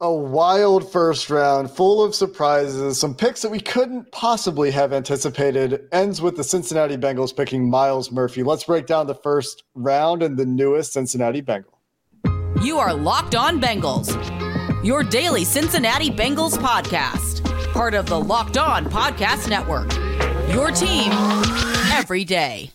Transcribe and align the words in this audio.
a 0.00 0.12
wild 0.12 0.90
first 0.92 1.28
round 1.28 1.70
full 1.70 2.02
of 2.04 2.14
surprises, 2.14 3.00
some 3.00 3.14
picks 3.14 3.42
that 3.42 3.50
we 3.50 3.58
couldn't 3.58 4.10
possibly 4.12 4.70
have 4.70 4.92
anticipated. 4.92 5.88
Ends 5.92 6.22
with 6.22 6.36
the 6.36 6.44
Cincinnati 6.44 6.96
Bengals 6.96 7.36
picking 7.36 7.68
Myles 7.68 8.12
Murphy. 8.12 8.42
Let's 8.42 8.64
break 8.64 8.86
down 8.86 9.06
the 9.06 9.14
first 9.14 9.64
round 9.74 10.22
and 10.22 10.36
the 10.36 10.46
newest 10.46 10.92
Cincinnati 10.92 11.40
Bengal. 11.40 11.80
You 12.62 12.78
are 12.78 12.94
Locked 12.94 13.34
On 13.34 13.60
Bengals, 13.60 14.14
your 14.84 15.02
daily 15.02 15.44
Cincinnati 15.44 16.10
Bengals 16.10 16.56
podcast, 16.56 17.44
part 17.72 17.94
of 17.94 18.06
the 18.06 18.18
Locked 18.18 18.56
On 18.56 18.84
Podcast 18.86 19.48
Network. 19.48 19.92
Your 20.52 20.70
team 20.70 21.10
every 21.92 22.24
day. 22.24 22.70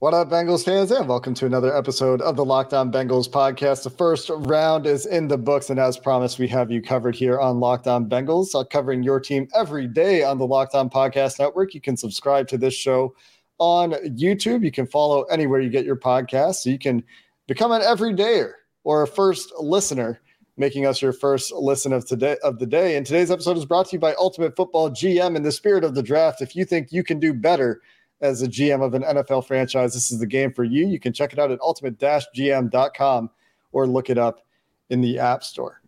What 0.00 0.14
up, 0.14 0.30
Bengals 0.30 0.64
fans, 0.64 0.92
and 0.92 1.08
welcome 1.08 1.34
to 1.34 1.46
another 1.46 1.76
episode 1.76 2.22
of 2.22 2.36
the 2.36 2.44
Locked 2.44 2.72
On 2.72 2.92
Bengals 2.92 3.28
podcast. 3.28 3.82
The 3.82 3.90
first 3.90 4.30
round 4.32 4.86
is 4.86 5.06
in 5.06 5.26
the 5.26 5.36
books, 5.36 5.70
and 5.70 5.80
as 5.80 5.98
promised, 5.98 6.38
we 6.38 6.46
have 6.46 6.70
you 6.70 6.80
covered 6.80 7.16
here 7.16 7.40
on 7.40 7.58
Locked 7.58 7.88
On 7.88 8.08
Bengals, 8.08 8.54
covering 8.70 9.02
your 9.02 9.18
team 9.18 9.48
every 9.56 9.88
day 9.88 10.22
on 10.22 10.38
the 10.38 10.46
Locked 10.46 10.76
On 10.76 10.88
Podcast 10.88 11.40
Network. 11.40 11.74
You 11.74 11.80
can 11.80 11.96
subscribe 11.96 12.46
to 12.46 12.56
this 12.56 12.74
show 12.74 13.16
on 13.58 13.90
YouTube. 14.16 14.62
You 14.62 14.70
can 14.70 14.86
follow 14.86 15.24
anywhere 15.24 15.58
you 15.58 15.68
get 15.68 15.84
your 15.84 15.96
podcast. 15.96 16.54
So 16.62 16.70
you 16.70 16.78
can 16.78 17.02
become 17.48 17.72
an 17.72 17.82
everydayer 17.82 18.52
or 18.84 19.02
a 19.02 19.06
first 19.08 19.52
listener, 19.58 20.20
making 20.56 20.86
us 20.86 21.02
your 21.02 21.12
first 21.12 21.50
listen 21.50 21.92
of 21.92 22.06
today 22.06 22.36
of 22.44 22.60
the 22.60 22.66
day. 22.66 22.96
And 22.96 23.04
today's 23.04 23.32
episode 23.32 23.56
is 23.56 23.64
brought 23.64 23.88
to 23.88 23.96
you 23.96 23.98
by 23.98 24.14
Ultimate 24.14 24.54
Football 24.54 24.90
GM. 24.90 25.34
In 25.34 25.42
the 25.42 25.50
spirit 25.50 25.82
of 25.82 25.96
the 25.96 26.04
draft, 26.04 26.40
if 26.40 26.54
you 26.54 26.64
think 26.64 26.92
you 26.92 27.02
can 27.02 27.18
do 27.18 27.34
better 27.34 27.80
as 28.20 28.42
a 28.42 28.48
GM 28.48 28.82
of 28.82 28.94
an 28.94 29.02
NFL 29.02 29.46
franchise, 29.46 29.94
this 29.94 30.10
is 30.10 30.18
the 30.18 30.26
game 30.26 30.52
for 30.52 30.64
you. 30.64 30.86
You 30.86 30.98
can 30.98 31.12
check 31.12 31.32
it 31.32 31.38
out 31.38 31.50
at 31.50 31.60
ultimate-gm.com 31.60 33.30
or 33.72 33.86
look 33.86 34.10
it 34.10 34.18
up 34.18 34.44
in 34.90 35.00
the 35.00 35.18
App 35.18 35.44
Store. 35.44 35.80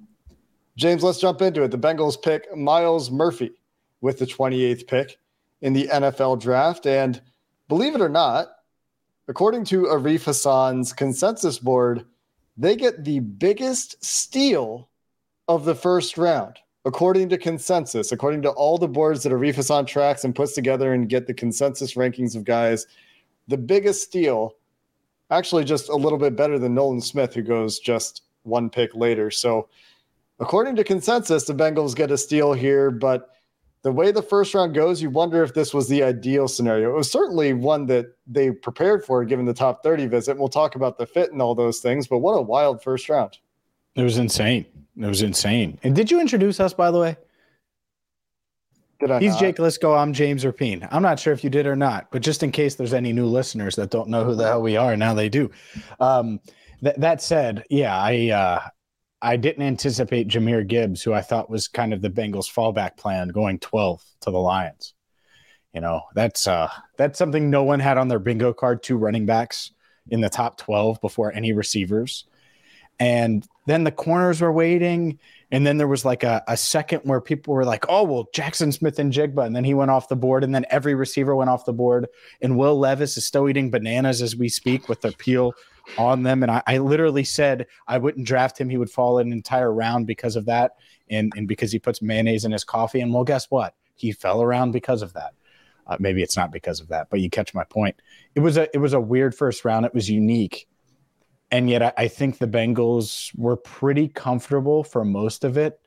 James, 0.77 1.03
let's 1.03 1.19
jump 1.19 1.43
into 1.43 1.63
it. 1.63 1.71
The 1.71 1.79
Bengals 1.79 2.21
pick 2.21 2.57
Myles 2.57 3.11
Murphy 3.11 3.53
with 4.01 4.19
the 4.19 4.27
28th 4.27 4.87
pick 4.87 5.19
in 5.61 5.73
the 5.73 5.89
NFL 5.89 6.41
draft. 6.41 6.87
And 6.87 7.21
believe 7.69 7.95
it 7.95 8.01
or 8.01 8.09
not, 8.09 8.49
according 9.29 9.65
to 9.67 9.83
Arif 9.83 10.25
Hassan's 10.25 10.93
consensus 10.93 11.59
board, 11.59 12.05
they 12.57 12.77
get 12.77 13.05
the 13.05 13.21
biggest 13.21 14.03
steal 14.05 14.89
of 15.49 15.65
the 15.65 15.75
first 15.75 16.17
round 16.17 16.59
according 16.85 17.29
to 17.29 17.39
consensus, 17.39 18.13
according 18.13 18.43
to 18.43 18.51
all 18.51 18.79
the 18.79 18.89
boards 18.89 19.23
that 19.23 19.33
Arif 19.33 19.57
Hassan 19.57 19.87
tracks 19.87 20.25
and 20.25 20.35
puts 20.35 20.55
together 20.55 20.93
and 20.93 21.09
get 21.09 21.27
the 21.27 21.35
consensus 21.35 21.95
rankings 21.95 22.35
of 22.37 22.45
guys, 22.45 22.87
the 23.49 23.59
biggest 23.59 24.03
steal, 24.03 24.55
actually 25.31 25.65
just 25.65 25.89
a 25.89 25.97
little 25.97 26.19
bit 26.19 26.37
better 26.37 26.59
than 26.59 26.75
Nolan 26.75 27.01
Smith, 27.01 27.35
who 27.35 27.43
goes 27.43 27.79
just 27.79 28.23
one 28.43 28.71
pick 28.71 28.95
later. 28.95 29.31
So, 29.31 29.69
according 30.39 30.77
to 30.77 30.85
consensus, 30.85 31.45
the 31.45 31.55
Bengals 31.55 31.95
get 31.95 32.11
a 32.11 32.17
steal 32.17 32.53
here, 32.53 32.91
but 32.91 33.31
the 33.83 33.93
way 33.93 34.13
the 34.13 34.23
first 34.23 34.55
round 34.55 34.75
goes, 34.75 35.01
you 35.01 35.11
wonder 35.11 35.43
if 35.43 35.55
this 35.55 35.73
was 35.73 35.89
the 35.89 36.03
ideal 36.03 36.49
scenario. 36.49 36.91
It 36.91 36.97
was 36.97 37.11
certainly 37.11 37.55
one 37.55 37.87
that 37.87 38.15
they 38.27 38.51
prepared 38.51 39.05
for 39.05 39.25
given 39.25 39.47
the 39.47 39.55
top 39.55 39.83
30 39.83 40.07
visit. 40.07 40.39
We'll 40.39 40.49
talk 40.49 40.75
about 40.75 40.99
the 40.99 41.07
fit 41.07 41.33
and 41.33 41.41
all 41.41 41.55
those 41.55 41.81
things, 41.81 42.07
but 42.07 42.19
what 42.19 42.33
a 42.33 42.43
wild 42.43 42.83
first 42.83 43.09
round. 43.09 43.39
It 43.95 44.03
was 44.03 44.19
insane. 44.19 44.67
It 45.01 45.07
was 45.07 45.23
insane. 45.23 45.79
And 45.83 45.97
did 45.97 46.11
you 46.11 46.21
introduce 46.21 46.61
us, 46.61 46.75
by 46.75 46.91
the 46.91 46.99
way? 46.99 47.17
Did 49.01 49.11
I 49.11 49.21
He's 49.21 49.33
not? 49.33 49.41
Jake 49.41 49.57
Liscow. 49.57 49.99
I'm 49.99 50.13
James 50.13 50.45
Rapien. 50.45 50.87
I'm 50.91 51.03
not 51.03 51.19
sure 51.19 51.33
if 51.33 51.43
you 51.43 51.49
did 51.49 51.67
or 51.67 51.77
not, 51.77 52.11
but 52.11 52.21
just 52.21 52.43
in 52.43 52.53
case 52.53 52.75
there's 52.75 52.93
any 52.93 53.13
new 53.13 53.27
listeners 53.27 53.77
that 53.77 53.91
don't 53.91 54.09
know 54.09 54.25
who 54.25 54.35
the 54.35 54.47
hell 54.47 54.61
we 54.61 54.77
are, 54.77 54.97
now 54.97 55.15
they 55.15 55.31
do. 55.31 55.51
Um, 56.01 56.39
th- 56.83 56.97
that 56.97 57.23
said, 57.23 57.65
yeah, 57.71 57.97
I 57.97 58.29
uh, 58.29 58.61
I 59.23 59.37
didn't 59.37 59.63
anticipate 59.63 60.29
Jahmyr 60.29 60.67
Gibbs, 60.67 61.03
who 61.03 61.15
I 61.15 61.23
thought 61.23 61.49
was 61.49 61.67
kind 61.67 61.95
of 61.95 62.03
the 62.03 62.11
Bengals' 62.11 62.53
fallback 62.53 62.99
plan, 62.99 63.29
going 63.29 63.59
12 63.59 64.05
to 64.23 64.31
the 64.31 64.39
Lions. 64.39 64.93
You 65.73 65.81
know, 65.81 66.03
that's 66.15 66.47
uh, 66.47 66.69
that's 66.99 67.19
something 67.19 67.49
no 67.49 67.63
one 67.63 67.81
had 67.81 67.97
on 67.97 68.09
their 68.09 68.19
bingo 68.19 68.53
card. 68.53 68.83
Two 68.83 68.99
running 68.99 69.25
backs 69.25 69.73
in 70.11 70.21
the 70.21 70.29
top 70.29 70.59
12 70.59 71.01
before 71.01 71.33
any 71.33 71.55
receivers. 71.55 72.27
And 73.01 73.49
then 73.67 73.85
the 73.85 73.91
corners 73.91 74.43
were 74.43 74.53
waiting. 74.53 75.19
And 75.51 75.67
then 75.67 75.79
there 75.79 75.89
was 75.89 76.05
like 76.05 76.23
a, 76.23 76.45
a 76.47 76.57
second 76.57 77.01
where 77.05 77.21
people 77.21 77.55
were 77.55 77.65
like, 77.65 77.87
oh, 77.89 78.05
well, 78.05 78.29
Jaxon 78.35 78.73
Smith-Njigba. 78.73 79.45
And 79.45 79.57
then 79.57 79.65
he 79.65 79.75
went 79.75 79.91
off 79.91 80.09
the 80.09 80.17
board. 80.17 80.45
And 80.45 80.55
then 80.55 80.67
every 80.71 80.95
receiver 80.95 81.35
went 81.35 81.49
off 81.49 81.65
the 81.65 81.73
board. 81.73 82.07
And 82.43 82.59
Will 82.59 82.79
Levis 82.79 83.17
is 83.17 83.25
still 83.25 83.49
eating 83.49 83.71
bananas 83.71 84.21
as 84.21 84.37
we 84.37 84.51
speak 84.51 84.89
with 84.89 85.01
their 85.01 85.13
peel 85.13 85.55
on 85.97 86.23
them. 86.23 86.43
And 86.43 86.53
I, 86.53 86.63
I 86.67 86.79
literally 86.79 87.25
said 87.25 87.67
I 87.89 87.97
wouldn't 87.97 88.27
draft 88.27 88.61
him. 88.61 88.69
He 88.69 88.77
would 88.77 88.91
fall 88.91 89.19
an 89.19 89.33
entire 89.33 89.73
round 89.73 90.07
because 90.07 90.37
of 90.37 90.45
that. 90.45 90.77
And, 91.09 91.33
and 91.35 91.49
because 91.49 91.73
he 91.73 91.79
puts 91.79 92.03
mayonnaise 92.03 92.45
in 92.45 92.53
his 92.53 92.65
coffee. 92.65 93.01
And 93.01 93.13
well, 93.13 93.25
guess 93.25 93.51
what? 93.51 93.75
He 93.97 94.13
fell 94.13 94.43
around 94.43 94.73
because 94.73 95.03
of 95.03 95.15
that. 95.15 95.33
Uh, 95.87 95.97
maybe 95.99 96.23
it's 96.23 96.37
not 96.37 96.53
because 96.53 96.81
of 96.81 96.89
that, 96.89 97.09
but 97.11 97.19
you 97.19 97.29
catch 97.29 97.53
my 97.53 97.65
point. 97.65 97.97
It 98.37 98.41
was 98.41 98.57
a 98.57 98.73
it 98.73 98.79
was 98.79 98.93
a 98.93 99.01
weird 99.01 99.35
first 99.35 99.65
round. 99.65 99.85
It 99.85 99.93
was 99.93 100.09
unique 100.09 100.69
and 101.51 101.69
yet 101.69 101.83
I, 101.83 101.93
I, 101.97 102.09
think 102.09 102.39
the 102.39 102.47
Bengals 102.47 103.37
were 103.37 103.57
pretty 103.57 104.09
comfortable 104.09 104.85
for 104.85 105.05
most 105.05 105.45
of 105.45 105.57
it. 105.57 105.81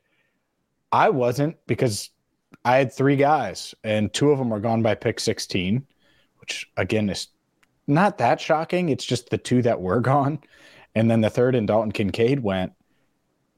I 0.92 1.10
wasn't 1.10 1.58
because 1.68 2.10
I 2.66 2.78
had 2.78 2.94
three 2.94 3.16
guys, 3.16 3.74
and 3.84 4.14
two 4.14 4.32
of 4.32 4.40
them 4.40 4.50
were 4.50 4.60
gone 4.60 4.82
by 4.82 4.96
pick 4.96 5.20
16, 5.20 5.86
which 6.40 6.70
again 6.78 7.10
is 7.10 7.30
not 7.88 8.18
that 8.20 8.40
shocking. 8.40 8.90
It's 8.90 9.06
just 9.06 9.30
the 9.30 9.38
two 9.38 9.62
that 9.64 9.82
were 9.82 10.00
gone. 10.02 10.40
And 10.96 11.10
then 11.10 11.22
the 11.22 11.30
third 11.30 11.56
and 11.56 11.68
Dalton 11.68 11.92
Kincaid 11.92 12.42
went. 12.42 12.74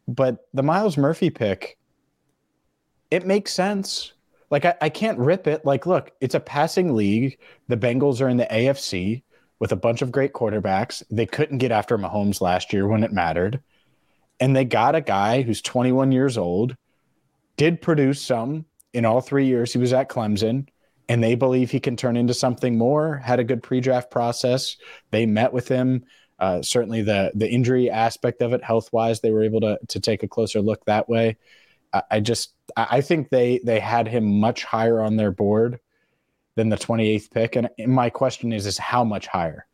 But 0.07 0.47
the 0.53 0.63
Myles 0.63 0.97
Murphy 0.97 1.29
pick, 1.29 1.77
it 3.11 3.25
makes 3.25 3.51
sense. 3.51 4.13
Like, 4.51 4.63
I, 4.63 4.75
I 4.79 4.89
can't 4.89 5.17
rip 5.19 5.47
it. 5.47 5.65
Like, 5.65 5.85
look, 5.85 6.11
it's 6.21 6.35
a 6.35 6.39
passing 6.39 6.95
league. 6.95 7.39
The 7.67 7.75
Bengals 7.75 8.21
are 8.21 8.29
in 8.29 8.37
the 8.37 8.45
AFC 8.45 9.23
with 9.59 9.71
a 9.71 9.77
bunch 9.77 10.01
of 10.01 10.11
great 10.11 10.33
quarterbacks. 10.33 11.03
They 11.09 11.25
couldn't 11.25 11.59
get 11.59 11.71
after 11.71 11.97
Mahomes 11.97 12.41
last 12.41 12.73
year 12.73 12.87
when 12.87 13.03
it 13.03 13.13
mattered. 13.13 13.61
And 14.39 14.55
they 14.55 14.65
got 14.65 14.95
a 14.95 15.01
guy 15.01 15.41
who's 15.41 15.61
21 15.61 16.11
years 16.11 16.37
old, 16.37 16.75
did 17.57 17.81
produce 17.81 18.21
some 18.21 18.65
in 18.93 19.05
all 19.05 19.21
three 19.21 19.45
years 19.45 19.71
he 19.71 19.79
was 19.79 19.93
at 19.93 20.09
Clemson, 20.09 20.67
and 21.07 21.23
they 21.23 21.35
believe 21.35 21.71
he 21.71 21.79
can 21.79 21.95
turn 21.95 22.17
into 22.17 22.33
something 22.33 22.77
more. 22.77 23.17
Had 23.17 23.39
a 23.39 23.43
good 23.43 23.63
pre 23.63 23.79
draft 23.79 24.09
process. 24.11 24.77
They 25.11 25.25
met 25.25 25.53
with 25.53 25.67
him. 25.67 26.05
Uh, 26.39 26.61
certainly, 26.61 27.01
the 27.01 27.31
the 27.35 27.49
injury 27.49 27.89
aspect 27.89 28.41
of 28.41 28.53
it, 28.53 28.63
health 28.63 28.91
wise, 28.91 29.21
they 29.21 29.31
were 29.31 29.43
able 29.43 29.61
to 29.61 29.79
to 29.89 29.99
take 29.99 30.23
a 30.23 30.27
closer 30.27 30.61
look 30.61 30.83
that 30.85 31.07
way. 31.07 31.37
I, 31.93 32.03
I 32.11 32.19
just 32.19 32.53
I 32.75 33.01
think 33.01 33.29
they 33.29 33.59
they 33.63 33.79
had 33.79 34.07
him 34.07 34.39
much 34.39 34.63
higher 34.63 35.01
on 35.01 35.15
their 35.15 35.31
board 35.31 35.79
than 36.55 36.69
the 36.69 36.77
28th 36.77 37.31
pick. 37.31 37.55
And 37.55 37.69
my 37.87 38.09
question 38.09 38.53
is, 38.53 38.65
is 38.65 38.77
how 38.77 39.03
much 39.03 39.27
higher? 39.27 39.65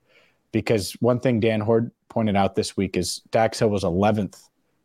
Because 0.51 0.93
one 0.99 1.19
thing 1.19 1.39
Dan 1.39 1.61
Hoard 1.61 1.91
pointed 2.09 2.35
out 2.35 2.55
this 2.55 2.75
week 2.75 2.97
is 2.97 3.19
Dax 3.31 3.59
Hill 3.59 3.69
was 3.69 3.83
11th 3.83 4.41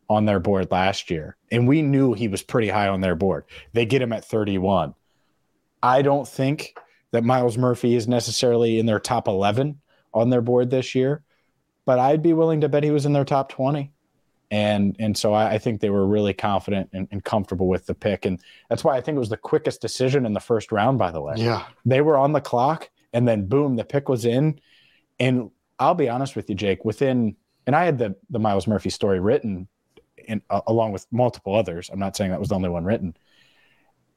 on 0.09 0.25
their 0.25 0.39
board 0.39 0.71
last 0.71 1.09
year. 1.09 1.35
And 1.51 1.67
we 1.67 1.81
knew 1.81 2.13
he 2.13 2.27
was 2.27 2.41
pretty 2.41 2.69
high 2.69 2.87
on 2.87 3.01
their 3.01 3.15
board. 3.15 3.45
They 3.73 3.85
get 3.85 4.01
him 4.01 4.13
at 4.13 4.23
31. 4.23 4.93
I 5.83 6.01
don't 6.01 6.27
think 6.27 6.75
that 7.11 7.23
Myles 7.23 7.57
Murphy 7.57 7.95
is 7.95 8.07
necessarily 8.07 8.79
in 8.79 8.85
their 8.85 8.99
top 8.99 9.27
11 9.27 9.79
on 10.13 10.29
their 10.29 10.41
board 10.41 10.69
this 10.69 10.95
year, 10.95 11.23
but 11.85 11.99
I'd 11.99 12.23
be 12.23 12.33
willing 12.33 12.61
to 12.61 12.69
bet 12.69 12.83
he 12.83 12.91
was 12.91 13.05
in 13.05 13.13
their 13.13 13.25
top 13.25 13.49
20 13.49 13.91
and 14.49 14.95
and 14.99 15.17
so 15.17 15.33
I, 15.33 15.53
I, 15.53 15.57
think 15.57 15.81
they 15.81 15.89
were 15.89 16.07
really 16.07 16.33
confident 16.33 16.89
and, 16.93 17.07
and, 17.11 17.23
comfortable 17.23 17.67
with 17.67 17.85
the 17.85 17.93
pick, 17.93 18.25
and 18.25 18.41
that's 18.69 18.83
why 18.83 18.95
I 18.95 19.01
think 19.01 19.17
it 19.17 19.19
was 19.19 19.29
the 19.29 19.37
quickest 19.37 19.81
decision 19.81 20.25
in 20.25 20.33
the 20.33 20.39
first 20.39 20.71
round. 20.71 20.97
By 20.97 21.11
the 21.11 21.21
way, 21.21 21.35
yeah, 21.37 21.65
they 21.85 22.01
were 22.01 22.17
on 22.17 22.31
the 22.31 22.41
clock, 22.41 22.89
and 23.11 23.27
then 23.27 23.45
boom, 23.45 23.75
the 23.75 23.83
pick 23.83 24.07
was 24.07 24.25
in. 24.25 24.59
And 25.19 25.51
I'll 25.79 25.95
be 25.95 26.07
honest 26.07 26.35
with 26.35 26.49
you, 26.49 26.55
Jake. 26.55 26.85
Within 26.85 27.35
and 27.65 27.75
I 27.75 27.85
had 27.85 27.97
the 27.97 28.15
the 28.29 28.39
Myles 28.39 28.67
Murphy 28.67 28.89
story 28.89 29.19
written, 29.19 29.67
in 30.17 30.41
uh, 30.49 30.61
along 30.67 30.93
with 30.93 31.05
multiple 31.11 31.53
others. 31.53 31.89
I'm 31.91 31.99
not 31.99 32.15
saying 32.15 32.31
that 32.31 32.39
was 32.39 32.49
the 32.49 32.55
only 32.55 32.69
one 32.69 32.85
written. 32.85 33.15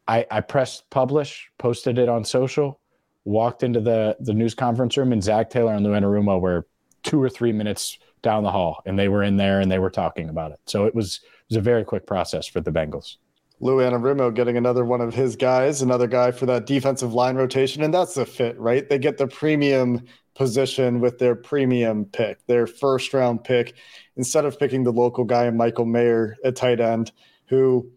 I, 0.06 0.27
I 0.31 0.41
pressed 0.41 0.88
publish, 0.91 1.50
posted 1.59 1.99
it 1.99 2.09
on 2.09 2.25
social, 2.25 2.81
walked 3.25 3.62
into 3.62 3.81
the 3.81 4.17
the 4.21 4.35
news 4.35 4.55
conference 4.55 4.97
room, 4.97 5.12
and 5.12 5.23
Zac 5.23 5.50
Taylor 5.50 5.75
and 5.75 5.85
Lou 5.85 5.93
Anarumo 5.93 6.41
were 6.41 6.67
two 7.03 7.21
or 7.21 7.29
three 7.29 7.53
minutes 7.53 7.99
down 8.22 8.43
the 8.43 8.50
hall, 8.50 8.82
and 8.87 8.99
they 8.99 9.08
were 9.08 9.22
in 9.22 9.37
there 9.37 9.61
and 9.61 9.70
they 9.70 9.78
were 9.78 9.90
talking 9.90 10.28
about 10.28 10.52
it. 10.52 10.61
So 10.67 10.84
it 10.84 10.94
was 10.94 11.20
it 11.22 11.55
was 11.55 11.56
a 11.56 11.62
very 11.62 11.84
quick 11.84 12.06
process 12.06 12.46
for 12.46 12.61
the 12.61 12.70
Bengals. 12.70 13.17
Lou 13.62 13.76
Anarumo 13.76 14.34
getting 14.34 14.56
another 14.56 14.84
one 14.87 15.02
of 15.02 15.14
his 15.14 15.37
guys, 15.37 15.82
another 15.82 16.06
guy 16.06 16.31
for 16.31 16.46
that 16.46 16.64
defensive 16.64 17.12
line 17.12 17.37
rotation, 17.37 17.82
and 17.82 17.93
that's 17.93 18.17
a 18.17 18.25
fit, 18.25 18.58
right? 18.58 18.88
They 18.88 18.99
get 18.99 19.19
the 19.19 19.26
premium 19.26 20.06
position 20.34 21.00
with 21.00 21.19
their 21.19 21.34
premium 21.34 22.06
pick, 22.06 22.44
their 22.46 22.67
first 22.67 23.12
round 23.12 23.44
pick, 23.44 23.75
instead 24.17 24.46
of 24.46 24.58
picking 24.58 24.84
the 24.84 24.93
local 24.93 25.25
guy, 25.25 25.50
Michael 25.50 25.84
Mayer 25.84 26.37
at 26.43 26.56
tight 26.56 26.81
end, 26.81 27.12
who 27.49 27.90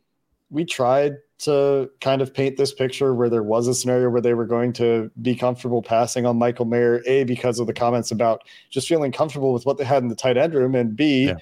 we 0.50 0.66
tried 0.66 1.14
to 1.44 1.90
kind 2.02 2.22
of 2.22 2.34
paint 2.34 2.58
this 2.58 2.74
picture 2.74 3.14
where 3.14 3.30
there 3.30 3.44
was 3.44 3.68
a 3.68 3.74
scenario 3.74 4.10
where 4.10 4.22
they 4.22 4.34
were 4.34 4.46
going 4.46 4.74
to 4.74 5.12
be 5.22 5.36
comfortable 5.36 5.82
passing 5.82 6.26
on 6.26 6.38
Michael 6.38 6.66
Mayer, 6.66 7.02
A, 7.06 7.24
because 7.24 7.60
of 7.60 7.68
the 7.68 7.74
comments 7.74 8.12
about 8.12 8.44
just 8.70 8.88
feeling 8.88 9.12
comfortable 9.12 9.54
with 9.54 9.66
what 9.66 9.78
they 9.78 9.84
had 9.84 10.04
in 10.04 10.10
the 10.10 10.16
tight 10.16 10.38
end 10.38 10.54
room, 10.54 10.76
and 10.76 10.96
B, 10.96 11.28
yeah. 11.28 11.36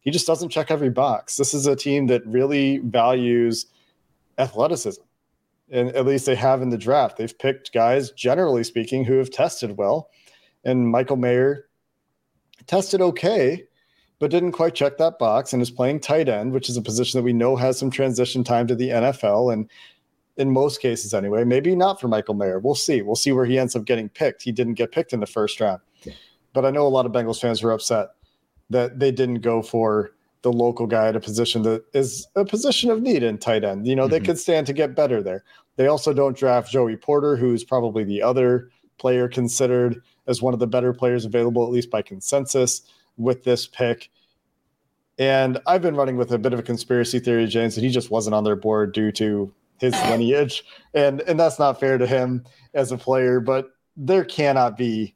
he 0.00 0.10
just 0.10 0.26
doesn't 0.26 0.48
check 0.48 0.70
every 0.70 0.90
box. 0.90 1.36
This 1.36 1.54
is 1.54 1.66
a 1.66 1.76
team 1.76 2.06
that 2.06 2.26
really 2.26 2.78
values 2.78 3.66
athleticism. 4.38 5.02
And 5.70 5.90
at 5.90 6.06
least 6.06 6.24
they 6.24 6.34
have 6.34 6.62
in 6.62 6.70
the 6.70 6.78
draft. 6.78 7.18
They've 7.18 7.38
picked 7.38 7.72
guys, 7.74 8.10
generally 8.12 8.64
speaking, 8.64 9.04
who 9.04 9.18
have 9.18 9.30
tested 9.30 9.76
well. 9.76 10.08
And 10.64 10.88
Michael 10.88 11.16
Mayer 11.16 11.68
tested 12.66 13.00
okay, 13.02 13.67
but 14.18 14.30
didn't 14.30 14.52
quite 14.52 14.74
check 14.74 14.98
that 14.98 15.18
box 15.18 15.52
and 15.52 15.62
is 15.62 15.70
playing 15.70 16.00
tight 16.00 16.28
end, 16.28 16.52
which 16.52 16.68
is 16.68 16.76
a 16.76 16.82
position 16.82 17.18
that 17.18 17.24
we 17.24 17.32
know 17.32 17.56
has 17.56 17.78
some 17.78 17.90
transition 17.90 18.42
time 18.42 18.66
to 18.66 18.74
the 18.74 18.88
NFL. 18.88 19.52
And 19.52 19.70
in 20.36 20.50
most 20.50 20.80
cases, 20.80 21.14
anyway, 21.14 21.44
maybe 21.44 21.74
not 21.76 22.00
for 22.00 22.08
Michael 22.08 22.34
Mayer. 22.34 22.58
We'll 22.58 22.74
see. 22.74 23.02
We'll 23.02 23.16
see 23.16 23.32
where 23.32 23.44
he 23.44 23.58
ends 23.58 23.76
up 23.76 23.84
getting 23.84 24.08
picked. 24.08 24.42
He 24.42 24.52
didn't 24.52 24.74
get 24.74 24.92
picked 24.92 25.12
in 25.12 25.20
the 25.20 25.26
first 25.26 25.60
round. 25.60 25.80
But 26.52 26.64
I 26.64 26.70
know 26.70 26.86
a 26.86 26.88
lot 26.88 27.06
of 27.06 27.12
Bengals 27.12 27.40
fans 27.40 27.62
were 27.62 27.72
upset 27.72 28.08
that 28.70 28.98
they 28.98 29.12
didn't 29.12 29.42
go 29.42 29.62
for 29.62 30.12
the 30.42 30.52
local 30.52 30.86
guy 30.86 31.08
at 31.08 31.16
a 31.16 31.20
position 31.20 31.62
that 31.62 31.84
is 31.94 32.26
a 32.36 32.44
position 32.44 32.90
of 32.90 33.02
need 33.02 33.22
in 33.22 33.38
tight 33.38 33.64
end. 33.64 33.86
You 33.86 33.96
know, 33.96 34.04
mm-hmm. 34.04 34.12
they 34.12 34.20
could 34.20 34.38
stand 34.38 34.66
to 34.68 34.72
get 34.72 34.94
better 34.94 35.22
there. 35.22 35.44
They 35.76 35.86
also 35.86 36.12
don't 36.12 36.36
draft 36.36 36.70
Joey 36.70 36.96
Porter, 36.96 37.36
who's 37.36 37.64
probably 37.64 38.04
the 38.04 38.22
other 38.22 38.70
player 38.98 39.28
considered 39.28 40.02
as 40.28 40.40
one 40.40 40.54
of 40.54 40.60
the 40.60 40.66
better 40.66 40.92
players 40.92 41.24
available, 41.24 41.64
at 41.64 41.70
least 41.70 41.90
by 41.90 42.02
consensus, 42.02 42.82
with 43.16 43.42
this 43.42 43.66
pick. 43.66 44.10
And 45.18 45.60
I've 45.66 45.82
been 45.82 45.96
running 45.96 46.16
with 46.16 46.30
a 46.30 46.38
bit 46.38 46.52
of 46.52 46.60
a 46.60 46.62
conspiracy 46.62 47.18
theory, 47.18 47.46
James, 47.48 47.74
that 47.74 47.82
he 47.82 47.90
just 47.90 48.10
wasn't 48.10 48.34
on 48.34 48.44
their 48.44 48.54
board 48.54 48.92
due 48.92 49.10
to 49.12 49.52
his 49.78 49.94
lineage. 50.08 50.64
And 50.94 51.20
and 51.22 51.40
that's 51.40 51.58
not 51.58 51.80
fair 51.80 51.98
to 51.98 52.06
him 52.06 52.44
as 52.74 52.92
a 52.92 52.98
player, 52.98 53.40
but 53.40 53.70
there 53.96 54.24
cannot 54.24 54.76
be 54.76 55.14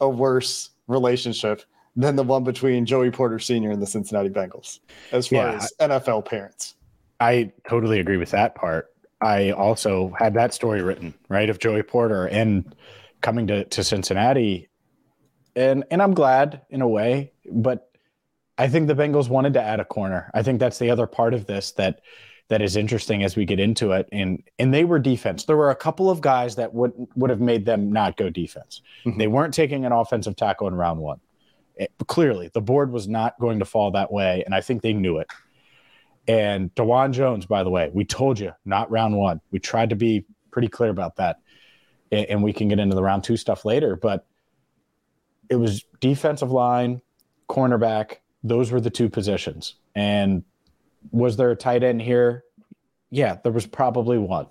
a 0.00 0.08
worse 0.08 0.70
relationship 0.86 1.62
than 1.96 2.16
the 2.16 2.22
one 2.22 2.42
between 2.42 2.86
Joey 2.86 3.10
Porter 3.10 3.38
Sr. 3.38 3.70
and 3.70 3.80
the 3.80 3.86
Cincinnati 3.86 4.28
Bengals, 4.28 4.80
as 5.12 5.28
far 5.28 5.50
yeah, 5.50 5.56
as 5.56 5.72
NFL 5.80 6.24
parents. 6.24 6.74
I 7.20 7.52
totally 7.68 8.00
agree 8.00 8.16
with 8.16 8.30
that 8.30 8.54
part. 8.54 8.90
I 9.20 9.52
also 9.52 10.12
had 10.18 10.34
that 10.34 10.52
story 10.52 10.82
written, 10.82 11.14
right, 11.28 11.48
of 11.48 11.58
Joey 11.58 11.82
Porter 11.82 12.26
and 12.26 12.74
coming 13.24 13.46
to, 13.48 13.64
to 13.64 13.82
Cincinnati. 13.82 14.68
And 15.56 15.84
and 15.90 16.02
I'm 16.02 16.14
glad 16.14 16.62
in 16.70 16.82
a 16.82 16.88
way, 16.88 17.32
but 17.50 17.90
I 18.58 18.68
think 18.68 18.86
the 18.86 18.94
Bengals 18.94 19.28
wanted 19.28 19.54
to 19.54 19.62
add 19.62 19.80
a 19.80 19.84
corner. 19.84 20.30
I 20.34 20.42
think 20.42 20.60
that's 20.60 20.78
the 20.78 20.90
other 20.90 21.06
part 21.06 21.34
of 21.34 21.46
this 21.46 21.72
that 21.72 22.00
that 22.48 22.60
is 22.60 22.76
interesting 22.76 23.24
as 23.24 23.34
we 23.34 23.44
get 23.44 23.58
into 23.58 23.92
it. 23.92 24.08
And 24.12 24.42
and 24.58 24.74
they 24.74 24.84
were 24.84 24.98
defense. 24.98 25.44
There 25.44 25.56
were 25.56 25.70
a 25.70 25.76
couple 25.76 26.10
of 26.10 26.20
guys 26.20 26.56
that 26.56 26.74
would 26.74 26.92
would 27.16 27.30
have 27.30 27.40
made 27.40 27.64
them 27.64 27.90
not 27.90 28.16
go 28.16 28.30
defense. 28.30 28.82
Mm-hmm. 29.04 29.18
They 29.18 29.26
weren't 29.26 29.54
taking 29.54 29.84
an 29.84 29.92
offensive 29.92 30.36
tackle 30.36 30.68
in 30.68 30.74
round 30.74 31.00
one. 31.00 31.20
It, 31.76 31.90
clearly, 32.06 32.50
the 32.52 32.60
board 32.60 32.92
was 32.92 33.08
not 33.08 33.38
going 33.40 33.58
to 33.60 33.64
fall 33.64 33.90
that 33.92 34.12
way, 34.12 34.42
and 34.44 34.54
I 34.54 34.60
think 34.60 34.82
they 34.82 34.92
knew 34.92 35.18
it. 35.18 35.28
And 36.28 36.72
Dawand 36.74 37.12
Jones, 37.12 37.46
by 37.46 37.64
the 37.64 37.70
way, 37.70 37.90
we 37.92 38.04
told 38.04 38.38
you 38.38 38.52
not 38.64 38.90
round 38.90 39.16
one. 39.16 39.40
We 39.50 39.58
tried 39.58 39.90
to 39.90 39.96
be 39.96 40.24
pretty 40.50 40.68
clear 40.68 40.90
about 40.90 41.16
that, 41.16 41.40
and, 42.12 42.42
we 42.42 42.52
can 42.52 42.68
get 42.68 42.78
into 42.78 42.94
the 42.94 43.02
round 43.02 43.24
two 43.24 43.36
stuff 43.36 43.64
later. 43.64 43.96
But 43.96 44.26
it 45.48 45.56
was 45.56 45.84
defensive 46.00 46.50
line, 46.50 47.00
cornerback, 47.48 48.16
those 48.42 48.70
were 48.70 48.80
the 48.80 48.90
two 48.90 49.08
positions. 49.08 49.74
And 49.94 50.44
was 51.10 51.36
there 51.36 51.50
a 51.50 51.56
tight 51.56 51.82
end 51.82 52.02
here? 52.02 52.44
Yeah, 53.10 53.38
there 53.42 53.52
was 53.52 53.66
probably 53.66 54.18
one. 54.18 54.46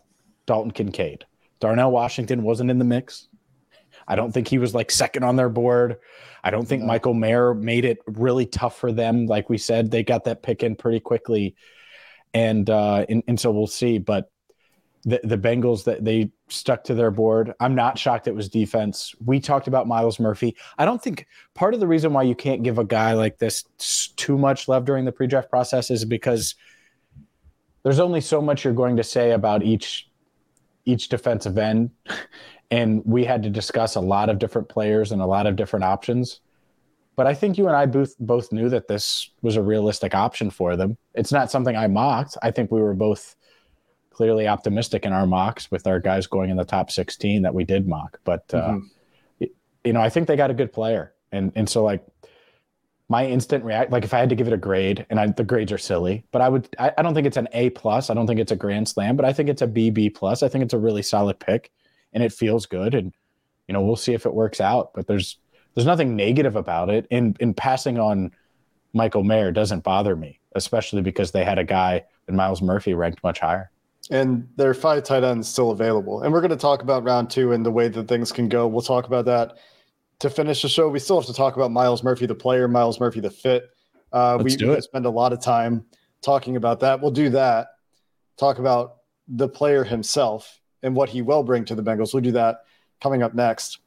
Dalton 0.46 0.72
Kincaid. 0.72 1.26
Darnell 1.60 1.92
Washington 1.92 2.44
wasn't 2.44 2.72
in 2.72 2.80
the 2.80 2.86
mix. 2.86 3.28
I 4.08 4.16
don't 4.16 4.32
think 4.32 4.48
he 4.48 4.58
was 4.58 4.74
like 4.74 4.92
second 4.92 5.24
on 5.24 5.36
their 5.36 5.50
board. 5.50 5.98
I 6.44 6.50
don't 6.50 6.68
think. 6.68 6.84
Michael 6.84 7.14
Mayer 7.14 7.54
made 7.54 7.86
it 7.86 8.00
really 8.06 8.46
tough 8.46 8.78
for 8.78 8.92
them. 8.92 9.28
Like 9.28 9.50
we 9.50 9.58
said, 9.58 9.92
they 9.92 10.04
got 10.04 10.26
that 10.26 10.44
pick 10.44 10.64
in 10.64 10.76
pretty 10.76 11.00
quickly. 11.00 11.56
And 12.34 12.70
uh 12.70 13.06
and, 13.08 13.24
and 13.28 13.40
so 13.40 13.52
we'll 13.52 13.68
see. 13.68 14.00
But 14.00 14.32
the, 15.06 15.20
the 15.24 15.38
Bengals 15.38 15.84
that 15.84 16.06
they 16.06 16.32
stuck 16.48 16.84
to 16.86 16.94
their 16.94 17.12
board. 17.12 17.54
I'm 17.60 17.76
not 17.76 17.98
shocked 17.98 18.28
it 18.28 18.36
was 18.36 18.50
defense. 18.50 19.14
We 19.24 19.40
talked 19.40 19.68
about 19.68 19.88
Myles 19.88 20.20
Murphy. 20.20 20.56
I 20.78 20.86
don't 20.86 21.02
think 21.02 21.28
part 21.54 21.74
of 21.74 21.80
the 21.80 21.88
reason 21.88 22.14
why 22.14 22.24
you 22.24 22.36
can't 22.36 22.64
give 22.64 22.80
a 22.80 22.86
guy 22.86 23.14
like 23.14 23.38
this 23.38 23.64
too 24.16 24.38
much 24.38 24.68
love 24.68 24.86
during 24.86 25.06
the 25.06 25.12
pre-draft 25.12 25.50
process 25.50 25.92
is 25.92 26.06
because 26.06 26.56
there's 27.84 28.00
only 28.00 28.22
so 28.22 28.42
much 28.42 28.64
you're 28.64 28.74
going 28.74 28.96
to 28.98 29.04
say 29.04 29.32
about 29.32 29.64
each 29.64 30.10
each 30.86 31.08
defensive 31.08 31.58
end 31.58 31.92
and 32.72 33.02
we 33.06 33.24
had 33.24 33.44
to 33.44 33.50
discuss 33.50 33.96
a 33.96 34.02
lot 34.02 34.30
of 34.30 34.40
different 34.40 34.68
players 34.68 35.12
and 35.12 35.22
a 35.22 35.26
lot 35.26 35.48
of 35.48 35.56
different 35.56 35.86
options. 35.86 36.42
But 37.16 37.28
I 37.28 37.34
think 37.34 37.58
you 37.58 37.68
and 37.68 37.76
I 37.76 37.86
both 37.86 38.16
both 38.20 38.52
knew 38.52 38.70
that 38.70 38.88
this 38.88 39.30
was 39.42 39.56
a 39.56 39.62
realistic 39.62 40.16
option 40.16 40.50
for 40.50 40.76
them. 40.76 40.98
It's 41.14 41.32
not 41.32 41.52
something 41.52 41.76
I 41.76 41.88
mocked. 41.88 42.38
I 42.42 42.52
think 42.52 42.72
we 42.72 42.82
were 42.82 42.96
both 42.96 43.36
clearly 44.14 44.48
optimistic 44.48 45.06
in 45.06 45.14
our 45.14 45.26
mocks 45.26 45.70
with 45.72 45.88
our 45.88 46.00
guys 46.00 46.28
going 46.28 46.50
in 46.50 46.58
the 46.58 46.66
top 46.66 46.92
16 46.92 47.42
that 47.42 47.54
we 47.54 47.64
did 47.64 47.88
mock. 47.88 48.20
But 48.24 48.46
uh, 48.54 48.70
mm-hmm. 48.70 49.46
you 49.84 49.94
know, 49.94 50.02
I 50.02 50.10
think 50.10 50.28
they 50.28 50.36
got 50.36 50.52
a 50.52 50.54
good 50.54 50.72
player, 50.72 51.14
and 51.32 51.52
and 51.56 51.68
so 51.68 51.84
like 51.84 52.06
my 53.10 53.26
instant 53.28 53.64
react, 53.64 53.92
like 53.92 54.04
if 54.04 54.14
I 54.14 54.20
had 54.20 54.30
to 54.30 54.36
give 54.36 54.48
it 54.48 54.54
a 54.54 54.58
grade, 54.58 55.06
and 55.10 55.20
I, 55.20 55.28
the 55.28 55.44
grades 55.44 55.72
are 55.72 55.78
silly, 55.78 56.26
but 56.32 56.42
I 56.42 56.50
would, 56.50 56.68
I, 56.80 56.92
I 56.98 57.02
don't 57.02 57.14
think 57.14 57.28
it's 57.28 57.38
an 57.38 57.50
A 57.52 57.70
plus. 57.72 58.10
I 58.10 58.14
don't 58.14 58.28
think 58.28 58.40
it's 58.40 58.52
a 58.52 58.56
grand 58.56 58.88
slam, 58.88 59.16
but 59.16 59.26
I 59.26 59.34
think 59.34 59.50
it's 59.50 59.62
a 59.62 59.68
BB 59.68 60.16
plus. 60.16 60.42
I 60.42 60.48
think 60.48 60.64
it's 60.64 60.74
a 60.74 60.80
really 60.80 61.04
solid 61.04 61.40
pick, 61.40 61.72
and 62.14 62.24
it 62.24 62.32
feels 62.32 62.66
good, 62.66 62.96
and 62.96 63.14
you 63.68 63.74
know, 63.74 63.82
we'll 63.82 63.96
see 63.96 64.14
if 64.14 64.26
it 64.26 64.34
works 64.34 64.62
out. 64.62 64.94
But 64.94 65.08
there's 65.08 65.38
there's 65.76 65.86
nothing 65.86 66.16
negative 66.16 66.56
about 66.56 66.90
it. 66.90 67.08
In 67.10 67.36
in 67.40 67.54
passing 67.54 68.00
on 68.00 68.32
Michael 68.94 69.24
Mayer 69.24 69.52
doesn't 69.52 69.84
bother 69.84 70.16
me, 70.16 70.40
especially 70.56 71.02
because 71.02 71.32
they 71.32 71.44
had 71.44 71.60
a 71.60 71.64
guy 71.64 72.04
and 72.28 72.38
Myles 72.38 72.62
Murphy 72.62 72.94
ranked 72.94 73.24
much 73.24 73.40
higher. 73.40 73.72
And 74.12 74.50
there 74.58 74.70
are 74.70 74.74
five 74.74 75.04
tight 75.04 75.24
ends 75.24 75.48
still 75.48 75.72
available. 75.72 76.22
And 76.22 76.34
we're 76.34 76.42
going 76.42 76.52
to 76.52 76.58
talk 76.58 76.82
about 76.82 77.04
round 77.04 77.30
two 77.30 77.54
and 77.54 77.66
the 77.66 77.72
way 77.72 77.88
that 77.88 78.08
things 78.08 78.32
can 78.32 78.50
go. 78.50 78.68
We'll 78.68 78.82
talk 78.82 79.06
about 79.06 79.26
that 79.26 79.58
to 80.20 80.30
finish 80.30 80.62
the 80.62 80.70
show. 80.70 80.90
We 80.90 81.00
still 81.00 81.20
have 81.20 81.28
to 81.28 81.34
talk 81.34 81.56
about 81.56 81.72
Myles 81.72 82.04
Murphy, 82.04 82.26
the 82.26 82.36
player, 82.36 82.68
Myles 82.68 83.00
Murphy, 83.00 83.22
the 83.22 83.30
fit. 83.30 83.70
Uh, 84.12 84.36
Let's 84.36 84.44
we, 84.44 84.56
do 84.58 84.74
it. 84.74 84.84
spend 84.84 85.06
a 85.06 85.10
lot 85.10 85.32
of 85.32 85.42
time 85.42 85.86
talking 86.22 86.58
about 86.58 86.82
that. 86.82 87.02
We'll 87.02 87.12
do 87.12 87.30
that. 87.30 87.68
Talk 88.38 88.60
about 88.60 88.98
the 89.28 89.48
player 89.48 89.84
himself 89.84 90.60
and 90.82 90.96
what 90.96 91.10
he 91.10 91.22
will 91.22 91.44
bring 91.44 91.64
to 91.66 91.76
the 91.76 91.84
Bengals. 91.84 92.14
We'll 92.14 92.24
do 92.24 92.34
that 92.34 92.64
coming 93.02 93.24
up 93.24 93.34
next. 93.34 93.80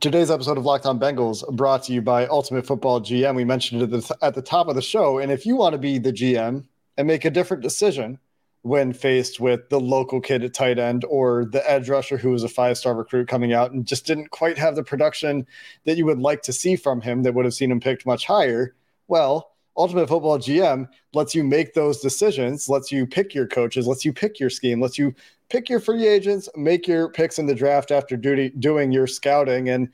Today's 0.00 0.30
episode 0.30 0.58
of 0.58 0.64
Locked 0.64 0.86
On 0.86 0.98
Bengals 0.98 1.48
brought 1.56 1.84
to 1.84 1.92
you 1.92 2.02
by 2.02 2.26
Ultimate 2.26 2.66
Football 2.66 3.00
GM. 3.00 3.36
We 3.36 3.44
mentioned 3.44 3.82
it 3.82 3.92
at 3.92 4.02
the, 4.02 4.18
at 4.22 4.34
the 4.34 4.42
top 4.42 4.68
of 4.68 4.74
the 4.74 4.82
show. 4.82 5.18
And 5.18 5.30
if 5.30 5.46
you 5.46 5.56
want 5.56 5.72
to 5.72 5.78
be 5.78 5.98
the 5.98 6.12
GM 6.12 6.64
and 6.96 7.06
make 7.06 7.24
a 7.24 7.30
different 7.30 7.62
decision– 7.62 8.18
when 8.62 8.92
faced 8.92 9.40
with 9.40 9.68
the 9.70 9.80
local 9.80 10.20
kid 10.20 10.44
at 10.44 10.52
tight 10.52 10.78
end 10.78 11.04
or 11.08 11.46
the 11.46 11.70
edge 11.70 11.88
rusher 11.88 12.18
who 12.18 12.30
was 12.30 12.44
a 12.44 12.48
five 12.48 12.76
star 12.76 12.94
recruit 12.94 13.26
coming 13.26 13.52
out 13.52 13.72
and 13.72 13.86
just 13.86 14.06
didn't 14.06 14.30
quite 14.30 14.58
have 14.58 14.76
the 14.76 14.84
production 14.84 15.46
that 15.86 15.96
you 15.96 16.04
would 16.04 16.18
like 16.18 16.42
to 16.42 16.52
see 16.52 16.76
from 16.76 17.00
him 17.00 17.22
that 17.22 17.32
would 17.34 17.46
have 17.46 17.54
seen 17.54 17.70
him 17.70 17.80
picked 17.80 18.04
much 18.04 18.26
higher. 18.26 18.74
Well, 19.08 19.52
Ultimate 19.76 20.08
Football 20.08 20.38
GM 20.38 20.88
lets 21.14 21.34
you 21.34 21.42
make 21.42 21.72
those 21.72 22.00
decisions, 22.00 22.68
lets 22.68 22.92
you 22.92 23.06
pick 23.06 23.34
your 23.34 23.46
coaches, 23.46 23.86
lets 23.86 24.04
you 24.04 24.12
pick 24.12 24.38
your 24.38 24.50
scheme, 24.50 24.80
lets 24.80 24.98
you 24.98 25.14
pick 25.48 25.70
your 25.70 25.80
free 25.80 26.06
agents, 26.06 26.48
make 26.54 26.86
your 26.86 27.08
picks 27.10 27.38
in 27.38 27.46
the 27.46 27.54
draft 27.54 27.90
after 27.90 28.16
duty, 28.16 28.50
doing 28.50 28.92
your 28.92 29.06
scouting, 29.06 29.70
and 29.70 29.88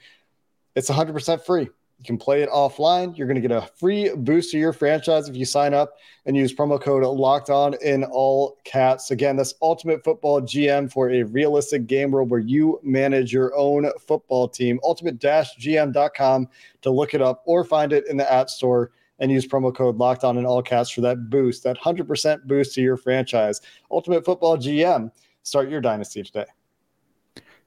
it's 0.75 0.91
100% 0.91 1.45
free. 1.45 1.69
You 2.07 2.15
can 2.17 2.19
play 2.19 2.43
it 2.43 2.49
offline. 2.51 3.19
You're 3.19 3.27
going 3.27 3.35
to 3.35 3.41
get 3.41 3.51
a 3.51 3.63
free 3.63 4.15
boost 4.15 4.53
to 4.53 4.59
your 4.59 4.73
franchise 4.73 5.29
if 5.29 5.35
you 5.35 5.45
sign 5.45 5.75
up 5.75 5.95
and 6.25 6.37
use 6.37 6.55
promo 6.55 6.81
code 6.81 7.03
locked 7.03 7.51
on 7.51 7.75
in 7.83 8.05
all 8.05 8.59
caps. 8.63 9.11
Again, 9.11 9.35
that's 9.35 9.55
Ultimate 9.61 10.05
Football 10.05 10.43
GM 10.43 10.93
for 10.93 11.11
a 11.11 11.25
realistic 11.25 11.89
game 11.89 12.13
world 12.13 12.31
where 12.31 12.39
you 12.39 12.79
manage 12.85 13.33
your 13.33 13.53
own 13.57 13.91
football 13.99 14.47
team. 14.47 14.79
Ultimate 14.85 15.19
GM.com 15.19 16.49
to 16.83 16.91
look 16.91 17.13
it 17.13 17.21
up 17.21 17.43
or 17.45 17.65
find 17.65 17.93
it 17.93 18.07
in 18.07 18.17
the 18.17 18.33
App 18.33 18.51
Store 18.51 18.93
and 19.19 19.33
use 19.33 19.45
promo 19.45 19.75
code 19.75 19.97
locked 19.97 20.23
on 20.23 20.39
in 20.39 20.47
all 20.47 20.63
caps 20.63 20.91
for 20.91 21.01
that 21.01 21.29
boost, 21.29 21.65
that 21.65 21.77
100% 21.77 22.45
boost 22.45 22.73
to 22.75 22.83
your 22.83 22.97
franchise. 22.97 23.61
Ultimate 23.91 24.25
Football 24.25 24.59
GM. 24.59 25.11
Start 25.43 25.71
your 25.71 25.81
dynasty 25.81 26.23
today. 26.23 26.47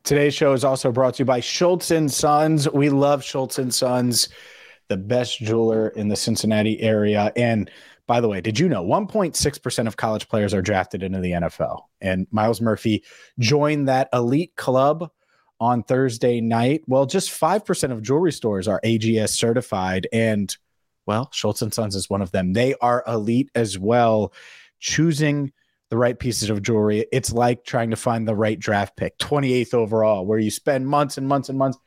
Today's 0.04 0.34
show 0.34 0.54
is 0.54 0.64
also 0.64 0.92
brought 0.92 1.16
to 1.16 1.20
you 1.20 1.26
by 1.26 1.40
Schultz 1.40 1.92
and 1.92 2.12
Sons. 2.12 2.70
We 2.70 2.90
love 2.90 3.24
Schultz 3.24 3.60
and 3.60 3.74
Sons, 3.74 4.30
the 4.88 4.98
best 4.98 5.40
jeweler 5.40 5.90
in 5.90 6.08
the 6.08 6.16
Cincinnati 6.16 6.82
area. 6.82 7.32
And 7.36 7.70
by 8.08 8.22
the 8.22 8.28
way, 8.28 8.42
did 8.42 8.58
you 8.58 8.68
know 8.68 8.84
1.6% 8.84 9.88
of 9.88 9.98
college 9.98 10.28
players 10.28 10.54
are 10.54 10.62
drafted 10.62 11.04
into 11.04 11.20
the 11.20 11.32
NFL? 11.32 11.82
And 12.02 12.26
Myles 12.32 12.62
Murphy 12.62 13.04
joined 13.38 13.88
that 13.88 14.10
elite 14.14 14.56
club 14.56 15.12
on 15.60 15.84
Thursday 15.84 16.42
night. 16.42 16.82
Well, 16.88 17.06
just 17.06 17.30
5% 17.30 17.92
of 17.92 18.02
jewelry 18.02 18.32
stores 18.32 18.68
are 18.68 18.82
AGS 18.84 19.30
certified. 19.30 20.08
And 20.12 20.56
well, 21.06 21.30
Schultz 21.34 21.62
and 21.62 21.74
Sons 21.74 21.96
is 21.96 22.10
one 22.10 22.22
of 22.22 22.32
them. 22.32 22.54
They 22.54 22.74
are 22.82 23.04
elite 23.06 23.50
as 23.54 23.78
well, 23.78 24.34
choosing 24.80 25.52
the 25.90 25.98
right 25.98 26.18
pieces 26.18 26.50
of 26.50 26.62
jewelry. 26.62 27.06
It's 27.12 27.32
like 27.32 27.64
trying 27.64 27.90
to 27.90 27.96
find 27.96 28.28
the 28.28 28.36
right 28.36 28.60
draft 28.60 28.96
pick, 28.96 29.18
28th 29.18 29.74
overall, 29.74 30.26
where 30.26 30.40
you 30.40 30.52
spend 30.52 30.88
months 30.88 31.18
and 31.18 31.28
months 31.28 31.50
and 31.50 31.58
months. 31.58 31.78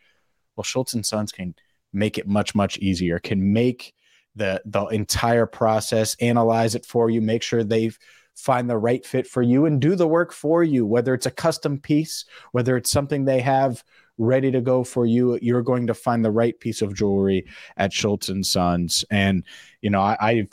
Well, 0.56 0.64
Schultz 0.64 0.94
and 0.94 1.06
Sons 1.06 1.32
can 1.32 1.54
make 1.92 2.18
it 2.18 2.26
much, 2.26 2.54
much 2.54 2.78
easier, 2.78 3.18
can 3.18 3.52
make 3.52 3.94
the 4.34 4.62
the 4.64 4.86
entire 4.86 5.46
process, 5.46 6.16
analyze 6.20 6.74
it 6.74 6.86
for 6.86 7.10
you, 7.10 7.20
make 7.20 7.42
sure 7.42 7.62
they've 7.62 7.98
find 8.34 8.68
the 8.68 8.78
right 8.78 9.04
fit 9.04 9.26
for 9.26 9.42
you 9.42 9.66
and 9.66 9.80
do 9.80 9.94
the 9.94 10.08
work 10.08 10.32
for 10.32 10.64
you, 10.64 10.86
whether 10.86 11.12
it's 11.14 11.26
a 11.26 11.30
custom 11.30 11.78
piece, 11.78 12.24
whether 12.52 12.76
it's 12.76 12.90
something 12.90 13.24
they 13.24 13.40
have 13.40 13.84
ready 14.18 14.50
to 14.50 14.60
go 14.60 14.84
for 14.84 15.06
you, 15.06 15.38
you're 15.42 15.62
going 15.62 15.86
to 15.86 15.94
find 15.94 16.24
the 16.24 16.30
right 16.30 16.58
piece 16.58 16.82
of 16.82 16.94
jewelry 16.94 17.46
at 17.76 17.92
Schultz 17.92 18.28
and 18.28 18.44
Sons. 18.44 19.04
And, 19.10 19.44
you 19.80 19.90
know, 19.90 20.00
I, 20.00 20.16
I've 20.20 20.48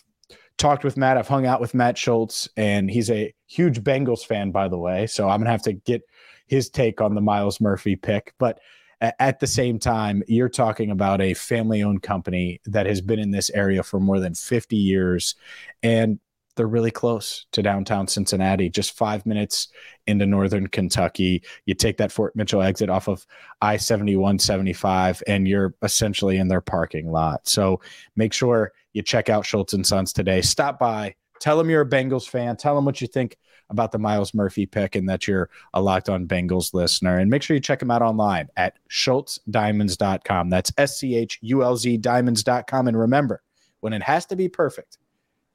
talked 0.59 0.83
with 0.83 0.97
Matt. 0.97 1.17
I've 1.17 1.27
hung 1.27 1.47
out 1.47 1.59
with 1.59 1.73
Matt 1.73 1.97
Schultz, 1.97 2.47
and 2.55 2.91
he's 2.91 3.09
a 3.09 3.33
huge 3.47 3.81
Bengals 3.81 4.23
fan, 4.23 4.51
by 4.51 4.67
the 4.67 4.77
way. 4.77 5.07
So 5.07 5.27
I'm 5.27 5.39
gonna 5.39 5.49
have 5.49 5.63
to 5.63 5.73
get 5.73 6.03
his 6.45 6.69
take 6.69 7.01
on 7.01 7.15
the 7.15 7.21
Myles 7.21 7.59
Murphy 7.59 7.95
pick. 7.95 8.33
But 8.37 8.59
at 9.01 9.39
the 9.39 9.47
same 9.47 9.79
time, 9.79 10.21
you're 10.27 10.49
talking 10.49 10.91
about 10.91 11.21
a 11.21 11.33
family-owned 11.33 12.03
company 12.03 12.59
that 12.65 12.85
has 12.85 12.99
been 12.99 13.17
in 13.17 13.31
this 13.31 13.49
area 13.51 13.81
for 13.81 13.99
more 13.99 14.19
than 14.19 14.35
50 14.35 14.75
years, 14.75 15.35
and 15.81 16.19
they're 16.59 16.67
really 16.67 16.91
close 16.91 17.45
to 17.53 17.63
downtown 17.63 18.05
Cincinnati, 18.05 18.69
just 18.69 18.97
five 18.97 19.25
minutes 19.25 19.69
into 20.07 20.25
northern 20.25 20.67
Kentucky. 20.67 21.41
You 21.65 21.73
take 21.73 21.95
that 21.99 22.11
Fort 22.11 22.35
Mitchell 22.35 22.61
exit 22.61 22.89
off 22.89 23.07
of 23.07 23.25
I 23.61 23.77
71 23.77 24.39
75, 24.39 25.23
and 25.25 25.47
you're 25.47 25.73
essentially 25.83 26.35
in 26.35 26.49
their 26.49 26.59
parking 26.59 27.13
lot. 27.13 27.47
So 27.47 27.79
make 28.17 28.33
sure 28.33 28.73
you 28.91 29.01
check 29.03 29.29
out 29.29 29.45
Schultz 29.45 29.71
and 29.71 29.87
Sons 29.87 30.11
today. 30.11 30.41
Stop 30.41 30.79
by, 30.79 31.15
tell 31.39 31.57
them 31.57 31.69
you're 31.69 31.83
a 31.83 31.89
Bengals 31.89 32.27
fan, 32.27 32.57
tell 32.57 32.75
them 32.75 32.83
what 32.83 32.99
you 32.99 33.07
think 33.07 33.37
about 33.69 33.93
the 33.93 33.97
Myles 33.97 34.33
Murphy 34.33 34.65
pick 34.65 34.97
and 34.97 35.07
that 35.07 35.29
you're 35.29 35.49
a 35.73 35.81
locked 35.81 36.09
on 36.09 36.27
Bengals 36.27 36.73
listener. 36.73 37.19
And 37.19 37.31
make 37.31 37.41
sure 37.41 37.55
you 37.55 37.61
check 37.61 37.79
them 37.79 37.89
out 37.89 38.01
online 38.01 38.49
at 38.57 38.73
schultzdiamonds.com. 38.89 40.49
That's 40.49 40.73
S 40.77 40.99
C 40.99 41.15
H 41.15 41.39
U 41.41 41.63
L 41.63 41.77
Z 41.77 41.95
diamonds.com. 41.99 42.89
And 42.89 42.99
remember, 42.99 43.41
when 43.79 43.93
it 43.93 44.03
has 44.03 44.25
to 44.25 44.35
be 44.35 44.49
perfect, 44.49 44.97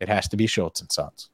it 0.04 0.08
has 0.08 0.28
to 0.28 0.36
be 0.36 0.46
Schultz 0.46 0.80
and 0.80 0.92
Sons. 0.92 1.30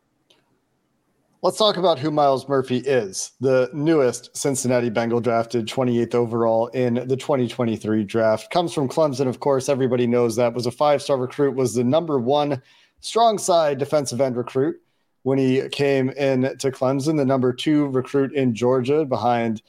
Let's 1.43 1.57
talk 1.57 1.79
about 1.79 1.99
who 1.99 2.11
Myles 2.11 2.49
Murphy 2.49 2.79
is, 2.79 3.33
the 3.41 3.71
newest 3.73 4.37
Cincinnati 4.37 4.91
Bengal 4.91 5.21
drafted 5.21 5.67
28th 5.67 6.15
overall 6.15 6.67
in 6.69 6.95
the 6.95 7.17
2023 7.17 8.05
draft. 8.05 8.50
Comes 8.50 8.75
from 8.75 8.89
Clemson, 8.91 9.27
of 9.27 9.41
course. 9.41 9.71
Everybody 9.71 10.07
knows 10.07 10.37
that. 10.37 10.53
Was 10.53 10.67
a 10.67 10.71
five 10.71 11.00
star 11.00 11.17
recruit, 11.17 11.57
was 11.57 11.75
the 11.75 11.83
number 11.83 12.19
one 12.19 12.61
strong 13.00 13.39
side 13.39 13.79
defensive 13.79 14.21
end 14.21 14.37
recruit 14.37 14.77
when 15.23 15.39
he 15.39 15.67
came 15.71 16.11
in 16.11 16.43
to 16.59 16.71
Clemson, 16.71 17.17
the 17.17 17.25
number 17.25 17.53
two 17.53 17.87
recruit 17.87 18.33
in 18.35 18.55
Georgia 18.55 19.05
behind 19.05 19.62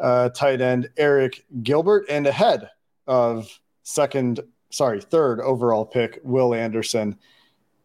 uh, 0.00 0.28
tight 0.28 0.60
end 0.60 0.88
Arik 0.96 1.40
Gilbert 1.64 2.06
and 2.08 2.28
ahead 2.28 2.70
of 3.08 3.58
second, 3.82 4.40
sorry, 4.70 5.00
third 5.00 5.40
overall 5.40 5.84
pick, 5.84 6.20
Will 6.22 6.54
Anderson 6.54 7.18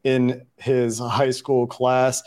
in 0.04 0.46
his 0.58 1.00
high 1.00 1.32
school 1.32 1.68
class. 1.68 2.24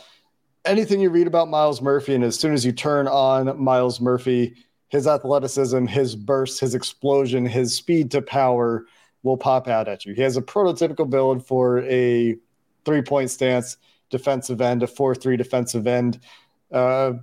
Anything 0.65 1.01
you 1.01 1.11
read 1.11 1.27
about 1.27 1.49
Myles 1.49 1.81
Murphy, 1.81 2.15
and 2.15 2.25
as 2.25 2.39
soon 2.39 2.53
as 2.53 2.65
you 2.65 2.73
turn 2.73 3.07
on 3.07 3.63
Myles 3.63 4.01
Murphy, 4.01 4.57
his 4.89 5.07
athleticism, 5.07 5.87
his 5.87 6.17
burst, 6.17 6.61
his 6.61 6.75
explosion, 6.75 7.47
his 7.47 7.77
speed 7.77 8.11
to 8.13 8.23
power 8.23 8.87
will 9.23 9.37
pop 9.37 9.69
out 9.69 9.89
at 9.89 10.05
you. 10.05 10.15
He 10.15 10.23
has 10.23 10.37
a 10.37 10.43
prototypical 10.43 11.09
build 11.09 11.47
for 11.47 11.83
a 11.83 12.37
three 12.85 13.03
point 13.03 13.31
stance 13.31 13.77
defensive 14.11 14.61
end, 14.61 14.83
a 14.83 14.87
4 14.87 15.15
3 15.15 15.37
defensive 15.37 15.87
end. 15.87 16.21
Uh, 16.73 17.15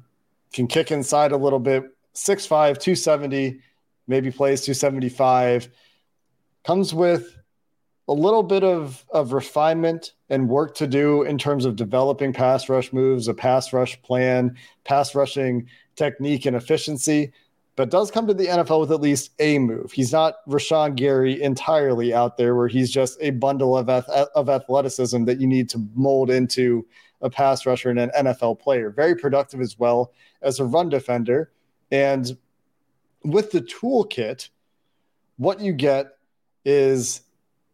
can 0.54 0.68
kick 0.68 0.92
inside 0.92 1.32
a 1.32 1.38
little 1.38 1.60
bit, 1.60 1.84
6'5, 2.14 2.48
270, 2.78 3.60
maybe 4.08 4.32
plays 4.32 4.62
275. 4.62 5.70
Comes 6.64 6.94
with 6.94 7.38
a 8.08 8.14
little 8.14 8.44
bit 8.44 8.64
of, 8.64 9.06
of 9.12 9.32
refinement 9.32 10.14
and 10.30 10.50
work 10.50 10.76
to 10.76 10.88
do 10.88 11.24
in 11.24 11.38
terms 11.38 11.66
of 11.66 11.76
developing 11.76 12.34
pass 12.34 12.68
rush 12.68 12.92
moves, 12.92 13.28
a 13.28 13.34
pass 13.34 13.72
rush 13.72 14.02
plan, 14.02 14.58
pass 14.84 15.16
rushing 15.16 15.68
technique 15.96 16.46
and 16.46 16.56
efficiency, 16.56 17.32
but 17.76 17.90
does 17.90 18.12
come 18.12 18.28
to 18.28 18.34
the 18.34 18.48
NFL 18.48 18.82
with 18.82 18.92
at 18.92 19.02
least 19.02 19.32
a 19.40 19.58
move. 19.58 19.92
He's 19.92 20.12
not 20.12 20.46
Rashan 20.48 20.96
Gary 20.96 21.42
entirely 21.42 22.14
out 22.14 22.38
there 22.38 22.56
where 22.56 22.68
he's 22.68 22.92
just 22.92 23.18
a 23.22 23.32
bundle 23.32 23.78
of, 23.78 23.90
of 23.90 24.50
athleticism 24.50 25.24
that 25.26 25.40
you 25.40 25.48
need 25.48 25.70
to 25.70 25.88
mold 25.96 26.30
into 26.30 26.86
a 27.22 27.30
pass 27.30 27.66
rusher 27.66 27.90
and 27.90 28.00
an 28.00 28.12
NFL 28.16 28.60
player. 28.60 28.90
Very 28.90 29.16
productive 29.16 29.62
as 29.62 29.80
well 29.80 30.12
as 30.42 30.60
a 30.60 30.66
run 30.66 30.90
defender. 30.90 31.52
And 31.90 32.38
with 33.24 33.52
the 33.52 33.62
toolkit, 33.62 34.50
what 35.38 35.62
you 35.62 35.74
get 35.74 36.18
is 36.66 37.22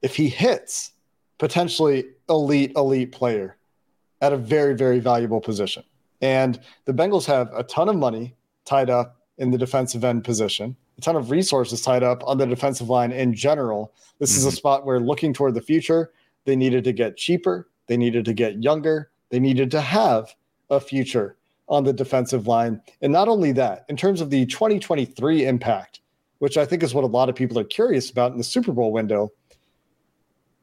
if 0.01 0.15
he 0.15 0.29
hits, 0.29 0.91
potentially 1.37 2.05
elite, 2.29 2.73
elite 2.75 3.11
player 3.11 3.57
at 4.21 4.33
a 4.33 4.37
very, 4.37 4.75
very 4.75 4.99
valuable 4.99 5.41
position. 5.41 5.83
And 6.21 6.59
the 6.85 6.93
Bengals 6.93 7.25
have 7.25 7.51
a 7.53 7.63
ton 7.63 7.89
of 7.89 7.95
money 7.95 8.35
tied 8.65 8.89
up 8.89 9.17
in 9.37 9.51
the 9.51 9.57
defensive 9.57 10.03
end 10.03 10.23
position, 10.23 10.75
a 10.97 11.01
ton 11.01 11.15
of 11.15 11.31
resources 11.31 11.81
tied 11.81 12.03
up 12.03 12.23
on 12.25 12.37
the 12.37 12.45
defensive 12.45 12.89
line 12.89 13.11
in 13.11 13.33
general. 13.33 13.93
This 14.19 14.31
mm-hmm. 14.31 14.37
is 14.37 14.45
a 14.45 14.47
mm-hmm. 14.49 14.55
spot 14.55 14.85
where 14.85 14.99
looking 14.99 15.33
toward 15.33 15.53
the 15.53 15.61
future, 15.61 16.11
they 16.45 16.55
needed 16.55 16.83
to 16.83 16.91
get 16.91 17.15
cheaper, 17.15 17.69
they 17.87 17.95
needed 17.97 18.25
to 18.25 18.33
get 18.33 18.61
younger, 18.61 19.09
they 19.29 19.39
needed 19.39 19.71
to 19.71 19.81
have 19.81 20.35
a 20.69 20.79
future 20.79 21.37
on 21.69 21.83
the 21.83 21.93
defensive 21.93 22.47
line. 22.47 22.81
And 23.01 23.13
not 23.13 23.27
only 23.27 23.51
that, 23.53 23.85
in 23.89 23.95
terms 23.95 24.21
of 24.21 24.29
the 24.29 24.45
2023 24.47 25.45
impact, 25.45 26.01
which 26.39 26.57
I 26.57 26.65
think 26.65 26.83
is 26.83 26.93
what 26.93 27.03
a 27.03 27.07
lot 27.07 27.29
of 27.29 27.35
people 27.35 27.59
are 27.59 27.63
curious 27.63 28.09
about 28.09 28.31
in 28.31 28.37
the 28.37 28.43
Super 28.43 28.71
Bowl 28.71 28.91
window, 28.91 29.31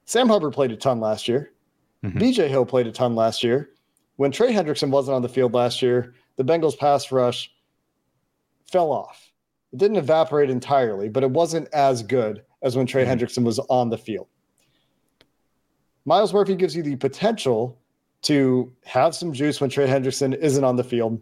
Sam 0.06 0.28
Hubbard 0.28 0.52
played 0.52 0.70
a 0.70 0.76
ton 0.76 1.00
last 1.00 1.28
year. 1.28 1.52
Mm-hmm. 2.04 2.18
BJ 2.18 2.48
Hill 2.48 2.64
played 2.64 2.86
a 2.86 2.92
ton 2.92 3.14
last 3.14 3.42
year. 3.42 3.70
When 4.16 4.30
Trey 4.30 4.52
Hendrickson 4.52 4.90
wasn't 4.90 5.16
on 5.16 5.22
the 5.22 5.28
field 5.28 5.52
last 5.52 5.82
year, 5.82 6.14
the 6.36 6.44
Bengals 6.44 6.78
pass 6.78 7.12
rush 7.12 7.52
fell 8.70 8.92
off. 8.92 9.30
It 9.72 9.78
didn't 9.78 9.96
evaporate 9.98 10.48
entirely, 10.48 11.08
but 11.08 11.22
it 11.22 11.30
wasn't 11.30 11.68
as 11.75 12.02
good 12.02 12.42
as 12.62 12.76
when 12.76 12.86
Trey 12.86 13.04
mm-hmm. 13.04 13.12
Hendrickson 13.12 13.44
was 13.44 13.58
on 13.58 13.90
the 13.90 13.98
field. 13.98 14.28
Myles 16.04 16.32
Murphy 16.32 16.54
gives 16.54 16.76
you 16.76 16.84
the 16.84 16.96
potential 16.96 17.76
to 18.22 18.72
have 18.84 19.14
some 19.14 19.32
juice 19.32 19.60
when 19.60 19.70
Trey 19.70 19.88
Hendrickson 19.88 20.36
isn't 20.36 20.64
on 20.64 20.76
the 20.76 20.84
field 20.84 21.20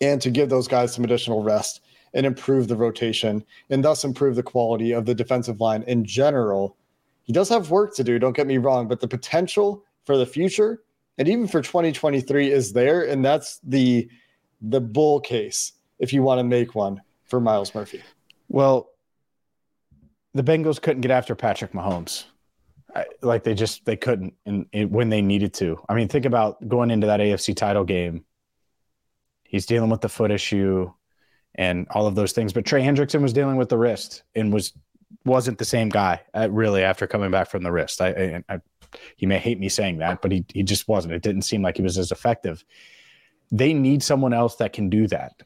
and 0.00 0.20
to 0.22 0.30
give 0.30 0.48
those 0.48 0.66
guys 0.66 0.94
some 0.94 1.04
additional 1.04 1.42
rest 1.42 1.82
and 2.14 2.24
improve 2.24 2.68
the 2.68 2.76
rotation 2.76 3.44
and 3.68 3.84
thus 3.84 4.02
improve 4.02 4.34
the 4.34 4.42
quality 4.42 4.92
of 4.92 5.04
the 5.04 5.14
defensive 5.14 5.60
line 5.60 5.82
in 5.84 6.04
general 6.04 6.76
he 7.32 7.34
does 7.34 7.48
have 7.48 7.70
work 7.70 7.94
to 7.94 8.04
do, 8.04 8.18
don't 8.18 8.36
get 8.36 8.46
me 8.46 8.58
wrong, 8.58 8.86
but 8.86 9.00
the 9.00 9.08
potential 9.08 9.86
for 10.04 10.18
the 10.18 10.26
future 10.26 10.82
and 11.16 11.26
even 11.26 11.46
for 11.48 11.62
2023 11.62 12.52
is 12.52 12.74
there. 12.74 13.08
And 13.08 13.24
that's 13.24 13.58
the 13.62 14.06
the 14.60 14.82
bull 14.82 15.18
case 15.18 15.72
if 15.98 16.12
you 16.12 16.22
want 16.22 16.40
to 16.40 16.44
make 16.44 16.74
one 16.74 17.00
for 17.24 17.40
Myles 17.40 17.74
Murphy. 17.74 18.02
Well, 18.50 18.90
the 20.34 20.42
Bengals 20.42 20.80
couldn't 20.80 21.00
get 21.00 21.10
after 21.10 21.34
Patrick 21.34 21.72
Mahomes. 21.72 22.24
I, 22.94 23.06
like 23.22 23.44
they 23.44 23.54
just 23.54 23.86
they 23.86 23.96
couldn't 23.96 24.34
and 24.44 24.66
when 24.90 25.08
they 25.08 25.22
needed 25.22 25.54
to. 25.54 25.82
I 25.88 25.94
mean, 25.94 26.08
think 26.08 26.26
about 26.26 26.68
going 26.68 26.90
into 26.90 27.06
that 27.06 27.20
AFC 27.20 27.56
title 27.56 27.84
game. 27.84 28.26
He's 29.44 29.64
dealing 29.64 29.88
with 29.88 30.02
the 30.02 30.10
foot 30.10 30.30
issue 30.30 30.92
and 31.54 31.86
all 31.92 32.06
of 32.06 32.14
those 32.14 32.32
things, 32.32 32.52
but 32.52 32.66
Trey 32.66 32.82
Hendrickson 32.82 33.22
was 33.22 33.32
dealing 33.32 33.56
with 33.56 33.70
the 33.70 33.78
wrist 33.78 34.22
and 34.34 34.52
was 34.52 34.74
wasn't 35.24 35.58
the 35.58 35.64
same 35.64 35.88
guy 35.88 36.20
uh, 36.34 36.48
really 36.50 36.82
after 36.82 37.06
coming 37.06 37.30
back 37.30 37.50
from 37.50 37.62
the 37.62 37.72
wrist. 37.72 38.00
I, 38.00 38.08
I, 38.08 38.54
I, 38.54 38.60
he 39.16 39.26
may 39.26 39.38
hate 39.38 39.58
me 39.58 39.68
saying 39.68 39.98
that, 39.98 40.22
but 40.22 40.32
he 40.32 40.44
he 40.52 40.62
just 40.62 40.88
wasn't. 40.88 41.14
It 41.14 41.22
didn't 41.22 41.42
seem 41.42 41.62
like 41.62 41.76
he 41.76 41.82
was 41.82 41.98
as 41.98 42.12
effective. 42.12 42.64
They 43.50 43.74
need 43.74 44.02
someone 44.02 44.32
else 44.32 44.56
that 44.56 44.72
can 44.72 44.90
do 44.90 45.06
that. 45.08 45.42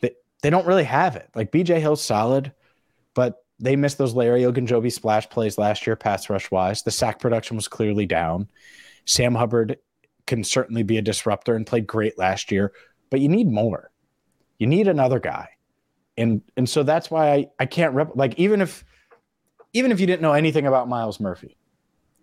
They 0.00 0.12
they 0.42 0.50
don't 0.50 0.66
really 0.66 0.84
have 0.84 1.16
it. 1.16 1.28
Like 1.34 1.52
BJ 1.52 1.80
Hill's 1.80 2.02
solid, 2.02 2.52
but 3.14 3.44
they 3.58 3.76
missed 3.76 3.98
those 3.98 4.14
Larry 4.14 4.42
Ogunjobi 4.42 4.92
splash 4.92 5.28
plays 5.28 5.56
last 5.56 5.86
year, 5.86 5.96
pass 5.96 6.28
rush 6.28 6.50
wise. 6.50 6.82
The 6.82 6.90
sack 6.90 7.18
production 7.18 7.56
was 7.56 7.68
clearly 7.68 8.06
down. 8.06 8.48
Sam 9.06 9.34
Hubbard 9.34 9.78
can 10.26 10.44
certainly 10.44 10.82
be 10.82 10.98
a 10.98 11.02
disruptor 11.02 11.54
and 11.54 11.66
played 11.66 11.86
great 11.86 12.18
last 12.18 12.50
year, 12.50 12.72
but 13.10 13.20
you 13.20 13.28
need 13.28 13.50
more. 13.50 13.90
You 14.58 14.66
need 14.66 14.88
another 14.88 15.20
guy 15.20 15.48
and 16.16 16.42
and 16.56 16.68
so 16.68 16.82
that's 16.82 17.10
why 17.10 17.32
I 17.32 17.46
I 17.58 17.66
can't 17.66 17.94
rep 17.94 18.12
like 18.14 18.34
even 18.38 18.60
if 18.60 18.84
even 19.72 19.92
if 19.92 20.00
you 20.00 20.06
didn't 20.06 20.22
know 20.22 20.32
anything 20.32 20.66
about 20.66 20.88
Myles 20.88 21.20
Murphy 21.20 21.56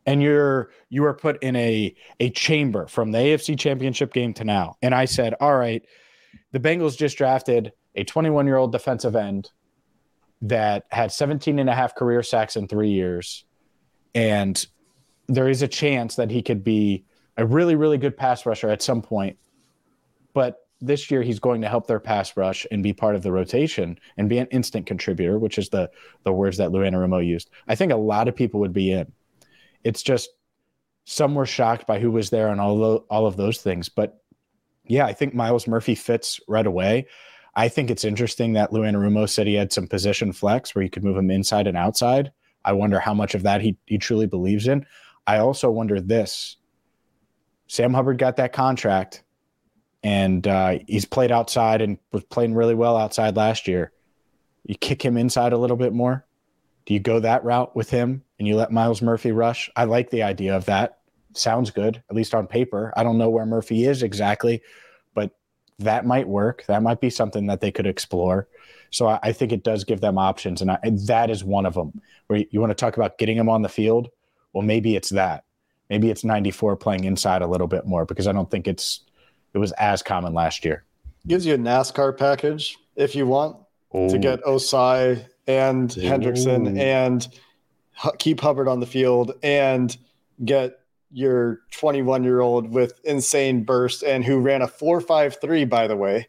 and 0.06 0.22
you're 0.22 0.72
you 0.90 1.02
were 1.02 1.14
put 1.14 1.42
in 1.44 1.56
a 1.56 1.96
a 2.20 2.30
chamber 2.32 2.88
from 2.88 3.12
the 3.12 3.20
AFC 3.20 3.58
championship 3.58 4.14
game 4.14 4.34
to 4.36 4.44
now 4.44 4.76
and 4.82 4.94
I 4.94 5.06
said 5.06 5.36
all 5.40 5.56
right 5.56 5.84
the 6.52 6.60
Bengals 6.60 6.98
just 6.98 7.18
drafted 7.18 7.72
a 7.96 8.04
21 8.04 8.46
year 8.46 8.58
old 8.58 8.72
defensive 8.72 9.16
end 9.16 9.52
that 10.42 10.86
had 10.92 11.12
17 11.12 11.60
and 11.60 11.70
a 11.70 11.76
half 11.76 11.96
career 11.96 12.24
sacks 12.24 12.56
in 12.56 12.68
3 12.68 12.90
years 12.90 13.46
and 14.16 14.66
there 15.28 15.48
is 15.48 15.62
a 15.62 15.68
chance 15.68 16.16
that 16.16 16.32
he 16.32 16.42
could 16.42 16.64
be 16.64 17.06
a 17.38 17.46
really 17.46 17.76
really 17.76 17.98
good 17.98 18.18
pass 18.18 18.46
rusher 18.46 18.70
at 18.70 18.82
some 18.82 19.02
point 19.02 19.38
but 20.34 20.63
this 20.86 21.10
year 21.10 21.22
he's 21.22 21.40
going 21.40 21.62
to 21.62 21.70
help 21.70 21.88
their 21.88 22.00
pass 22.00 22.36
rush 22.36 22.66
and 22.72 22.84
be 22.84 22.94
part 22.94 23.16
of 23.16 23.24
the 23.24 23.32
rotation 23.32 23.98
and 24.18 24.30
be 24.30 24.38
an 24.38 24.48
instant 24.48 24.86
contributor, 24.86 25.40
which 25.40 25.58
is 25.58 25.70
the 25.70 25.90
the 26.24 26.34
words 26.34 26.58
that 26.58 26.72
Lou 26.72 26.82
Anarumo 26.82 27.26
used. 27.26 27.50
I 27.68 27.76
think 27.76 27.92
a 27.92 27.98
lot 27.98 28.28
of 28.28 28.36
people 28.36 28.60
would 28.60 28.74
be 28.74 28.92
in. 28.92 29.12
It's 29.84 30.04
just 30.04 30.30
some 31.06 31.36
were 31.36 31.46
shocked 31.46 31.88
by 31.88 32.00
who 32.00 32.12
was 32.12 32.30
there 32.30 32.48
and 32.48 32.62
all 32.62 32.84
of, 32.84 33.04
all 33.10 33.26
of 33.26 33.38
those 33.38 33.60
things. 33.60 33.90
But 33.90 34.22
yeah, 34.86 35.06
I 35.06 35.14
think 35.14 35.34
Myles 35.34 35.68
Murphy 35.68 35.96
fits 35.96 36.40
right 36.48 36.66
away. 36.66 37.08
I 37.56 37.70
think 37.70 37.90
it's 37.90 38.06
interesting 38.06 38.54
that 38.54 38.74
Lou 38.74 38.82
Anarumo 38.82 39.30
said 39.30 39.48
he 39.48 39.54
had 39.54 39.72
some 39.72 39.88
position 39.88 40.34
flex 40.34 40.74
where 40.74 40.84
he 40.84 40.90
could 40.90 41.04
move 41.04 41.18
him 41.18 41.30
inside 41.30 41.68
and 41.68 41.78
outside. 41.78 42.32
I 42.66 42.74
wonder 42.74 43.00
how 43.00 43.14
much 43.14 43.36
of 43.36 43.44
that 43.44 43.62
he, 43.62 43.78
he 43.86 43.98
truly 43.98 44.26
believes 44.26 44.68
in. 44.68 44.86
I 45.28 45.38
also 45.38 45.70
wonder 45.70 46.02
this 46.02 46.58
Sam 47.68 47.94
Hubbard 47.94 48.18
got 48.18 48.38
that 48.38 48.54
contract 48.54 49.23
and 50.04 50.46
uh, 50.48 50.80
he's 50.88 51.06
played 51.06 51.32
outside 51.32 51.82
and 51.82 51.98
was 52.12 52.24
playing 52.26 52.54
really 52.54 52.76
well 52.76 52.98
outside 52.98 53.36
last 53.36 53.68
year. 53.68 53.92
You 54.66 54.76
kick 54.76 55.04
him 55.04 55.18
inside 55.18 55.54
a 55.54 55.58
little 55.58 55.78
bit 55.78 55.94
more. 55.94 56.26
Do 56.86 56.94
you 56.94 57.00
go 57.00 57.20
that 57.22 57.44
route 57.44 57.76
with 57.76 57.90
him 57.90 58.24
and 58.38 58.48
you 58.48 58.56
let 58.56 58.72
Myles 58.72 59.02
Murphy 59.02 59.32
rush? 59.32 59.70
I 59.76 59.86
like 59.86 60.10
the 60.10 60.24
idea 60.24 60.56
of 60.56 60.66
that. 60.66 61.00
Sounds 61.34 61.72
good, 61.72 62.04
at 62.10 62.16
least 62.16 62.36
on 62.36 62.48
paper. 62.48 62.94
I 62.98 63.04
don't 63.04 63.18
know 63.18 63.30
where 63.30 63.46
Murphy 63.46 63.86
is 63.86 64.04
exactly, 64.04 64.62
but 65.14 65.32
that 65.80 66.06
might 66.06 66.28
work. 66.28 66.66
That 66.68 66.84
might 66.84 67.02
be 67.02 67.10
something 67.10 67.48
that 67.48 67.62
they 67.62 67.72
could 67.72 67.88
explore. 67.88 68.48
So 68.92 69.08
I, 69.08 69.20
I 69.24 69.32
think 69.32 69.52
it 69.52 69.64
does 69.64 69.84
give 69.84 70.02
them 70.02 70.18
options, 70.18 70.62
and, 70.62 70.70
I, 70.70 70.78
and 70.84 71.00
that 71.08 71.32
is 71.32 71.44
one 71.44 71.66
of 71.66 71.74
them. 71.74 72.00
Where 72.28 72.40
you, 72.40 72.46
you 72.52 72.60
want 72.60 72.70
to 72.70 72.76
talk 72.76 72.96
about 72.96 73.18
getting 73.18 73.38
him 73.38 73.50
on 73.50 73.64
the 73.64 73.70
field? 73.70 74.10
Well, 74.52 74.62
maybe 74.62 74.96
it's 74.96 75.10
that. 75.10 75.46
Maybe 75.90 76.12
it's 76.12 76.24
94 76.24 76.76
playing 76.76 77.06
inside 77.06 77.42
a 77.42 77.48
little 77.48 77.68
bit 77.68 77.88
more 77.88 78.06
because 78.06 78.28
I 78.28 78.32
don't 78.32 78.52
think 78.52 78.68
it's 78.68 79.02
it 79.54 79.58
was 79.58 79.72
as 79.74 80.02
common 80.02 80.34
last 80.34 80.66
year. 80.66 80.84
Gives 81.28 81.46
you 81.46 81.54
a 81.54 81.58
NASCAR 81.58 82.18
package 82.18 82.78
if 82.96 83.16
you 83.16 83.26
want 83.26 83.58
Ooh. 83.96 84.10
to 84.10 84.18
get 84.18 84.44
Ossai 84.44 85.26
and 85.48 85.96
Ooh. 85.98 86.02
Hendrickson 86.02 86.78
and 86.78 87.28
keep 88.18 88.40
Hubbard 88.40 88.68
on 88.68 88.80
the 88.80 88.86
field 88.86 89.34
and 89.44 89.96
get 90.44 90.80
your 91.12 91.60
21 91.72 92.24
year 92.24 92.42
old 92.42 92.74
with 92.74 93.00
insane 93.04 93.64
burst 93.64 94.04
and 94.04 94.26
who 94.26 94.40
ran 94.40 94.62
a 94.62 94.68
453 94.68 95.66
by 95.66 95.88
the 95.88 95.96
way 95.96 96.28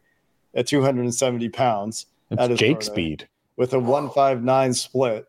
at 0.54 0.66
270 0.66 1.48
pounds 1.48 2.06
That's 2.28 2.58
Jake 2.58 2.82
speed 2.82 3.26
with 3.56 3.72
a 3.72 3.78
159 3.78 4.74
split 4.74 5.26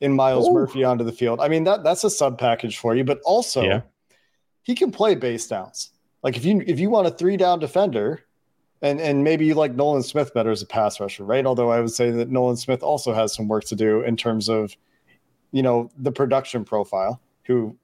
in 0.00 0.12
miles 0.12 0.48
Ooh. 0.48 0.54
Murphy 0.54 0.84
onto 0.84 1.04
the 1.04 1.12
field. 1.12 1.40
I 1.40 1.48
mean 1.48 1.64
that 1.64 1.84
that's 1.84 2.04
a 2.04 2.10
sub 2.10 2.38
package 2.38 2.78
for 2.78 2.94
you, 2.94 3.04
but 3.04 3.20
also 3.24 3.62
yeah. 3.62 3.82
he 4.62 4.74
can 4.74 4.90
play 4.90 5.14
base 5.14 5.46
downs. 5.46 5.90
Like 6.26 6.36
if 6.36 6.44
you 6.44 6.60
if 6.66 6.80
you 6.80 6.90
want 6.90 7.06
a 7.06 7.12
three 7.12 7.36
down 7.36 7.60
defender, 7.60 8.24
and 8.82 9.00
and 9.00 9.22
maybe 9.22 9.46
you 9.46 9.54
like 9.54 9.76
Nolan 9.76 10.02
Smith 10.02 10.34
better 10.34 10.50
as 10.50 10.60
a 10.60 10.66
pass 10.66 10.98
rusher, 10.98 11.22
right? 11.22 11.46
Although 11.46 11.70
I 11.70 11.78
would 11.78 11.92
say 11.92 12.10
that 12.10 12.30
Nolan 12.30 12.56
Smith 12.56 12.82
also 12.82 13.14
has 13.14 13.32
some 13.32 13.46
work 13.46 13.62
to 13.66 13.76
do 13.76 14.00
in 14.00 14.16
terms 14.16 14.48
of, 14.48 14.76
you 15.52 15.62
know, 15.62 15.88
the 15.96 16.10
production 16.10 16.64
profile. 16.64 17.20
Who 17.44 17.76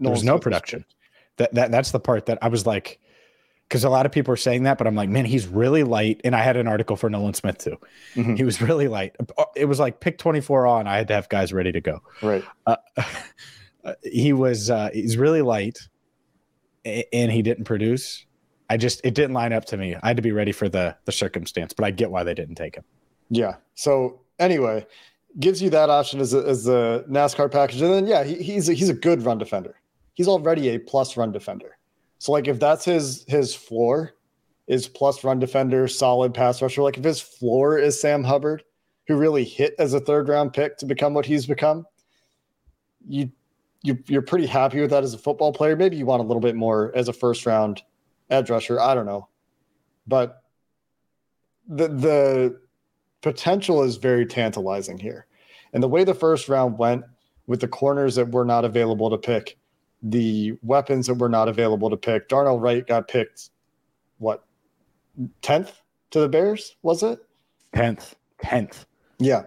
Nolan 0.00 0.14
there's 0.14 0.22
Smith 0.22 0.26
no 0.26 0.38
production. 0.40 0.84
That 1.36 1.54
that 1.54 1.70
that's 1.70 1.92
the 1.92 2.00
part 2.00 2.26
that 2.26 2.38
I 2.42 2.48
was 2.48 2.66
like, 2.66 2.98
because 3.68 3.84
a 3.84 3.90
lot 3.90 4.06
of 4.06 4.10
people 4.10 4.34
are 4.34 4.36
saying 4.36 4.64
that, 4.64 4.76
but 4.76 4.88
I'm 4.88 4.96
like, 4.96 5.08
man, 5.08 5.24
he's 5.24 5.46
really 5.46 5.84
light. 5.84 6.20
And 6.24 6.34
I 6.34 6.42
had 6.42 6.56
an 6.56 6.66
article 6.66 6.96
for 6.96 7.08
Nolan 7.08 7.34
Smith 7.34 7.58
too. 7.58 7.78
Mm-hmm. 8.16 8.34
He 8.34 8.42
was 8.42 8.60
really 8.60 8.88
light. 8.88 9.14
It 9.54 9.66
was 9.66 9.78
like 9.78 10.00
pick 10.00 10.18
24 10.18 10.66
on. 10.66 10.88
I 10.88 10.96
had 10.96 11.06
to 11.06 11.14
have 11.14 11.28
guys 11.28 11.52
ready 11.52 11.70
to 11.70 11.80
go. 11.80 12.02
Right. 12.22 12.42
Uh, 12.66 12.74
he 14.02 14.32
was 14.32 14.68
uh, 14.68 14.90
he's 14.92 15.16
really 15.16 15.42
light 15.42 15.78
and 16.84 17.32
he 17.32 17.42
didn't 17.42 17.64
produce, 17.64 18.26
I 18.70 18.76
just 18.76 19.00
it 19.04 19.14
didn't 19.14 19.34
line 19.34 19.52
up 19.52 19.64
to 19.66 19.76
me. 19.76 19.96
I 20.02 20.08
had 20.08 20.16
to 20.16 20.22
be 20.22 20.32
ready 20.32 20.52
for 20.52 20.68
the 20.68 20.96
the 21.04 21.12
circumstance, 21.12 21.72
but 21.72 21.84
I 21.84 21.90
get 21.90 22.10
why 22.10 22.22
they 22.22 22.34
didn't 22.34 22.56
take 22.56 22.76
him. 22.76 22.84
Yeah. 23.30 23.56
So 23.74 24.20
anyway, 24.38 24.86
gives 25.40 25.60
you 25.62 25.70
that 25.70 25.90
option 25.90 26.20
as 26.20 26.34
a, 26.34 26.38
as 26.46 26.64
the 26.64 27.04
NASCAR 27.08 27.50
package, 27.50 27.82
and 27.82 27.92
then 27.92 28.06
yeah, 28.06 28.24
he, 28.24 28.36
he's 28.42 28.68
a, 28.68 28.72
he's 28.72 28.88
a 28.88 28.94
good 28.94 29.22
run 29.22 29.38
defender. 29.38 29.80
He's 30.14 30.28
already 30.28 30.70
a 30.70 30.78
plus 30.78 31.16
run 31.16 31.32
defender. 31.32 31.76
So 32.18 32.32
like 32.32 32.48
if 32.48 32.58
that's 32.60 32.84
his 32.84 33.24
his 33.28 33.54
floor 33.54 34.14
is 34.66 34.88
plus 34.88 35.24
run 35.24 35.38
defender, 35.38 35.86
solid 35.88 36.32
pass 36.32 36.62
rusher. 36.62 36.82
Like 36.82 36.96
if 36.96 37.04
his 37.04 37.20
floor 37.20 37.78
is 37.78 38.00
Sam 38.00 38.24
Hubbard, 38.24 38.62
who 39.06 39.16
really 39.16 39.44
hit 39.44 39.74
as 39.78 39.92
a 39.92 40.00
third 40.00 40.28
round 40.28 40.52
pick 40.52 40.78
to 40.78 40.86
become 40.86 41.12
what 41.12 41.26
he's 41.26 41.46
become, 41.46 41.84
you 43.06 43.30
you, 43.84 43.98
you're 44.06 44.22
pretty 44.22 44.46
happy 44.46 44.80
with 44.80 44.90
that 44.90 45.04
as 45.04 45.12
a 45.12 45.18
football 45.18 45.52
player. 45.52 45.76
Maybe 45.76 45.96
you 45.96 46.06
want 46.06 46.20
a 46.20 46.26
little 46.26 46.40
bit 46.40 46.56
more 46.56 46.90
as 46.96 47.06
a 47.06 47.12
first 47.12 47.44
round 47.44 47.82
edge 48.30 48.48
rusher. 48.48 48.80
I 48.80 48.94
don't 48.94 49.06
know, 49.06 49.28
but 50.06 50.42
the 51.68 51.88
the 51.88 52.60
potential 53.20 53.82
is 53.82 53.96
very 53.96 54.24
tantalizing 54.24 54.98
here, 54.98 55.26
and 55.74 55.82
the 55.82 55.88
way 55.88 56.02
the 56.02 56.14
first 56.14 56.48
round 56.48 56.78
went 56.78 57.04
with 57.46 57.60
the 57.60 57.68
corners 57.68 58.14
that 58.14 58.32
were 58.32 58.46
not 58.46 58.64
available 58.64 59.10
to 59.10 59.18
pick, 59.18 59.58
the 60.02 60.54
weapons 60.62 61.06
that 61.06 61.14
were 61.14 61.28
not 61.28 61.48
available 61.48 61.90
to 61.90 61.96
pick. 61.96 62.26
Darnell 62.28 62.58
Wright 62.58 62.86
got 62.86 63.06
picked, 63.06 63.50
what, 64.16 64.46
tenth 65.42 65.82
to 66.10 66.20
the 66.20 66.28
Bears? 66.28 66.76
Was 66.82 67.02
it 67.02 67.18
tenth? 67.74 68.16
Tenth. 68.42 68.86
Yeah, 69.18 69.42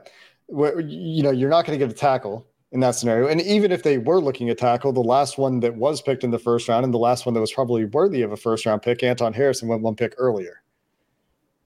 you 0.47 1.23
know 1.23 1.31
you're 1.31 1.49
not 1.49 1.65
going 1.65 1.77
to 1.77 1.83
get 1.83 1.91
a 1.91 1.97
tackle 1.97 2.45
in 2.77 2.81
that 2.81 2.93
scenario. 2.93 3.25
And 3.27 3.41
even 3.41 3.71
if 3.71 3.81
they 3.81 3.97
were 3.97 4.21
looking 4.21 4.51
at 4.51 4.59
tackle, 4.59 4.93
the 4.93 5.01
last 5.01 5.39
one 5.39 5.61
that 5.61 5.75
was 5.75 5.99
picked 5.99 6.23
in 6.23 6.29
the 6.29 6.37
first 6.37 6.67
round 6.67 6.85
and 6.85 6.93
the 6.93 6.99
last 6.99 7.25
one 7.25 7.33
that 7.33 7.41
was 7.41 7.51
probably 7.51 7.85
worthy 7.85 8.21
of 8.21 8.31
a 8.31 8.37
first 8.37 8.67
round 8.67 8.83
pick, 8.83 9.01
Anton 9.01 9.33
Harrison 9.33 9.67
went 9.67 9.81
one 9.81 9.95
pick 9.95 10.13
earlier. 10.19 10.61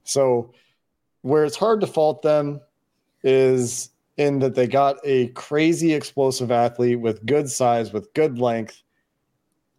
So 0.04 0.54
where 1.20 1.44
it's 1.44 1.54
hard 1.54 1.82
to 1.82 1.86
fault 1.86 2.22
them 2.22 2.62
is 3.22 3.90
in 4.16 4.38
that 4.38 4.54
they 4.54 4.66
got 4.66 4.96
a 5.04 5.28
crazy 5.28 5.92
explosive 5.92 6.50
athlete 6.50 6.98
with 6.98 7.26
good 7.26 7.50
size, 7.50 7.92
with 7.92 8.10
good 8.14 8.38
length, 8.38 8.82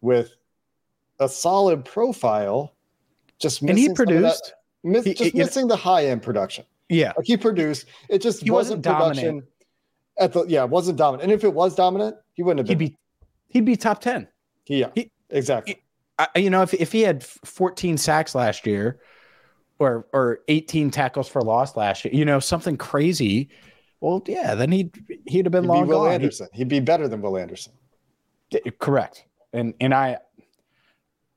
with 0.02 0.36
a 1.18 1.28
solid 1.28 1.84
profile. 1.84 2.76
Just 3.40 3.60
and 3.60 3.76
he 3.76 3.92
produced. 3.92 4.54
That, 4.84 4.88
miss, 4.88 5.04
he, 5.04 5.14
just 5.14 5.34
missing 5.34 5.66
know, 5.66 5.74
the 5.74 5.80
high 5.80 6.06
end 6.06 6.22
production. 6.22 6.64
Yeah, 6.88 7.12
like 7.16 7.26
he 7.26 7.36
produced. 7.36 7.86
It 8.08 8.22
just 8.22 8.44
he 8.44 8.52
wasn't, 8.52 8.86
wasn't 8.86 9.00
production. 9.00 9.24
Dominant 9.24 9.53
at 10.18 10.32
the 10.32 10.44
yeah, 10.46 10.64
wasn't 10.64 10.98
dominant. 10.98 11.24
And 11.24 11.32
if 11.32 11.44
it 11.44 11.52
was 11.52 11.74
dominant, 11.74 12.16
he 12.34 12.42
wouldn't 12.42 12.66
have 12.66 12.78
been. 12.78 12.86
He'd 12.86 12.90
be 12.90 12.98
he'd 13.48 13.64
be 13.64 13.76
top 13.76 14.00
ten. 14.00 14.28
Yeah, 14.66 14.90
he, 14.94 15.10
exactly. 15.30 15.74
He, 15.74 15.80
I, 16.18 16.38
you 16.38 16.50
know, 16.50 16.62
if 16.62 16.74
if 16.74 16.92
he 16.92 17.02
had 17.02 17.24
14 17.24 17.98
sacks 17.98 18.34
last 18.34 18.66
year, 18.66 19.00
or 19.78 20.06
or 20.12 20.40
18 20.48 20.90
tackles 20.90 21.28
for 21.28 21.42
loss 21.42 21.76
last 21.76 22.04
year, 22.04 22.14
you 22.14 22.24
know, 22.24 22.38
something 22.38 22.76
crazy. 22.76 23.50
Well, 24.00 24.22
yeah, 24.26 24.54
then 24.54 24.70
he'd 24.70 24.96
he'd 25.26 25.46
have 25.46 25.52
been 25.52 25.64
he'd 25.64 25.68
long 25.68 25.84
be 25.84 25.90
Will 25.90 26.04
gone. 26.04 26.12
Anderson. 26.12 26.48
He'd, 26.52 26.58
he'd 26.58 26.68
be 26.68 26.80
better 26.80 27.08
than 27.08 27.20
Will 27.20 27.36
Anderson. 27.36 27.72
Correct. 28.78 29.24
And 29.52 29.74
and 29.80 29.92
I 29.92 30.18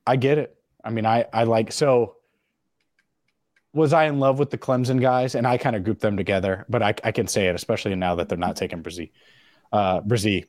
I 0.06 0.16
get 0.16 0.38
it. 0.38 0.54
I 0.84 0.90
mean, 0.90 1.06
I 1.06 1.26
I 1.32 1.44
like 1.44 1.72
so 1.72 2.17
was 3.72 3.92
I 3.92 4.04
in 4.04 4.18
love 4.18 4.38
with 4.38 4.50
the 4.50 4.58
Clemson 4.58 5.00
guys? 5.00 5.34
And 5.34 5.46
I 5.46 5.58
kind 5.58 5.76
of 5.76 5.84
grouped 5.84 6.00
them 6.00 6.16
together, 6.16 6.64
but 6.68 6.82
I, 6.82 6.94
I, 7.04 7.12
can 7.12 7.26
say 7.26 7.48
it, 7.48 7.54
especially 7.54 7.94
now 7.94 8.14
that 8.16 8.28
they're 8.28 8.38
not 8.38 8.56
taking 8.56 8.82
Bresee. 8.82 9.10
Uh, 9.72 10.00
Bresee. 10.00 10.46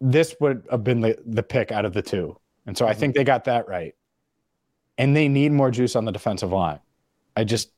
This 0.00 0.36
would 0.40 0.64
have 0.70 0.84
been 0.84 1.00
the, 1.00 1.18
the 1.26 1.42
pick 1.42 1.72
out 1.72 1.84
of 1.84 1.92
the 1.92 2.02
two. 2.02 2.38
And 2.66 2.76
so 2.76 2.86
I 2.86 2.94
think 2.94 3.16
they 3.16 3.24
got 3.24 3.44
that 3.44 3.66
right. 3.66 3.94
And 4.96 5.16
they 5.16 5.28
need 5.28 5.52
more 5.52 5.70
juice 5.70 5.96
on 5.96 6.04
the 6.04 6.12
defensive 6.12 6.52
line. 6.52 6.80
I 7.36 7.44
just, 7.44 7.72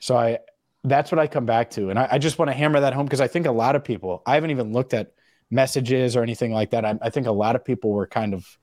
so 0.00 0.16
I, 0.16 0.38
that's 0.82 1.12
what 1.12 1.20
I 1.20 1.28
come 1.28 1.46
back 1.46 1.70
to. 1.72 1.90
And 1.90 1.98
I, 1.98 2.08
I 2.12 2.18
just 2.18 2.38
want 2.38 2.50
to 2.50 2.54
hammer 2.54 2.80
that 2.80 2.94
home 2.94 3.06
because 3.06 3.20
I 3.20 3.28
think 3.28 3.46
a 3.46 3.52
lot 3.52 3.76
of 3.76 3.84
people, 3.84 4.22
I 4.26 4.34
haven't 4.34 4.50
even 4.50 4.72
looked 4.72 4.94
at 4.94 5.12
messages 5.50 6.16
or 6.16 6.22
anything 6.22 6.52
like 6.52 6.70
that. 6.70 6.84
I, 6.84 6.98
I 7.02 7.10
think 7.10 7.26
a 7.28 7.32
lot 7.32 7.54
of 7.54 7.64
people 7.64 7.90
were 7.90 8.06
kind 8.06 8.34
of, 8.34 8.58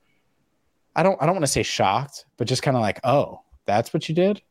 I 0.94 1.02
don't, 1.02 1.16
I 1.22 1.24
don't 1.24 1.34
want 1.34 1.44
to 1.44 1.52
say 1.52 1.62
shocked, 1.62 2.26
but 2.36 2.46
just 2.46 2.62
kind 2.62 2.76
of 2.76 2.82
like, 2.82 3.00
oh, 3.04 3.40
that's 3.64 3.94
what 3.94 4.08
you 4.08 4.14
did 4.14 4.42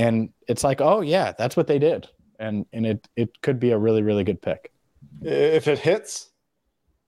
and 0.00 0.30
it's 0.48 0.64
like, 0.64 0.80
oh 0.80 1.02
yeah, 1.02 1.32
that's 1.36 1.56
what 1.56 1.66
they 1.66 1.78
did, 1.78 2.08
and 2.38 2.64
and 2.72 2.86
it 2.86 3.08
it 3.16 3.42
could 3.42 3.60
be 3.60 3.70
a 3.72 3.78
really 3.78 4.02
really 4.02 4.24
good 4.24 4.40
pick. 4.40 4.72
If 5.22 5.68
it 5.68 5.78
hits, 5.78 6.30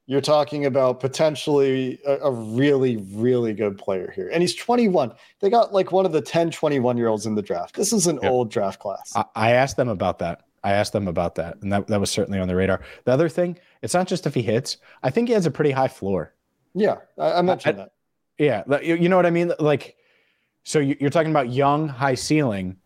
you're 0.06 0.20
talking 0.20 0.66
about 0.66 1.00
potentially 1.00 1.98
a, 2.06 2.18
a, 2.18 2.30
really 2.30 2.98
really 3.14 3.54
good 3.54 3.78
player 3.78 4.12
here, 4.14 4.28
and 4.28 4.42
he's 4.42 4.54
21. 4.54 5.12
They 5.40 5.48
got 5.48 5.72
like 5.72 5.90
one 5.90 6.04
of 6.04 6.12
the 6.12 6.20
10 6.20 6.50
21 6.50 6.98
year 6.98 7.08
olds 7.08 7.24
in 7.24 7.34
the 7.34 7.42
draft. 7.42 7.76
This 7.76 7.92
is 7.94 8.06
an 8.06 8.18
yep. 8.22 8.30
old 8.30 8.50
draft 8.50 8.78
class. 8.78 9.12
I, 9.16 9.24
I 9.34 9.50
asked 9.52 9.78
them 9.78 9.88
about 9.88 10.18
that. 10.18 10.42
I 10.62 10.72
asked 10.72 10.92
them 10.92 11.08
about 11.08 11.34
that, 11.36 11.56
and 11.62 11.72
that 11.72 11.86
that 11.86 11.98
was 11.98 12.10
certainly 12.10 12.38
on 12.38 12.46
the 12.46 12.54
radar. 12.54 12.82
The 13.04 13.12
other 13.12 13.30
thing, 13.30 13.58
it's 13.80 13.94
not 13.94 14.06
just 14.06 14.26
if 14.26 14.34
he 14.34 14.42
hits. 14.42 14.76
I 15.02 15.08
think 15.08 15.28
he 15.28 15.34
has 15.34 15.46
a 15.46 15.50
pretty 15.50 15.70
high 15.70 15.88
floor. 15.88 16.34
Yeah, 16.74 16.96
I, 17.18 17.32
I 17.34 17.42
mentioned 17.42 17.80
I, 17.80 17.84
that. 17.84 17.92
Yeah, 18.38 18.80
you 18.80 19.08
know 19.08 19.16
what 19.16 19.26
I 19.26 19.30
mean. 19.30 19.52
Like 19.58 19.96
so 20.64 20.78
you're 20.78 21.10
talking 21.10 21.30
about 21.30 21.52
young, 21.52 21.88
high 21.88 22.14
ceiling, 22.14 22.76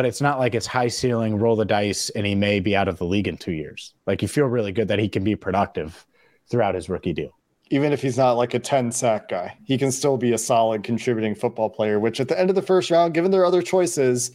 but 0.00 0.06
it's 0.06 0.22
not 0.22 0.38
like 0.38 0.54
it's 0.54 0.66
high 0.66 0.88
ceiling, 0.88 1.36
roll 1.36 1.56
the 1.56 1.64
dice, 1.66 2.08
and 2.16 2.24
he 2.24 2.34
may 2.34 2.58
be 2.58 2.74
out 2.74 2.88
of 2.88 2.96
the 2.96 3.04
league 3.04 3.28
in 3.28 3.36
two 3.36 3.52
years. 3.52 3.92
Like 4.06 4.22
you 4.22 4.28
feel 4.28 4.46
really 4.46 4.72
good 4.72 4.88
that 4.88 4.98
he 4.98 5.10
can 5.10 5.22
be 5.22 5.36
productive 5.36 6.06
throughout 6.48 6.74
his 6.74 6.88
rookie 6.88 7.12
deal. 7.12 7.36
even 7.68 7.92
if 7.92 8.00
he's 8.00 8.16
not 8.16 8.38
like 8.38 8.54
a 8.54 8.58
10 8.58 8.92
sack 8.92 9.28
guy. 9.28 9.54
He 9.62 9.76
can 9.76 9.92
still 9.92 10.16
be 10.16 10.32
a 10.32 10.38
solid 10.38 10.84
contributing 10.84 11.34
football 11.34 11.68
player, 11.68 12.00
which 12.00 12.18
at 12.18 12.28
the 12.28 12.40
end 12.40 12.48
of 12.48 12.56
the 12.56 12.62
first 12.62 12.90
round, 12.90 13.12
given 13.12 13.30
their 13.30 13.44
other 13.44 13.60
choices, 13.60 14.30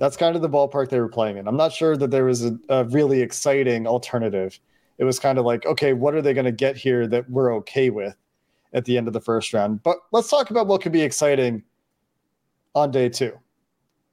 that's 0.00 0.16
kind 0.16 0.34
of 0.34 0.42
the 0.42 0.50
ballpark 0.50 0.90
they 0.90 0.98
were 0.98 1.08
playing 1.08 1.36
in. 1.36 1.46
I'm 1.46 1.56
not 1.56 1.70
sure 1.70 1.96
that 1.96 2.10
there 2.10 2.24
was 2.24 2.44
a, 2.44 2.58
a 2.68 2.82
really 2.86 3.20
exciting 3.22 3.86
alternative. 3.86 4.58
It 4.98 5.04
was 5.04 5.20
kind 5.20 5.38
of 5.38 5.44
like, 5.44 5.66
okay, 5.66 5.92
what 5.92 6.16
are 6.16 6.20
they 6.20 6.34
going 6.34 6.46
to 6.46 6.50
get 6.50 6.76
here 6.76 7.06
that 7.06 7.30
we're 7.30 7.54
okay 7.58 7.90
with 7.90 8.16
at 8.72 8.86
the 8.86 8.98
end 8.98 9.06
of 9.06 9.12
the 9.12 9.20
first 9.20 9.54
round? 9.54 9.84
But 9.84 9.98
let's 10.10 10.28
talk 10.28 10.50
about 10.50 10.66
what 10.66 10.82
could 10.82 10.90
be 10.90 11.02
exciting 11.02 11.62
on 12.74 12.90
day 12.90 13.08
two, 13.08 13.38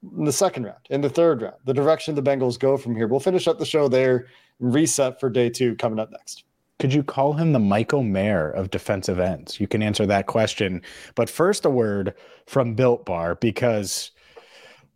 in 0.02 0.24
the 0.24 0.32
second 0.32 0.64
round, 0.64 0.78
in 0.90 1.00
the 1.00 1.10
third 1.10 1.42
round, 1.42 1.56
the 1.64 1.74
direction 1.74 2.14
the 2.14 2.22
Bengals 2.22 2.58
go 2.58 2.76
from 2.76 2.94
here. 2.94 3.06
We'll 3.06 3.20
finish 3.20 3.46
up 3.46 3.58
the 3.58 3.66
show 3.66 3.88
there 3.88 4.26
and 4.60 4.74
reset 4.74 5.20
for 5.20 5.30
day 5.30 5.50
two 5.50 5.76
coming 5.76 5.98
up 5.98 6.10
next. 6.10 6.44
Could 6.78 6.92
you 6.92 7.04
call 7.04 7.34
him 7.34 7.52
the 7.52 7.60
Michael 7.60 8.02
Mayer 8.02 8.50
of 8.50 8.70
defensive 8.70 9.20
ends? 9.20 9.60
You 9.60 9.68
can 9.68 9.82
answer 9.82 10.04
that 10.06 10.26
question. 10.26 10.82
But 11.14 11.30
first, 11.30 11.64
a 11.64 11.70
word 11.70 12.14
from 12.46 12.74
Built 12.74 13.06
Bar 13.06 13.36
because, 13.36 14.10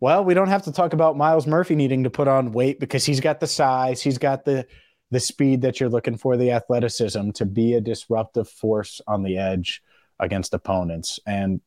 well, 0.01 0.25
we 0.25 0.33
don't 0.33 0.49
have 0.49 0.63
to 0.63 0.71
talk 0.73 0.91
about 0.91 1.15
Myles 1.15 1.47
Murphy 1.47 1.75
needing 1.75 2.03
to 2.03 2.09
put 2.09 2.27
on 2.27 2.51
weight 2.51 2.81
because 2.81 3.05
he's 3.05 3.21
got 3.21 3.39
the 3.39 3.47
size, 3.47 4.01
he's 4.01 4.17
got 4.17 4.43
the 4.43 4.67
the 5.09 5.19
speed 5.21 5.61
that 5.61 5.79
you're 5.79 5.89
looking 5.89 6.17
for, 6.17 6.35
the 6.35 6.51
athleticism 6.51 7.31
to 7.31 7.45
be 7.45 7.75
a 7.75 7.81
disruptive 7.81 8.49
force 8.49 8.99
on 9.07 9.23
the 9.23 9.37
edge 9.37 9.81
against 10.19 10.53
opponents. 10.53 11.19
And 11.25 11.61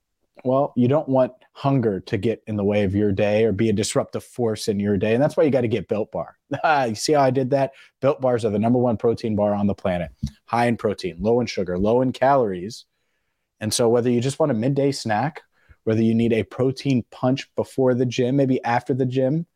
well, 0.44 0.72
you 0.76 0.88
don't 0.88 1.08
want 1.08 1.32
hunger 1.52 2.00
to 2.00 2.16
get 2.16 2.42
in 2.46 2.56
the 2.56 2.64
way 2.64 2.84
of 2.84 2.94
your 2.94 3.12
day 3.12 3.44
or 3.44 3.52
be 3.52 3.68
a 3.68 3.72
disruptive 3.72 4.24
force 4.24 4.68
in 4.68 4.80
your 4.80 4.96
day. 4.96 5.14
And 5.14 5.22
that's 5.22 5.36
why 5.36 5.44
you 5.44 5.50
got 5.50 5.62
to 5.62 5.68
get 5.68 5.88
Built 5.88 6.10
Bar. 6.10 6.36
Ah, 6.64 6.84
you 6.84 6.94
see 6.94 7.12
how 7.12 7.22
I 7.22 7.30
did 7.30 7.50
that? 7.50 7.72
Built 8.00 8.20
Bars 8.20 8.44
are 8.44 8.50
the 8.50 8.58
number 8.58 8.78
one 8.78 8.96
protein 8.96 9.36
bar 9.36 9.54
on 9.54 9.66
the 9.66 9.74
planet, 9.74 10.10
high 10.46 10.66
in 10.66 10.76
protein, 10.76 11.16
low 11.20 11.40
in 11.40 11.46
sugar, 11.46 11.78
low 11.78 12.02
in 12.02 12.12
calories. 12.12 12.86
And 13.60 13.72
so, 13.72 13.88
whether 13.88 14.10
you 14.10 14.20
just 14.20 14.38
want 14.38 14.50
a 14.50 14.54
midday 14.54 14.90
snack, 14.90 15.42
whether 15.84 16.02
you 16.02 16.14
need 16.14 16.32
a 16.32 16.42
protein 16.42 17.04
punch 17.10 17.54
before 17.54 17.94
the 17.94 18.06
gym, 18.06 18.36
maybe 18.36 18.62
after 18.64 18.94
the 18.94 19.06
gym, 19.06 19.46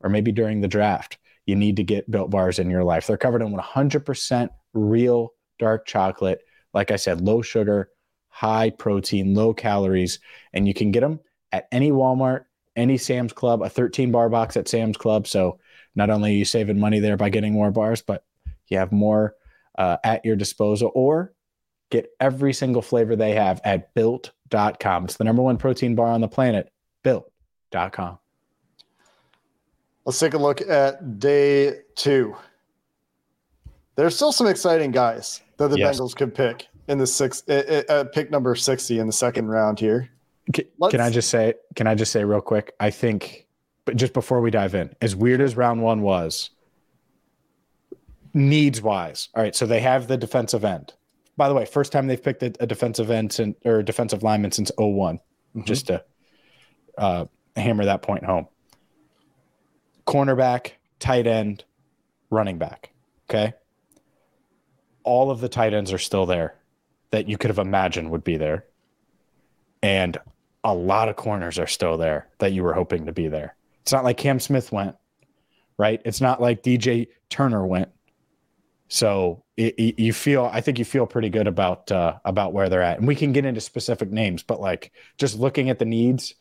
or 0.00 0.10
maybe 0.10 0.32
during 0.32 0.60
the 0.60 0.68
draft, 0.68 1.18
you 1.46 1.56
need 1.56 1.76
to 1.76 1.84
get 1.84 2.10
Built 2.10 2.30
Bars 2.30 2.58
in 2.58 2.70
your 2.70 2.84
life. 2.84 3.06
They're 3.06 3.16
covered 3.16 3.42
in 3.42 3.52
100% 3.52 4.48
real 4.74 5.34
dark 5.58 5.86
chocolate. 5.86 6.40
Like 6.72 6.90
I 6.90 6.96
said, 6.96 7.20
low 7.20 7.42
sugar, 7.42 7.90
high 8.32 8.70
protein, 8.70 9.34
low 9.34 9.52
calories, 9.52 10.18
and 10.52 10.66
you 10.66 10.74
can 10.74 10.90
get 10.90 11.00
them 11.00 11.20
at 11.52 11.68
any 11.70 11.92
Walmart, 11.92 12.46
any 12.74 12.96
Sam's 12.96 13.32
Club, 13.32 13.62
a 13.62 13.68
13 13.68 14.10
bar 14.10 14.28
box 14.30 14.56
at 14.56 14.66
Sam's 14.66 14.96
Club. 14.96 15.28
So 15.28 15.58
not 15.94 16.10
only 16.10 16.32
are 16.32 16.38
you 16.38 16.44
saving 16.46 16.80
money 16.80 16.98
there 16.98 17.18
by 17.18 17.28
getting 17.28 17.52
more 17.52 17.70
bars, 17.70 18.00
but 18.00 18.24
you 18.68 18.78
have 18.78 18.90
more 18.90 19.36
uh, 19.78 19.98
at 20.02 20.24
your 20.24 20.34
disposal 20.34 20.90
or 20.94 21.34
get 21.90 22.10
every 22.20 22.54
single 22.54 22.80
flavor 22.80 23.14
they 23.14 23.32
have 23.32 23.60
at 23.64 23.92
built.com. 23.94 25.04
It's 25.04 25.18
the 25.18 25.24
number 25.24 25.42
one 25.42 25.58
protein 25.58 25.94
bar 25.94 26.08
on 26.08 26.22
the 26.22 26.28
planet, 26.28 26.72
built.com. 27.02 28.18
Let's 30.06 30.18
take 30.18 30.34
a 30.34 30.38
look 30.38 30.62
at 30.62 31.20
day 31.20 31.80
two. 31.94 32.34
There's 33.94 34.16
still 34.16 34.32
some 34.32 34.46
exciting 34.46 34.90
guys 34.90 35.42
that 35.58 35.68
the 35.68 35.78
yes. 35.78 36.00
Bengals 36.00 36.16
could 36.16 36.34
pick 36.34 36.66
in 36.88 36.98
the 36.98 37.06
six 37.06 37.42
uh, 37.48 37.82
uh, 37.88 38.04
pick 38.04 38.30
number 38.30 38.54
60 38.54 38.98
in 38.98 39.06
the 39.06 39.12
second 39.12 39.48
round 39.48 39.78
here. 39.78 40.10
Can, 40.52 40.64
can, 40.90 41.00
I 41.00 41.10
just 41.10 41.30
say 41.30 41.54
can 41.76 41.86
I 41.86 41.94
just 41.94 42.12
say 42.12 42.24
real 42.24 42.40
quick? 42.40 42.74
I 42.80 42.90
think 42.90 43.46
but 43.84 43.96
just 43.96 44.12
before 44.12 44.40
we 44.40 44.50
dive 44.50 44.74
in, 44.74 44.94
as 45.00 45.16
weird 45.16 45.40
as 45.40 45.56
round 45.56 45.82
1 45.82 46.02
was, 46.02 46.50
needs 48.32 48.80
wise. 48.80 49.28
All 49.34 49.42
right, 49.42 49.54
so 49.54 49.66
they 49.66 49.80
have 49.80 50.06
the 50.06 50.16
defensive 50.16 50.64
end. 50.64 50.94
By 51.36 51.48
the 51.48 51.54
way, 51.54 51.64
first 51.64 51.90
time 51.92 52.06
they've 52.06 52.22
picked 52.22 52.42
a, 52.42 52.52
a 52.60 52.66
defensive 52.66 53.10
end 53.10 53.32
since, 53.32 53.56
or 53.64 53.82
defensive 53.82 54.22
lineman 54.22 54.52
since 54.52 54.70
1 54.76 55.16
mm-hmm. 55.16 55.62
just 55.64 55.88
to 55.88 56.04
uh, 56.96 57.24
hammer 57.56 57.84
that 57.84 58.02
point 58.02 58.24
home. 58.24 58.46
Cornerback, 60.06 60.72
tight 61.00 61.26
end, 61.26 61.64
running 62.30 62.58
back. 62.58 62.92
Okay. 63.28 63.54
All 65.04 65.30
of 65.30 65.40
the 65.40 65.48
tight 65.48 65.74
ends 65.74 65.92
are 65.92 65.98
still 65.98 66.26
there 66.26 66.54
that 67.12 67.28
you 67.28 67.38
could 67.38 67.50
have 67.50 67.58
imagined 67.58 68.10
would 68.10 68.24
be 68.24 68.36
there. 68.36 68.64
And 69.82 70.18
a 70.64 70.74
lot 70.74 71.08
of 71.08 71.16
corners 71.16 71.58
are 71.58 71.66
still 71.66 71.96
there 71.96 72.28
that 72.38 72.52
you 72.52 72.62
were 72.62 72.72
hoping 72.72 73.06
to 73.06 73.12
be 73.12 73.28
there. 73.28 73.54
It's 73.82 73.92
not 73.92 74.04
like 74.04 74.16
Cam 74.16 74.40
Smith 74.40 74.72
went, 74.72 74.96
right? 75.78 76.00
It's 76.04 76.20
not 76.20 76.40
like 76.40 76.62
DJ 76.62 77.08
Turner 77.28 77.66
went. 77.66 77.90
So 78.88 79.44
it, 79.56 79.74
it, 79.78 80.02
you 80.02 80.12
feel, 80.12 80.48
I 80.52 80.60
think 80.60 80.78
you 80.78 80.84
feel 80.84 81.06
pretty 81.06 81.30
good 81.30 81.46
about 81.46 81.90
uh, 81.90 82.18
about 82.24 82.52
where 82.52 82.68
they're 82.68 82.82
at, 82.82 82.98
and 82.98 83.08
we 83.08 83.16
can 83.16 83.32
get 83.32 83.46
into 83.46 83.60
specific 83.60 84.10
names, 84.10 84.42
but 84.42 84.60
like 84.60 84.92
just 85.16 85.38
looking 85.38 85.70
at 85.70 85.78
the 85.78 85.86
needs, 85.86 86.34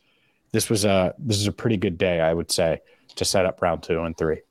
this 0.51 0.69
was 0.69 0.83
a 0.83 1.13
this 1.17 1.37
is 1.37 1.47
a 1.47 1.51
pretty 1.53 1.77
good 1.77 1.97
day, 1.97 2.19
I 2.19 2.33
would 2.33 2.51
say, 2.51 2.81
to 3.15 3.23
set 3.23 3.45
up 3.45 3.61
round 3.61 3.83
two 3.83 4.01
and 4.01 4.17
three. 4.17 4.41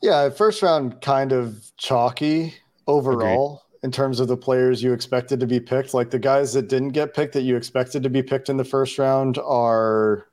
Yeah, 0.00 0.30
first 0.30 0.62
round 0.62 1.02
kind 1.02 1.32
of 1.32 1.70
chalky 1.76 2.54
overall 2.86 3.61
in 3.82 3.90
terms 3.90 4.20
of 4.20 4.28
the 4.28 4.36
players 4.36 4.82
you 4.82 4.92
expected 4.92 5.40
to 5.40 5.46
be 5.46 5.60
picked. 5.60 5.94
Like 5.94 6.10
the 6.10 6.18
guys 6.18 6.52
that 6.52 6.68
didn't 6.68 6.90
get 6.90 7.14
picked 7.14 7.34
that 7.34 7.42
you 7.42 7.56
expected 7.56 8.02
to 8.02 8.10
be 8.10 8.22
picked 8.22 8.48
in 8.48 8.56
the 8.56 8.64
first 8.64 8.98
round 8.98 9.38
are 9.38 10.28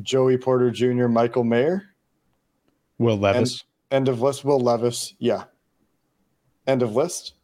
Joey 0.00 0.38
Porter 0.38 0.70
Jr., 0.70 1.08
Michael 1.08 1.44
Mayer, 1.44 1.84
Will 2.98 3.18
Levis. 3.18 3.64
End, 3.90 3.98
end 3.98 4.08
of 4.08 4.22
list. 4.22 4.44
Will 4.44 4.60
Levis. 4.60 5.14
Yeah. 5.18 5.44
End 6.66 6.82
of 6.82 6.94
list. 6.94 7.34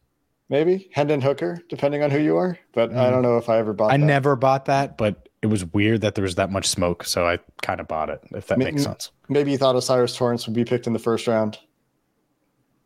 Maybe 0.47 0.89
Hendon 0.93 1.21
Hooker, 1.21 1.59
depending 1.69 2.01
on 2.01 2.09
who 2.09 2.17
you 2.17 2.37
are. 2.37 2.57
But 2.73 2.91
mm. 2.91 2.97
I 2.97 3.11
don't 3.11 3.21
know 3.21 3.37
if 3.37 3.49
I 3.49 3.57
ever 3.59 3.73
bought. 3.73 3.89
That. 3.89 3.95
I 3.95 3.97
that. 3.97 4.05
never 4.05 4.35
bought 4.35 4.65
that, 4.65 4.97
but 4.97 5.29
it 5.41 5.47
was 5.47 5.65
weird 5.65 6.01
that 6.01 6.15
there 6.15 6.23
was 6.23 6.35
that 6.35 6.49
much 6.51 6.67
smoke, 6.67 7.03
so 7.03 7.27
I 7.27 7.37
kind 7.61 7.79
of 7.79 7.87
bought 7.87 8.09
it. 8.09 8.21
If 8.31 8.47
that 8.47 8.57
makes 8.57 8.83
sense. 8.83 9.11
Maybe 9.27 9.51
you 9.51 9.57
thought 9.57 9.75
O'Cyrus 9.75 10.15
Torrence 10.15 10.47
would 10.47 10.55
be 10.55 10.65
picked 10.65 10.87
in 10.87 10.93
the 10.93 10.99
first 10.99 11.27
round. 11.27 11.59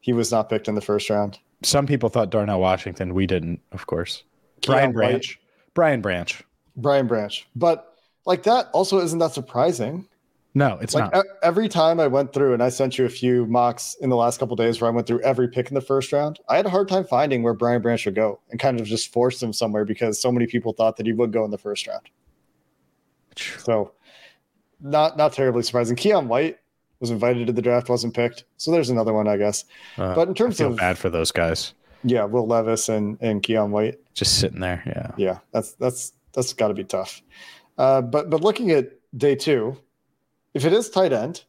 He 0.01 0.11
was 0.11 0.29
not 0.31 0.49
picked 0.49 0.67
in 0.67 0.75
the 0.75 0.81
first 0.81 1.09
round 1.09 1.39
some 1.63 1.87
people 1.87 2.09
thought 2.09 2.29
Darnell 2.29 2.59
Washington. 2.59 3.13
We 3.13 3.25
didn't, 3.25 3.61
of 3.71 3.87
course. 3.87 4.23
Brian 4.65 4.91
Branch. 4.91 5.39
Brian 5.73 6.01
Branch. 6.01 6.43
Brian 6.75 7.07
Branch. 7.07 7.47
But 7.55 7.97
like 8.25 8.43
that 8.43 8.69
also 8.73 8.99
isn't 8.99 9.19
that 9.19 9.33
surprising. 9.33 10.07
No, 10.55 10.77
it's 10.81 10.93
like 10.93 11.11
not. 11.11 11.25
every 11.41 11.67
time 11.67 11.99
I 11.99 12.05
went 12.05 12.31
through, 12.31 12.53
and 12.53 12.61
I 12.61 12.69
sent 12.69 12.99
you 12.99 13.05
a 13.05 13.09
few 13.09 13.47
mocks 13.47 13.95
in 14.01 14.11
the 14.11 14.15
last 14.15 14.39
couple 14.39 14.55
days 14.55 14.79
where 14.79 14.89
I 14.89 14.93
went 14.93 15.07
through 15.07 15.21
every 15.21 15.47
pick 15.47 15.69
in 15.69 15.73
the 15.73 15.81
first 15.81 16.13
round. 16.13 16.39
I 16.47 16.57
had 16.57 16.67
a 16.67 16.69
hard 16.69 16.87
time 16.87 17.05
finding 17.05 17.41
where 17.41 17.55
Brian 17.55 17.81
Branch 17.81 18.05
would 18.05 18.13
go, 18.13 18.39
and 18.51 18.59
kind 18.59 18.79
of 18.79 18.85
just 18.85 19.11
forced 19.11 19.41
him 19.41 19.51
somewhere 19.51 19.83
because 19.83 20.21
so 20.21 20.31
many 20.31 20.45
people 20.45 20.73
thought 20.73 20.97
that 20.97 21.07
he 21.07 21.13
would 21.13 21.33
go 21.33 21.43
in 21.43 21.49
the 21.49 21.57
first 21.57 21.87
round. 21.87 22.07
So, 23.57 23.93
not 24.79 25.17
not 25.17 25.33
terribly 25.33 25.63
surprising. 25.63 25.95
Keion 25.95 26.27
White 26.27 26.59
was 27.03 27.11
invited 27.11 27.47
to 27.47 27.51
the 27.51 27.61
draft, 27.61 27.89
wasn't 27.89 28.13
picked. 28.13 28.45
So 28.55 28.71
there's 28.71 28.89
another 28.89 29.11
one, 29.11 29.27
I 29.27 29.35
guess. 29.35 29.65
Uh, 29.97 30.15
but 30.15 30.29
in 30.29 30.33
terms 30.33 30.55
I 30.61 30.63
feel 30.63 30.71
of 30.71 30.77
bad 30.77 30.97
for 30.97 31.09
those 31.09 31.33
guys, 31.33 31.73
yeah, 32.05 32.23
Will 32.23 32.47
Levis 32.47 32.87
and 32.87 33.17
and 33.19 33.43
Keion 33.43 33.71
White, 33.71 33.99
just 34.13 34.39
sitting 34.39 34.61
there. 34.61 34.81
Yeah, 34.85 35.11
yeah, 35.17 35.39
that's 35.51 35.73
that's 35.73 36.13
that's 36.31 36.53
got 36.53 36.69
to 36.69 36.73
be 36.73 36.85
tough. 36.85 37.21
Uh, 37.77 38.01
but 38.01 38.29
but 38.29 38.39
looking 38.39 38.71
at 38.71 38.91
day 39.17 39.35
two, 39.35 39.75
if 40.53 40.63
it 40.63 40.71
is 40.71 40.89
tight 40.89 41.11
end, 41.11 41.43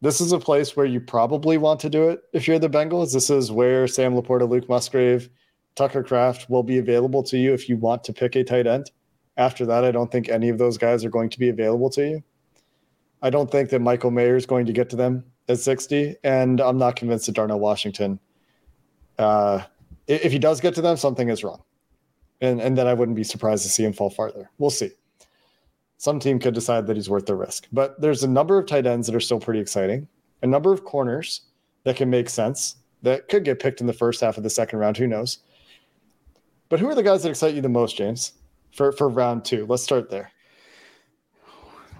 this 0.00 0.20
is 0.20 0.30
a 0.30 0.38
place 0.38 0.76
where 0.76 0.86
you 0.86 1.00
probably 1.00 1.58
want 1.58 1.80
to 1.80 1.90
do 1.90 2.08
it. 2.08 2.22
If 2.32 2.46
you're 2.46 2.60
the 2.60 2.70
Bengals, 2.70 3.12
this 3.12 3.30
is 3.30 3.50
where 3.50 3.88
Sam 3.88 4.14
LaPorta, 4.14 4.48
Luke 4.48 4.68
Musgrave, 4.68 5.28
Tucker 5.74 6.04
Kraft 6.04 6.48
will 6.48 6.62
be 6.62 6.78
available 6.78 7.24
to 7.24 7.36
you 7.36 7.54
if 7.54 7.68
you 7.68 7.76
want 7.76 8.04
to 8.04 8.12
pick 8.12 8.36
a 8.36 8.44
tight 8.44 8.68
end. 8.68 8.92
After 9.36 9.66
that, 9.66 9.84
I 9.84 9.90
don't 9.90 10.12
think 10.12 10.28
any 10.28 10.48
of 10.48 10.58
those 10.58 10.78
guys 10.78 11.04
are 11.04 11.10
going 11.10 11.30
to 11.30 11.40
be 11.40 11.48
available 11.48 11.90
to 11.90 12.08
you. 12.08 12.22
I 13.24 13.30
don't 13.30 13.50
think 13.50 13.70
that 13.70 13.80
Michael 13.80 14.10
Mayer 14.10 14.36
is 14.36 14.44
going 14.44 14.66
to 14.66 14.72
get 14.74 14.90
to 14.90 14.96
them 14.96 15.24
at 15.48 15.58
60, 15.58 16.14
and 16.24 16.60
I'm 16.60 16.76
not 16.76 16.94
convinced 16.94 17.24
that 17.24 17.34
Darnell 17.34 17.58
Washington. 17.58 18.20
Uh, 19.18 19.62
if 20.06 20.30
he 20.30 20.38
does 20.38 20.60
get 20.60 20.74
to 20.74 20.82
them, 20.82 20.98
something 20.98 21.30
is 21.30 21.42
wrong, 21.42 21.62
and 22.42 22.60
and 22.60 22.76
then 22.76 22.86
I 22.86 22.92
wouldn't 22.92 23.16
be 23.16 23.24
surprised 23.24 23.62
to 23.62 23.70
see 23.70 23.82
him 23.82 23.94
fall 23.94 24.10
farther. 24.10 24.50
We'll 24.58 24.68
see. 24.68 24.90
Some 25.96 26.20
team 26.20 26.38
could 26.38 26.52
decide 26.52 26.86
that 26.86 26.96
he's 26.96 27.08
worth 27.08 27.24
the 27.24 27.34
risk, 27.34 27.66
but 27.72 27.98
there's 27.98 28.24
a 28.24 28.28
number 28.28 28.58
of 28.58 28.66
tight 28.66 28.84
ends 28.84 29.06
that 29.06 29.16
are 29.16 29.20
still 29.20 29.40
pretty 29.40 29.60
exciting, 29.60 30.06
a 30.42 30.46
number 30.46 30.70
of 30.70 30.84
corners 30.84 31.40
that 31.84 31.96
can 31.96 32.10
make 32.10 32.28
sense 32.28 32.76
that 33.00 33.28
could 33.28 33.44
get 33.44 33.58
picked 33.58 33.80
in 33.80 33.86
the 33.86 33.94
first 33.94 34.20
half 34.20 34.36
of 34.36 34.42
the 34.42 34.50
second 34.50 34.80
round. 34.80 34.98
Who 34.98 35.06
knows? 35.06 35.38
But 36.68 36.78
who 36.78 36.88
are 36.90 36.94
the 36.94 37.02
guys 37.02 37.22
that 37.22 37.30
excite 37.30 37.54
you 37.54 37.62
the 37.62 37.70
most, 37.70 37.96
James, 37.96 38.32
for 38.72 38.92
for 38.92 39.08
round 39.08 39.46
two? 39.46 39.64
Let's 39.64 39.82
start 39.82 40.10
there. 40.10 40.33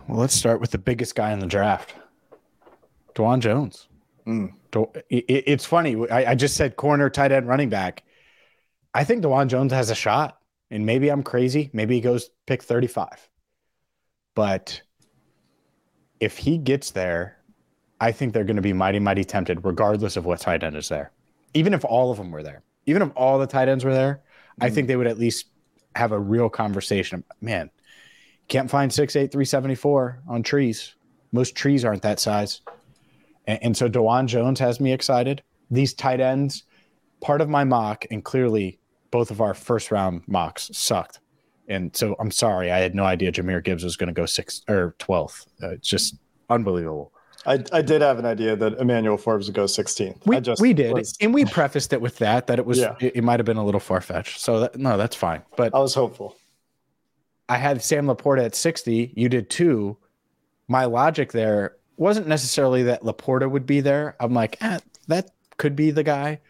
Well, 0.09 0.19
let's 0.19 0.35
start 0.35 0.61
with 0.61 0.71
the 0.71 0.79
biggest 0.79 1.15
guy 1.15 1.33
in 1.33 1.39
the 1.39 1.47
draft, 1.47 1.95
Dawand 3.15 3.41
Jones. 3.41 3.89
Mm. 4.27 4.53
It's 5.09 5.65
funny. 5.65 6.09
I 6.11 6.35
just 6.35 6.57
said 6.57 6.77
corner, 6.77 7.09
tight 7.09 7.33
end, 7.33 7.49
running 7.49 7.69
back. 7.69 8.03
I 8.93 9.05
think 9.05 9.23
Dawand 9.23 9.49
Jones 9.49 9.73
has 9.73 9.91
a 9.91 9.95
shot, 9.95 10.39
and 10.71 10.85
maybe 10.85 11.11
I'm 11.11 11.23
crazy. 11.23 11.71
Maybe 11.73 11.95
he 11.95 12.01
goes 12.01 12.31
pick 12.47 12.63
35. 12.63 13.29
But 14.35 14.83
if 16.21 16.39
he 16.39 16.59
gets 16.59 16.91
there, 16.91 17.39
I 18.01 18.13
think 18.13 18.33
they're 18.33 18.45
going 18.45 18.57
to 18.57 18.63
be 18.63 18.73
mighty, 18.73 18.99
mighty 18.99 19.25
tempted, 19.25 19.65
regardless 19.65 20.17
of 20.17 20.25
what 20.25 20.41
tight 20.41 20.63
end 20.63 20.77
is 20.77 20.89
there. 20.89 21.13
Even 21.55 21.73
if 21.73 21.85
all 21.85 22.11
of 22.11 22.19
them 22.19 22.31
were 22.31 22.43
there, 22.43 22.63
even 22.87 23.01
if 23.03 23.11
all 23.15 23.39
the 23.39 23.47
tight 23.47 23.69
ends 23.69 23.85
were 23.85 23.95
there, 23.95 24.23
I 24.61 24.71
think 24.71 24.89
they 24.89 24.97
would 24.97 25.07
at 25.07 25.19
least 25.19 25.47
have 25.97 26.13
a 26.13 26.19
real 26.19 26.49
conversation. 26.49 27.23
Man, 27.41 27.71
can't 28.49 28.71
find 28.71 28.93
six 28.93 29.17
eight 29.17 29.33
three 29.33 29.45
seventy 29.45 29.75
four 29.75 30.21
on 30.29 30.43
trees. 30.43 30.95
Most 31.33 31.55
trees 31.55 31.85
aren't 31.85 32.03
that 32.03 32.21
size. 32.21 32.61
And, 33.47 33.59
and 33.63 33.77
so 33.77 33.89
Dawand 33.89 34.27
Jones 34.27 34.61
has 34.61 34.81
me 34.81 34.93
excited. 34.93 35.43
These 35.71 35.95
tight 35.95 36.21
ends, 36.21 36.65
part 37.21 37.41
of 37.41 37.49
my 37.49 37.65
mock, 37.65 38.05
and 38.11 38.25
clearly 38.25 38.79
both 39.11 39.31
of 39.31 39.41
our 39.41 39.55
first 39.55 39.91
round 39.91 40.23
mocks 40.27 40.71
sucked. 40.73 41.21
And 41.69 41.97
so 41.97 42.15
I'm 42.21 42.31
sorry, 42.31 42.71
I 42.71 42.79
had 42.79 42.95
no 42.95 43.05
idea 43.05 43.33
Jahmyr 43.33 43.65
Gibbs 43.65 43.85
was 43.85 43.97
going 43.97 44.09
to 44.09 44.13
go 44.13 44.27
sixth 44.27 44.63
or 44.69 44.95
12th. 44.99 45.47
Uh, 45.63 45.71
it's 45.71 45.89
just 45.89 46.17
unbelievable. 46.51 47.11
I, 47.47 47.63
I 47.73 47.83
did 47.83 48.01
have 48.03 48.19
an 48.19 48.25
idea 48.27 48.57
that 48.57 48.75
Emmanuel 48.79 49.17
Forbes 49.17 49.47
would 49.49 49.55
go 49.55 49.65
16th. 49.65 50.27
We, 50.27 50.37
I 50.37 50.41
just 50.41 50.61
we 50.61 50.73
did, 50.73 50.93
was- 50.93 51.17
and 51.21 51.33
we 51.33 51.45
prefaced 51.45 51.93
it 51.93 52.01
with 52.01 52.19
that 52.19 52.47
that 52.49 52.59
it 52.59 52.67
was 52.67 52.79
Yeah. 52.79 52.95
it, 53.01 53.17
it 53.17 53.25
might 53.25 53.39
have 53.39 53.47
been 53.47 53.57
a 53.57 53.65
little 53.65 53.81
far 53.81 54.01
fetched. 54.01 54.41
So 54.41 54.61
that, 54.61 54.77
no, 54.77 54.97
that's 54.97 55.17
fine. 55.17 55.43
But 55.57 55.75
I 55.75 55.79
was 55.79 55.95
hopeful. 55.95 56.37
I 57.49 57.59
had 57.59 57.83
Sam 57.83 58.07
Laporta 58.07 58.45
at 58.45 58.55
60. 58.55 59.13
You 59.17 59.29
did 59.29 59.51
too. 59.51 59.97
My 60.69 60.87
logic 60.87 61.33
there 61.33 61.77
wasn't 61.97 62.27
necessarily 62.27 62.85
that 62.85 63.03
Laporta 63.03 63.51
would 63.51 63.67
be 63.67 63.81
there. 63.81 64.17
I'm 64.19 64.35
like, 64.35 64.57
eh, 64.63 64.79
that 65.09 65.31
could 65.57 65.77
be 65.77 65.91
the 65.91 66.03
guy, 66.03 66.41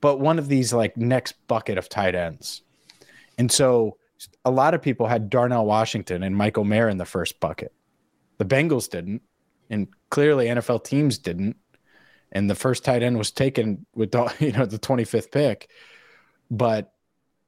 but 0.00 0.18
one 0.20 0.38
of 0.38 0.48
these 0.48 0.72
like 0.72 0.96
next 0.96 1.34
bucket 1.46 1.78
of 1.78 1.88
tight 1.88 2.14
ends. 2.14 2.62
And 3.38 3.50
so 3.50 3.96
a 4.44 4.50
lot 4.50 4.74
of 4.74 4.82
people 4.82 5.06
had 5.06 5.30
Darnell 5.30 5.66
Washington 5.66 6.22
and 6.22 6.36
Michael 6.36 6.64
Mayer 6.64 6.88
in 6.88 6.98
the 6.98 7.04
first 7.04 7.40
bucket. 7.40 7.72
The 8.38 8.44
Bengals 8.44 8.90
didn't, 8.90 9.22
and 9.70 9.88
clearly 10.10 10.46
NFL 10.46 10.84
teams 10.84 11.18
didn't. 11.18 11.56
And 12.32 12.48
the 12.48 12.54
first 12.54 12.84
tight 12.84 13.02
end 13.02 13.18
was 13.18 13.30
taken 13.30 13.86
with 13.94 14.14
you 14.40 14.52
know 14.52 14.66
the 14.66 14.78
25th 14.78 15.30
pick. 15.30 15.70
But 16.50 16.91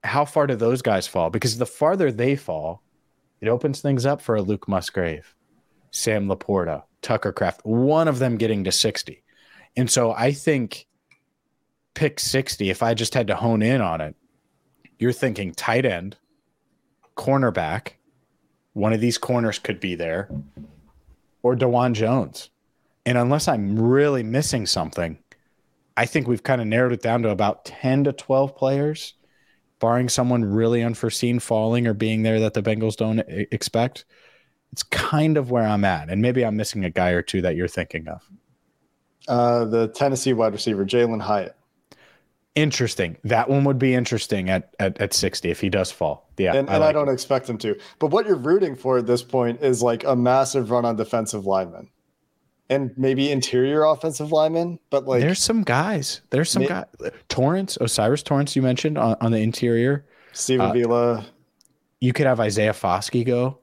how 0.04 0.24
far 0.24 0.46
do 0.46 0.54
those 0.54 0.82
guys 0.82 1.06
fall? 1.06 1.30
Because 1.30 1.56
the 1.56 1.66
farther 1.66 2.12
they 2.12 2.36
fall, 2.36 2.82
it 3.40 3.48
opens 3.48 3.80
things 3.80 4.06
up 4.06 4.20
for 4.20 4.36
a 4.36 4.42
Luke 4.42 4.68
Musgrave, 4.68 5.34
Sam 5.90 6.26
Laporta, 6.26 6.82
Tucker 7.02 7.32
Kraft, 7.32 7.64
one 7.64 8.06
of 8.06 8.18
them 8.18 8.36
getting 8.36 8.64
to 8.64 8.72
60. 8.72 9.22
And 9.76 9.90
so 9.90 10.12
I 10.12 10.32
think 10.32 10.86
pick 11.94 12.20
60, 12.20 12.70
if 12.70 12.82
I 12.82 12.94
just 12.94 13.14
had 13.14 13.26
to 13.28 13.36
hone 13.36 13.62
in 13.62 13.80
on 13.80 14.00
it, 14.00 14.14
you're 14.98 15.12
thinking 15.12 15.52
tight 15.52 15.86
end, 15.86 16.16
cornerback, 17.16 17.92
one 18.74 18.92
of 18.92 19.00
these 19.00 19.18
corners 19.18 19.58
could 19.58 19.80
be 19.80 19.94
there, 19.94 20.28
or 21.42 21.56
Dawand 21.56 21.94
Jones. 21.94 22.50
And 23.06 23.18
unless 23.18 23.48
I'm 23.48 23.78
really 23.78 24.22
missing 24.22 24.66
something, 24.66 25.18
I 25.96 26.06
think 26.06 26.26
we've 26.26 26.42
kind 26.42 26.60
of 26.60 26.66
narrowed 26.66 26.92
it 26.92 27.02
down 27.02 27.22
to 27.22 27.30
about 27.30 27.64
10 27.64 28.04
to 28.04 28.12
12 28.12 28.56
players 28.56 29.14
barring 29.84 30.08
someone 30.08 30.42
really 30.42 30.82
unforeseen 30.82 31.38
falling 31.38 31.86
or 31.86 31.92
being 31.92 32.22
there 32.22 32.40
that 32.40 32.54
the 32.54 32.62
Bengals 32.62 32.96
don't 32.96 33.18
expect, 33.28 34.06
it's 34.72 34.82
kind 34.82 35.36
of 35.36 35.50
where 35.50 35.66
I'm 35.66 35.84
at. 35.84 36.08
And 36.08 36.22
maybe 36.22 36.42
I'm 36.42 36.56
missing 36.56 36.86
a 36.86 36.90
guy 36.90 37.10
or 37.10 37.20
two 37.20 37.42
that 37.42 37.54
you're 37.54 37.68
thinking 37.68 38.08
of. 38.08 38.22
Uh, 39.28 39.66
the 39.66 39.88
Tennessee 39.88 40.32
wide 40.32 40.54
receiver, 40.54 40.86
Jalin 40.86 41.20
Hyatt. 41.20 41.54
Interesting. 42.54 43.18
That 43.24 43.50
one 43.50 43.64
would 43.64 43.78
be 43.78 43.92
interesting 43.92 44.48
at, 44.48 44.74
at, 44.80 44.98
at 45.02 45.12
60 45.12 45.50
if 45.50 45.60
he 45.60 45.68
does 45.68 45.92
fall. 45.92 46.30
Yeah. 46.38 46.54
and, 46.54 46.70
and 46.70 46.82
I 46.82 46.90
don't 46.90 47.10
it. 47.10 47.12
expect 47.12 47.50
him 47.50 47.58
to. 47.58 47.78
But 47.98 48.06
what 48.06 48.26
you're 48.26 48.36
rooting 48.36 48.76
for 48.76 48.96
at 48.96 49.06
this 49.06 49.22
point 49.22 49.60
is 49.60 49.82
like 49.82 50.02
a 50.04 50.16
massive 50.16 50.70
run 50.70 50.86
on 50.86 50.96
defensive 50.96 51.44
linemen 51.44 51.90
and 52.74 52.90
maybe 52.98 53.30
interior 53.30 53.84
offensive 53.84 54.32
linemen. 54.32 54.78
But 54.90 55.06
like, 55.06 55.20
There's 55.20 55.42
some 55.42 55.62
guys. 55.62 56.20
There's 56.30 56.50
some 56.50 56.64
guys. 56.64 56.86
Torrence, 57.28 57.78
O'Cyrus 57.80 58.22
Torrence, 58.22 58.54
you 58.56 58.62
mentioned 58.62 58.98
on, 58.98 59.16
on 59.20 59.32
the 59.32 59.38
interior. 59.38 60.04
Steve 60.32 60.60
uh, 60.60 60.64
Avila, 60.64 61.26
You 62.00 62.12
could 62.12 62.26
have 62.26 62.40
Isaiah 62.40 62.72
Foskey 62.72 63.24
go. 63.24 63.58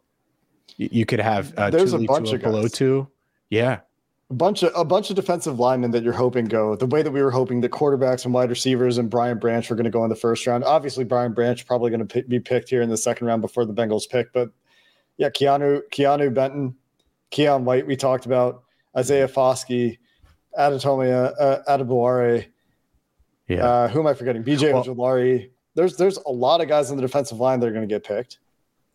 You, 0.78 0.90
you 0.92 1.06
could 1.06 1.20
have 1.20 1.54
uh, 1.56 1.70
There's 1.70 1.94
a 1.94 1.98
Tuli 1.98 2.08
bunch 2.08 2.32
of 2.32 2.42
below 2.42 2.68
two. 2.68 3.08
Yeah. 3.50 3.82
a 4.30 4.34
bunch 4.34 4.64
of 4.64 4.72
a 4.76 4.86
bunch 4.86 5.10
of 5.10 5.18
defensive 5.18 5.60
linemen 5.60 5.92
that 5.92 6.04
you're 6.04 6.14
hoping 6.14 6.46
go 6.46 6.76
the 6.78 6.86
way 6.86 7.02
that 7.04 7.12
we 7.12 7.22
were 7.22 7.32
hoping 7.32 7.60
the 7.60 7.68
quarterbacks 7.68 8.24
and 8.24 8.34
wide 8.34 8.50
receivers 8.50 8.98
and 8.98 9.10
Brian 9.10 9.38
Branch 9.38 9.70
were 9.70 9.76
going 9.76 9.84
to 9.84 9.92
go 9.92 10.04
in 10.06 10.10
the 10.10 10.16
first 10.16 10.48
round. 10.48 10.64
Obviously, 10.64 11.04
Brian 11.04 11.34
Branch 11.34 11.66
probably 11.68 11.92
going 11.92 12.08
to 12.08 12.24
be 12.24 12.40
picked 12.40 12.70
here 12.70 12.82
in 12.82 12.90
the 12.90 12.98
second 12.98 13.28
round 13.28 13.42
before 13.42 13.66
the 13.66 13.74
Bengals 13.74 14.10
pick. 14.10 14.32
But 14.32 14.50
yeah, 15.18 15.30
Keanu 15.30 15.82
Keanu 15.92 16.34
Benton, 16.34 16.76
Keion 17.32 17.64
White, 17.64 17.86
we 17.86 17.98
talked 17.98 18.26
about 18.26 18.64
Isaiah 18.96 19.28
Foskey, 19.28 19.98
Adatomia 20.58 21.34
uh, 21.40 21.60
Adebawore. 21.68 22.46
Yeah. 23.48 23.66
Uh, 23.66 23.88
who 23.88 24.00
am 24.00 24.08
I 24.08 24.14
forgetting? 24.14 24.44
BJ 24.44 24.74
Well- 24.74 24.84
Ojulari. 24.84 25.50
There's 25.74 25.96
there's 25.96 26.18
a 26.18 26.32
lot 26.32 26.60
of 26.60 26.68
guys 26.68 26.92
on 26.92 26.98
the 26.98 27.02
defensive 27.02 27.40
line 27.40 27.62
that 27.62 27.68
are 27.68 27.72
going 27.72 27.88
to 27.88 27.94
get 27.94 28.04
picked. 28.04 28.40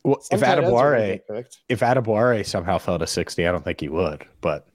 well, 0.05 0.21
Some 0.21 0.39
if 0.39 0.45
Adebawore, 0.45 1.47
if 1.71 1.81
Adabuare 1.81 2.45
somehow 2.45 2.77
fell 2.77 2.99
to 2.99 3.07
60, 3.07 3.47
I 3.47 3.51
don't 3.51 3.65
think 3.65 3.81
he 3.81 3.89
would, 3.89 4.27
but 4.43 4.69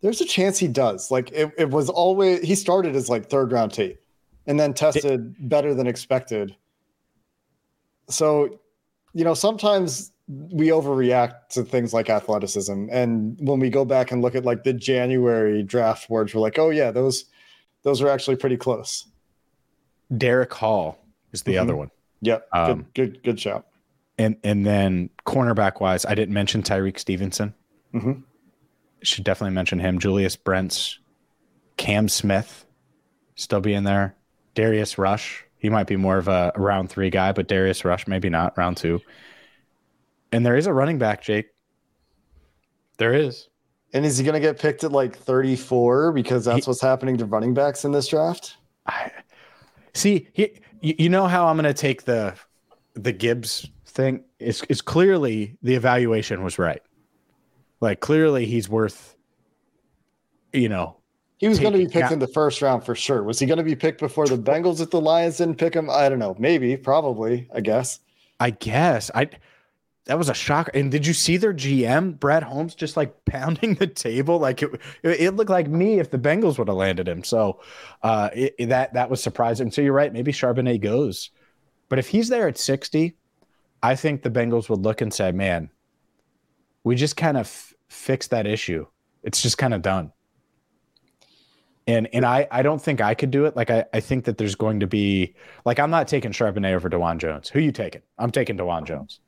There's 0.00 0.22
a 0.22 0.24
chance 0.24 0.58
he 0.58 0.66
does. 0.66 1.10
Like 1.10 1.30
it, 1.32 1.52
it 1.58 1.68
was 1.68 1.90
always 1.90 2.40
he 2.40 2.54
started 2.54 2.96
as 2.96 3.10
like 3.10 3.28
third 3.28 3.52
round 3.52 3.74
tape 3.74 4.00
and 4.46 4.58
then 4.58 4.72
tested 4.72 5.34
better 5.50 5.74
than 5.74 5.86
expected. 5.86 6.56
So, 8.08 8.60
you 9.12 9.24
know, 9.24 9.34
sometimes 9.34 10.12
we 10.28 10.68
overreact 10.68 11.48
to 11.50 11.62
things 11.62 11.94
like 11.94 12.10
athleticism. 12.10 12.88
And 12.90 13.36
when 13.40 13.60
we 13.60 13.70
go 13.70 13.84
back 13.84 14.10
and 14.10 14.22
look 14.22 14.34
at 14.34 14.44
like 14.44 14.64
the 14.64 14.72
January 14.72 15.62
draft 15.62 16.08
boards, 16.08 16.34
we're 16.34 16.40
like, 16.40 16.58
oh 16.58 16.70
yeah, 16.70 16.90
those 16.90 17.26
those 17.82 18.02
are 18.02 18.08
actually 18.08 18.36
pretty 18.36 18.56
close. 18.56 19.06
Derick 20.16 20.52
Hall 20.52 20.98
is 21.32 21.42
the 21.42 21.54
Mhm. 21.54 21.60
other 21.62 21.76
one. 21.76 21.90
Yep. 22.22 22.48
Um, 22.52 22.86
good, 22.94 23.14
good, 23.14 23.22
good 23.22 23.40
shout. 23.40 23.66
And 24.18 24.36
and 24.42 24.66
then 24.66 25.10
cornerback 25.26 25.80
wise, 25.80 26.04
I 26.06 26.14
didn't 26.14 26.34
mention 26.34 26.62
Tyrique 26.62 26.98
Stevenson. 26.98 27.54
Mhm. 27.94 28.22
Should 29.02 29.24
definitely 29.24 29.54
mention 29.54 29.78
him. 29.78 29.98
Julius 29.98 30.34
Brents, 30.36 30.98
Cam 31.76 32.08
Smith, 32.08 32.64
still 33.34 33.60
be 33.60 33.74
in 33.74 33.84
there. 33.84 34.14
Darius 34.54 34.96
Rush, 34.98 35.44
he 35.58 35.68
might 35.68 35.86
be 35.86 35.96
more 35.96 36.16
of 36.16 36.28
a 36.28 36.50
round 36.56 36.88
three 36.90 37.10
guy, 37.10 37.32
but 37.32 37.46
Darius 37.46 37.84
Rush 37.84 38.08
maybe 38.08 38.30
not 38.30 38.56
round 38.56 38.78
two. 38.78 39.00
And 40.32 40.44
there 40.44 40.56
is 40.56 40.66
a 40.66 40.72
running 40.72 40.98
back, 40.98 41.22
Jake. 41.22 41.46
There 42.98 43.14
is. 43.14 43.48
And 43.92 44.04
is 44.04 44.18
he 44.18 44.24
going 44.24 44.34
to 44.34 44.40
get 44.40 44.58
picked 44.58 44.84
at 44.84 44.92
like 44.92 45.16
34 45.16 46.12
because 46.12 46.44
that's 46.44 46.66
what's 46.66 46.80
happening 46.80 47.16
to 47.18 47.24
running 47.24 47.54
backs 47.54 47.84
in 47.84 47.92
this 47.92 48.08
draft? 48.08 48.56
I 48.86 49.10
see. 49.94 50.28
He, 50.32 50.60
you, 50.80 50.94
you 50.98 51.08
know 51.08 51.26
how 51.26 51.46
I'm 51.46 51.56
going 51.56 51.64
to 51.64 51.74
take 51.74 52.04
the 52.04 52.34
the 52.94 53.12
Gibbs 53.12 53.68
thing. 53.86 54.24
Is 54.38 54.62
is 54.68 54.82
clearly 54.82 55.56
the 55.62 55.74
evaluation 55.74 56.42
was 56.42 56.58
right. 56.58 56.82
Like 57.80 58.00
clearly 58.00 58.46
he's 58.46 58.68
worth. 58.68 59.14
You 60.52 60.68
know, 60.70 60.96
He 61.38 61.48
was 61.48 61.58
going 61.58 61.72
to 61.72 61.78
be 61.78 61.84
taking- 61.86 62.00
picked 62.02 62.12
in 62.12 62.18
the 62.18 62.28
first 62.28 62.62
round 62.62 62.84
for 62.84 62.94
sure. 62.94 63.22
Was 63.22 63.38
he 63.38 63.46
going 63.46 63.58
to 63.58 63.64
be 63.64 63.76
picked 63.76 64.00
before 64.00 64.26
the 64.26 64.38
Bengals 64.38 64.80
if 64.80 64.90
the 64.90 65.00
Lions 65.00 65.36
didn't 65.36 65.56
pick 65.56 65.74
him? 65.74 65.90
I 65.90 66.08
don't 66.08 66.18
know. 66.18 66.34
Maybe, 66.38 66.76
probably, 66.76 67.48
I 67.54 67.60
guess. 67.60 68.00
I 68.40 68.50
guess 68.50 69.10
I. 69.14 69.28
That 70.06 70.18
was 70.18 70.28
a 70.28 70.34
shocker. 70.34 70.70
And 70.72 70.90
did 70.90 71.04
you 71.04 71.12
see 71.12 71.36
their 71.36 71.52
GM 71.52 72.18
Brad 72.20 72.44
Holmes 72.44 72.74
just 72.76 72.96
like 72.96 73.24
pounding 73.24 73.74
the 73.74 73.86
table? 73.88 74.38
Like 74.38 74.62
it, 74.62 74.80
it 75.02 75.34
looked 75.34 75.50
like 75.50 75.68
me 75.68 75.98
if 75.98 76.10
the 76.10 76.18
Bengals 76.18 76.58
would 76.58 76.68
have 76.68 76.76
landed 76.76 77.08
him. 77.08 77.24
So 77.24 77.60
uh, 78.02 78.30
it- 78.32 78.68
that 78.68 78.94
that 78.94 79.10
was 79.10 79.22
surprising. 79.22 79.70
So 79.70 79.82
you're 79.82 79.92
right. 79.92 80.12
Maybe 80.12 80.32
Charbonnet 80.32 80.80
goes, 80.80 81.30
but 81.88 81.98
if 81.98 82.08
he's 82.08 82.28
there 82.28 82.46
at 82.48 82.56
60, 82.58 83.16
I 83.82 83.96
think 83.96 84.22
the 84.22 84.30
Bengals 84.30 84.68
would 84.68 84.80
look 84.80 85.00
and 85.00 85.12
say, 85.12 85.32
"Man, 85.32 85.70
we 86.84 86.94
just 86.94 87.16
kind 87.16 87.36
of 87.36 87.46
f- 87.46 87.74
fixed 87.88 88.30
that 88.30 88.46
issue. 88.46 88.86
It's 89.22 89.42
just 89.42 89.58
kind 89.58 89.74
of 89.74 89.82
done." 89.82 90.12
And 91.88 92.08
and 92.12 92.24
I 92.24 92.48
I 92.50 92.62
don't 92.62 92.80
think 92.82 93.00
I 93.00 93.14
could 93.14 93.30
do 93.30 93.44
it. 93.44 93.54
Like 93.56 93.70
I 93.70 93.84
I 93.92 94.00
think 94.00 94.24
that 94.24 94.38
there's 94.38 94.54
going 94.56 94.80
to 94.80 94.86
be 94.86 95.34
like 95.64 95.78
I'm 95.78 95.90
not 95.90 96.08
taking 96.08 96.32
Charbonnet 96.32 96.74
over 96.74 96.88
Dawand 96.90 97.18
Jones. 97.18 97.48
Who 97.48 97.60
you 97.60 97.70
taking? 97.72 98.02
I'm 98.18 98.30
taking 98.32 98.56
Dawand 98.56 98.86
Jones. 98.86 99.20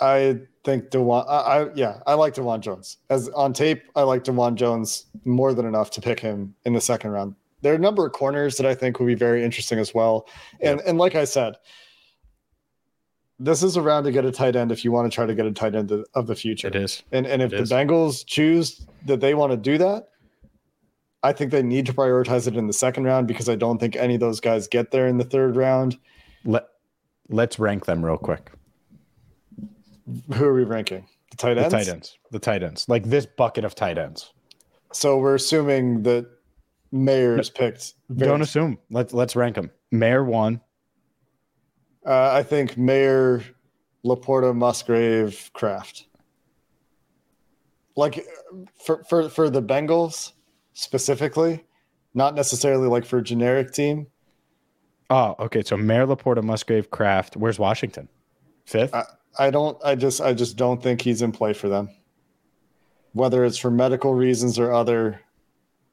I 0.00 0.40
think 0.64 0.90
Dawand. 0.90 1.28
I, 1.28 1.36
I 1.36 1.68
yeah, 1.74 2.00
I 2.06 2.14
like 2.14 2.34
Dawand 2.34 2.60
Jones 2.60 2.98
as 3.10 3.28
on 3.30 3.52
tape. 3.52 3.82
I 3.96 4.02
like 4.02 4.24
Dawand 4.24 4.56
Jones 4.56 5.06
more 5.24 5.54
than 5.54 5.66
enough 5.66 5.90
to 5.92 6.00
pick 6.00 6.20
him 6.20 6.54
in 6.64 6.72
the 6.74 6.80
second 6.80 7.10
round. 7.10 7.34
There 7.62 7.72
are 7.72 7.76
a 7.76 7.80
number 7.80 8.06
of 8.06 8.12
corners 8.12 8.56
that 8.58 8.66
I 8.66 8.74
think 8.74 8.98
will 8.98 9.06
be 9.06 9.14
very 9.14 9.44
interesting 9.44 9.78
as 9.78 9.94
well. 9.94 10.28
And 10.60 10.80
and 10.82 10.98
like 10.98 11.14
I 11.14 11.24
said, 11.24 11.56
this 13.38 13.62
is 13.62 13.76
a 13.76 13.82
round 13.82 14.04
to 14.04 14.12
get 14.12 14.24
a 14.24 14.32
tight 14.32 14.56
end 14.56 14.72
if 14.72 14.84
you 14.84 14.92
want 14.92 15.10
to 15.10 15.14
try 15.14 15.26
to 15.26 15.34
get 15.34 15.46
a 15.46 15.52
tight 15.52 15.74
end 15.74 15.92
of 16.14 16.26
the 16.26 16.36
future. 16.36 16.68
It 16.68 16.76
is. 16.76 17.02
And 17.12 17.26
and 17.26 17.42
if 17.42 17.52
It 17.52 17.56
the 17.56 17.62
is. 17.62 17.70
Bengals 17.70 18.24
choose 18.26 18.86
that 19.06 19.20
they 19.20 19.34
want 19.34 19.52
to 19.52 19.56
do 19.56 19.78
that, 19.78 20.08
I 21.22 21.32
think 21.32 21.50
they 21.50 21.62
need 21.62 21.86
to 21.86 21.92
prioritize 21.92 22.46
it 22.46 22.56
in 22.56 22.66
the 22.66 22.72
second 22.72 23.04
round 23.04 23.26
because 23.26 23.48
I 23.48 23.56
don't 23.56 23.78
think 23.78 23.96
any 23.96 24.14
of 24.14 24.20
those 24.20 24.40
guys 24.40 24.68
get 24.68 24.90
there 24.90 25.06
in 25.06 25.18
the 25.18 25.24
third 25.24 25.56
round. 25.56 25.98
Let 26.44 26.66
Let's 27.28 27.58
rank 27.58 27.84
them 27.84 28.04
real 28.04 28.16
quick. 28.16 28.50
Who 30.34 30.44
are 30.44 30.54
we 30.54 30.64
ranking? 30.64 31.06
The 31.30 31.36
tight 31.36 31.58
ends. 31.58 31.72
The 31.72 31.78
tight 31.78 31.88
ends. 31.88 32.18
The 32.30 32.38
tight 32.38 32.62
ends. 32.62 32.88
Like 32.88 33.04
this 33.04 33.26
bucket 33.26 33.64
of 33.64 33.74
tight 33.74 33.98
ends. 33.98 34.32
So 34.92 35.18
we're 35.18 35.34
assuming 35.34 36.02
that 36.04 36.26
Mayer's 36.92 37.50
picked. 37.50 37.94
very- 38.08 38.30
Don't 38.30 38.40
assume. 38.42 38.78
Let's 38.90 39.12
let's 39.12 39.36
rank 39.36 39.56
them. 39.56 39.70
Mayer 39.90 40.24
one. 40.24 40.60
Uh, 42.06 42.30
I 42.32 42.42
think 42.42 42.78
Mayer, 42.78 43.42
Laporta, 44.04 44.54
Musgrave, 44.56 45.50
Kraft. 45.52 46.06
Like 47.96 48.24
for 48.84 49.02
for 49.04 49.28
for 49.28 49.50
the 49.50 49.62
Bengals 49.62 50.32
specifically, 50.72 51.64
not 52.14 52.34
necessarily 52.34 52.86
like 52.88 53.04
for 53.04 53.18
a 53.18 53.22
generic 53.22 53.72
team. 53.72 54.06
Oh, 55.10 55.34
okay. 55.40 55.62
So 55.62 55.76
Mayer, 55.76 56.06
Laporta, 56.06 56.42
Musgrave, 56.42 56.90
Kraft. 56.90 57.36
Where's 57.36 57.58
Washington? 57.58 58.08
Fifth. 58.66 58.94
I, 58.94 59.04
I 59.38 59.50
don't. 59.50 59.78
I 59.84 59.94
just. 59.94 60.20
I 60.20 60.34
just 60.34 60.56
don't 60.56 60.82
think 60.82 61.00
he's 61.00 61.22
in 61.22 61.32
play 61.32 61.52
for 61.52 61.68
them. 61.68 61.88
Whether 63.12 63.44
it's 63.44 63.56
for 63.58 63.70
medical 63.70 64.14
reasons 64.14 64.58
or 64.58 64.72
other, 64.72 65.20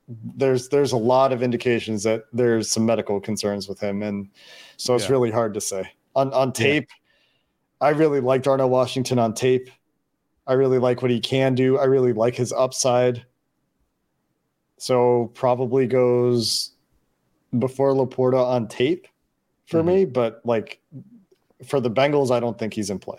there's 0.08 0.70
there's 0.70 0.92
a 0.92 0.98
lot 0.98 1.32
of 1.32 1.44
indications 1.44 2.04
that 2.04 2.24
there's 2.34 2.70
some 2.70 2.86
medical 2.86 3.20
concerns 3.20 3.68
with 3.68 3.80
him, 3.80 4.02
and 4.04 4.30
so 4.78 4.96
it's 4.96 5.06
Yeah. 5.06 5.12
really 5.12 5.32
hard 5.32 5.54
to 5.54 5.62
say 5.62 5.90
on 6.16 6.34
on 6.34 6.54
tape. 6.54 6.90
I 7.82 7.90
really 7.90 8.20
like 8.22 8.42
Darnell 8.44 8.70
Washington 8.70 9.20
on 9.20 9.34
tape. 9.34 9.70
I 10.48 10.54
really 10.54 10.80
like 10.80 11.02
what 11.02 11.12
he 11.12 11.20
can 11.20 11.56
do. 11.56 11.78
I 11.78 11.86
really 11.86 12.14
like 12.14 12.36
his 12.36 12.52
upside. 12.54 13.26
So 14.78 15.32
probably 15.34 15.88
goes 15.88 16.72
before 17.58 17.94
LaPorta 17.94 18.44
on 18.44 18.68
tape 18.68 19.08
for 19.68 19.82
Mhm. 19.82 19.86
me, 19.86 20.06
but 20.06 20.42
like 20.46 20.80
for 21.66 21.80
the 21.80 21.90
Bengals, 21.90 22.32
I 22.32 22.40
don't 22.40 22.58
think 22.58 22.74
he's 22.74 22.90
in 22.90 23.00
play. 23.00 23.18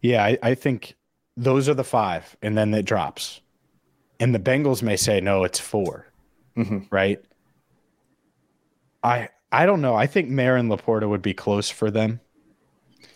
Yeah, 0.00 0.24
I, 0.24 0.38
I 0.42 0.54
think 0.54 0.96
those 1.36 1.68
are 1.68 1.74
the 1.74 1.84
five, 1.84 2.36
and 2.42 2.56
then 2.56 2.72
it 2.74 2.84
drops. 2.84 3.40
And 4.18 4.34
the 4.34 4.38
Bengals 4.38 4.82
may 4.82 4.96
say 4.96 5.20
no, 5.20 5.44
it's 5.44 5.58
4 5.58 6.06
Mhm. 6.56 6.86
right? 6.90 7.20
I 9.02 9.28
I 9.52 9.66
don't 9.66 9.80
know. 9.80 9.94
I 9.94 10.06
think 10.06 10.28
Mayer 10.28 10.56
and 10.56 10.70
LaPorta 10.70 11.08
would 11.08 11.22
be 11.22 11.34
close 11.34 11.68
for 11.70 11.90
them. 11.90 12.20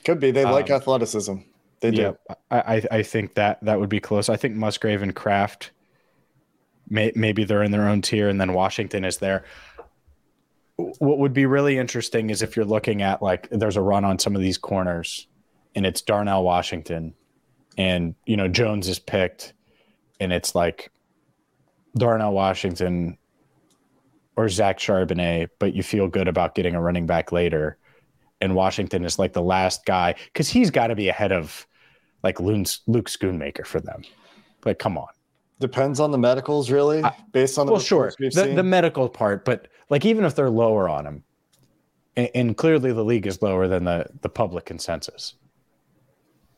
Could 0.04 0.18
be. 0.20 0.30
They 0.30 0.44
like 0.44 0.70
Um, 0.70 0.76
athleticism. 0.76 1.34
They 1.80 1.90
do. 1.90 2.02
Yeah, 2.28 2.34
I, 2.50 2.58
I 2.76 2.82
I 2.98 3.02
think 3.02 3.34
that 3.34 3.62
that 3.62 3.78
would 3.80 3.88
be 3.90 4.00
close. 4.00 4.28
I 4.28 4.36
think 4.36 4.54
Musgrave 4.56 5.02
and 5.02 5.14
Kraft, 5.14 5.70
may, 6.88 7.12
maybe 7.14 7.44
they're 7.44 7.62
in 7.62 7.70
their 7.72 7.88
own 7.88 8.00
tier, 8.02 8.28
and 8.28 8.40
then 8.40 8.52
Washington 8.54 9.04
is 9.04 9.18
there. 9.18 9.44
What 10.76 11.18
would 11.18 11.32
be 11.34 11.46
really 11.46 11.78
interesting 11.78 12.30
is 12.30 12.42
if 12.42 12.56
you're 12.56 12.64
looking 12.64 13.02
at 13.02 13.22
like 13.22 13.48
there's 13.50 13.76
a 13.76 13.82
run 13.82 14.04
on 14.04 14.18
some 14.18 14.34
of 14.34 14.40
these 14.42 14.58
corners, 14.58 15.26
and 15.74 15.86
it's 15.86 16.00
Darnell 16.02 16.44
Washington, 16.44 17.14
and 17.76 18.14
you 18.26 18.36
know 18.36 18.48
Jones 18.48 18.88
is 18.88 18.98
picked, 18.98 19.52
and 20.20 20.32
it's 20.32 20.54
like 20.54 20.90
Darnell 21.96 22.32
Washington 22.32 23.18
or 24.36 24.48
Zach 24.48 24.78
Charbonnet, 24.78 25.50
but 25.58 25.74
you 25.74 25.82
feel 25.82 26.08
good 26.08 26.26
about 26.26 26.56
getting 26.56 26.74
a 26.74 26.80
running 26.80 27.06
back 27.06 27.30
later 27.30 27.78
and 28.44 28.54
Washington 28.54 29.04
is 29.04 29.18
like 29.18 29.32
the 29.32 29.42
last 29.42 29.86
guy 29.86 30.14
because 30.26 30.48
he's 30.48 30.70
got 30.70 30.88
to 30.88 30.94
be 30.94 31.08
ahead 31.08 31.32
of 31.32 31.66
like 32.22 32.40
Luke, 32.40 32.68
Luke 32.86 33.08
Schoonmaker 33.08 33.66
for 33.66 33.80
them. 33.80 34.02
Like, 34.64 34.78
come 34.78 34.98
on. 34.98 35.08
Depends 35.60 36.00
on 36.00 36.10
the 36.10 36.18
medicals, 36.18 36.70
really, 36.70 37.02
based 37.32 37.58
on 37.58 37.66
the 37.66 37.72
Well, 37.72 37.80
sure, 37.80 38.12
the, 38.18 38.30
seen. 38.30 38.54
the 38.54 38.62
medical 38.62 39.08
part, 39.08 39.44
but 39.44 39.68
like 39.88 40.04
even 40.04 40.24
if 40.24 40.34
they're 40.34 40.50
lower 40.50 40.88
on 40.88 41.06
him, 41.06 41.24
and, 42.16 42.28
and 42.34 42.56
clearly 42.56 42.92
the 42.92 43.04
league 43.04 43.26
is 43.26 43.40
lower 43.40 43.68
than 43.68 43.84
the 43.84 44.06
the 44.20 44.28
public 44.28 44.64
consensus. 44.66 45.34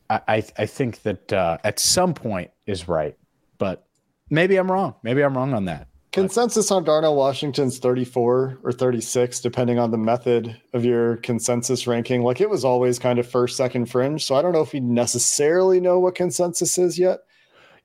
I 0.08 0.44
I, 0.56 0.66
think 0.66 1.02
that 1.02 1.32
uh, 1.32 1.58
at 1.64 1.78
some 1.78 2.14
point 2.14 2.50
is 2.66 2.88
right, 2.88 3.16
but 3.58 3.86
maybe 4.30 4.56
I'm 4.56 4.70
wrong. 4.70 4.94
Maybe 5.02 5.22
I'm 5.22 5.36
wrong 5.36 5.54
on 5.54 5.64
that. 5.66 5.88
Consensus 6.12 6.70
on 6.70 6.82
Darnell 6.84 7.14
Washington's 7.14 7.78
34 7.78 8.60
or 8.62 8.72
36, 8.72 9.40
depending 9.40 9.78
on 9.78 9.90
the 9.90 9.98
method 9.98 10.58
of 10.72 10.82
your 10.82 11.18
consensus 11.18 11.86
ranking. 11.86 12.22
Like 12.22 12.40
it 12.40 12.48
was 12.48 12.64
always 12.64 12.98
kind 12.98 13.18
of 13.18 13.28
first, 13.28 13.56
second 13.56 13.90
fringe. 13.90 14.24
So 14.24 14.34
I 14.34 14.40
don't 14.40 14.52
know 14.52 14.62
if 14.62 14.72
we 14.72 14.80
necessarily 14.80 15.78
know 15.78 15.98
what 15.98 16.14
consensus 16.14 16.78
is 16.78 16.98
yet. 16.98 17.20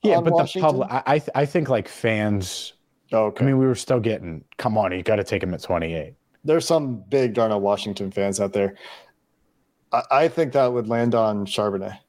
Yeah, 0.01 0.21
but 0.21 0.33
Washington. 0.33 0.77
the 0.77 0.85
public, 0.85 1.03
I 1.07 1.21
I 1.35 1.45
think 1.45 1.69
like 1.69 1.87
fans. 1.87 2.73
Oh, 3.11 3.25
okay. 3.25 3.43
I 3.43 3.47
mean, 3.47 3.57
we 3.57 3.65
were 3.65 3.75
still 3.75 3.99
getting. 3.99 4.45
Come 4.57 4.77
on, 4.77 4.93
you 4.93 5.03
got 5.03 5.17
to 5.17 5.23
take 5.23 5.43
him 5.43 5.53
at 5.53 5.61
28. 5.61 6.13
There's 6.43 6.65
some 6.65 7.03
big 7.09 7.33
Darnell 7.33 7.59
Washington 7.59 8.11
fans 8.11 8.39
out 8.39 8.53
there. 8.53 8.75
I, 9.91 10.03
I 10.11 10.27
think 10.29 10.53
that 10.53 10.71
would 10.71 10.87
land 10.87 11.15
on 11.15 11.45
Charbonnet. 11.45 11.99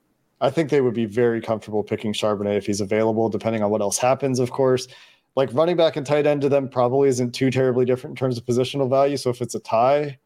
I 0.43 0.51
think 0.51 0.69
they 0.71 0.81
would 0.81 0.93
be 0.95 1.05
very 1.07 1.41
comfortable 1.41 1.83
picking 1.85 2.13
Charbonnet 2.13 2.57
if 2.59 2.67
he's 2.67 2.81
available, 2.81 3.29
depending 3.31 3.63
on 3.63 3.71
what 3.71 3.81
else 3.81 3.97
happens, 3.97 4.39
of 4.41 4.51
course. 4.51 4.89
Like 5.37 5.49
running 5.55 5.77
back 5.77 5.97
and 5.97 6.05
tight 6.05 6.27
end 6.27 6.43
to 6.43 6.49
them 6.51 6.69
probably 6.69 7.09
isn't 7.09 7.31
too 7.33 7.51
terribly 7.51 7.85
different 7.87 8.13
in 8.13 8.17
terms 8.17 8.37
of 8.37 8.45
positional 8.45 8.91
value. 8.91 9.17
So 9.17 9.31
if 9.31 9.41
it's 9.41 9.55
a 9.55 9.61
tie, 9.61 10.19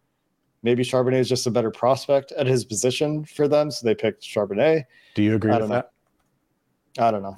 maybe 0.63 0.83
Charbonnet 0.83 1.21
is 1.21 1.29
just 1.29 1.47
a 1.47 1.51
better 1.51 1.71
prospect 1.71 2.33
at 2.33 2.47
his 2.47 2.65
position 2.65 3.25
for 3.25 3.47
them. 3.47 3.71
So 3.71 3.87
they 3.87 3.95
picked 3.95 4.23
Charbonnet. 4.25 4.85
Do 5.15 5.23
you 5.23 5.35
agree 5.37 5.53
I 5.53 5.55
with 5.55 5.61
don't 5.61 5.69
know. 5.69 5.75
that? 6.97 7.05
I 7.07 7.11
don't 7.11 7.23
know. 7.23 7.37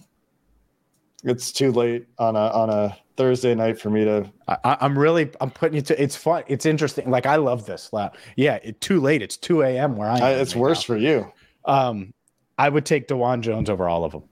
It's 1.25 1.51
too 1.51 1.73
late 1.73 2.07
on 2.19 2.37
a 2.37 2.47
on 2.51 2.71
a 2.71 2.97
Thursday 3.17 3.53
night 3.57 3.81
for 3.81 3.91
me 3.91 4.05
to 4.05 4.31
I, 4.47 4.57
I- 4.62 4.77
I'm 4.83 4.97
really 4.97 5.31
I'm 5.41 5.51
putting 5.51 5.75
you 5.75 5.83
to 5.83 6.01
it's 6.01 6.14
fun. 6.14 6.45
It's 6.47 6.64
interesting. 6.64 7.11
Like 7.11 7.27
I 7.27 7.37
love 7.37 7.67
this. 7.67 7.93
Like, 7.93 8.12
Yeah, 8.37 8.61
it, 8.62 8.81
too 8.81 9.01
late. 9.01 9.21
It's 9.21 9.37
2 9.37 9.62
a.m. 9.62 9.97
where 9.97 10.09
I 10.09 10.17
am. 10.19 10.23
I, 10.23 10.31
it's 10.35 10.55
right 10.55 10.61
worse 10.61 10.79
now. 10.88 10.95
for 10.95 10.97
you. 10.97 11.33
Um, 11.64 12.14
I 12.59 12.68
would 12.68 12.85
take 12.85 13.09
Dawand 13.09 13.40
Jones 13.42 13.71
over 13.71 13.88
all 13.88 14.05
of 14.05 14.12
them, 14.12 14.25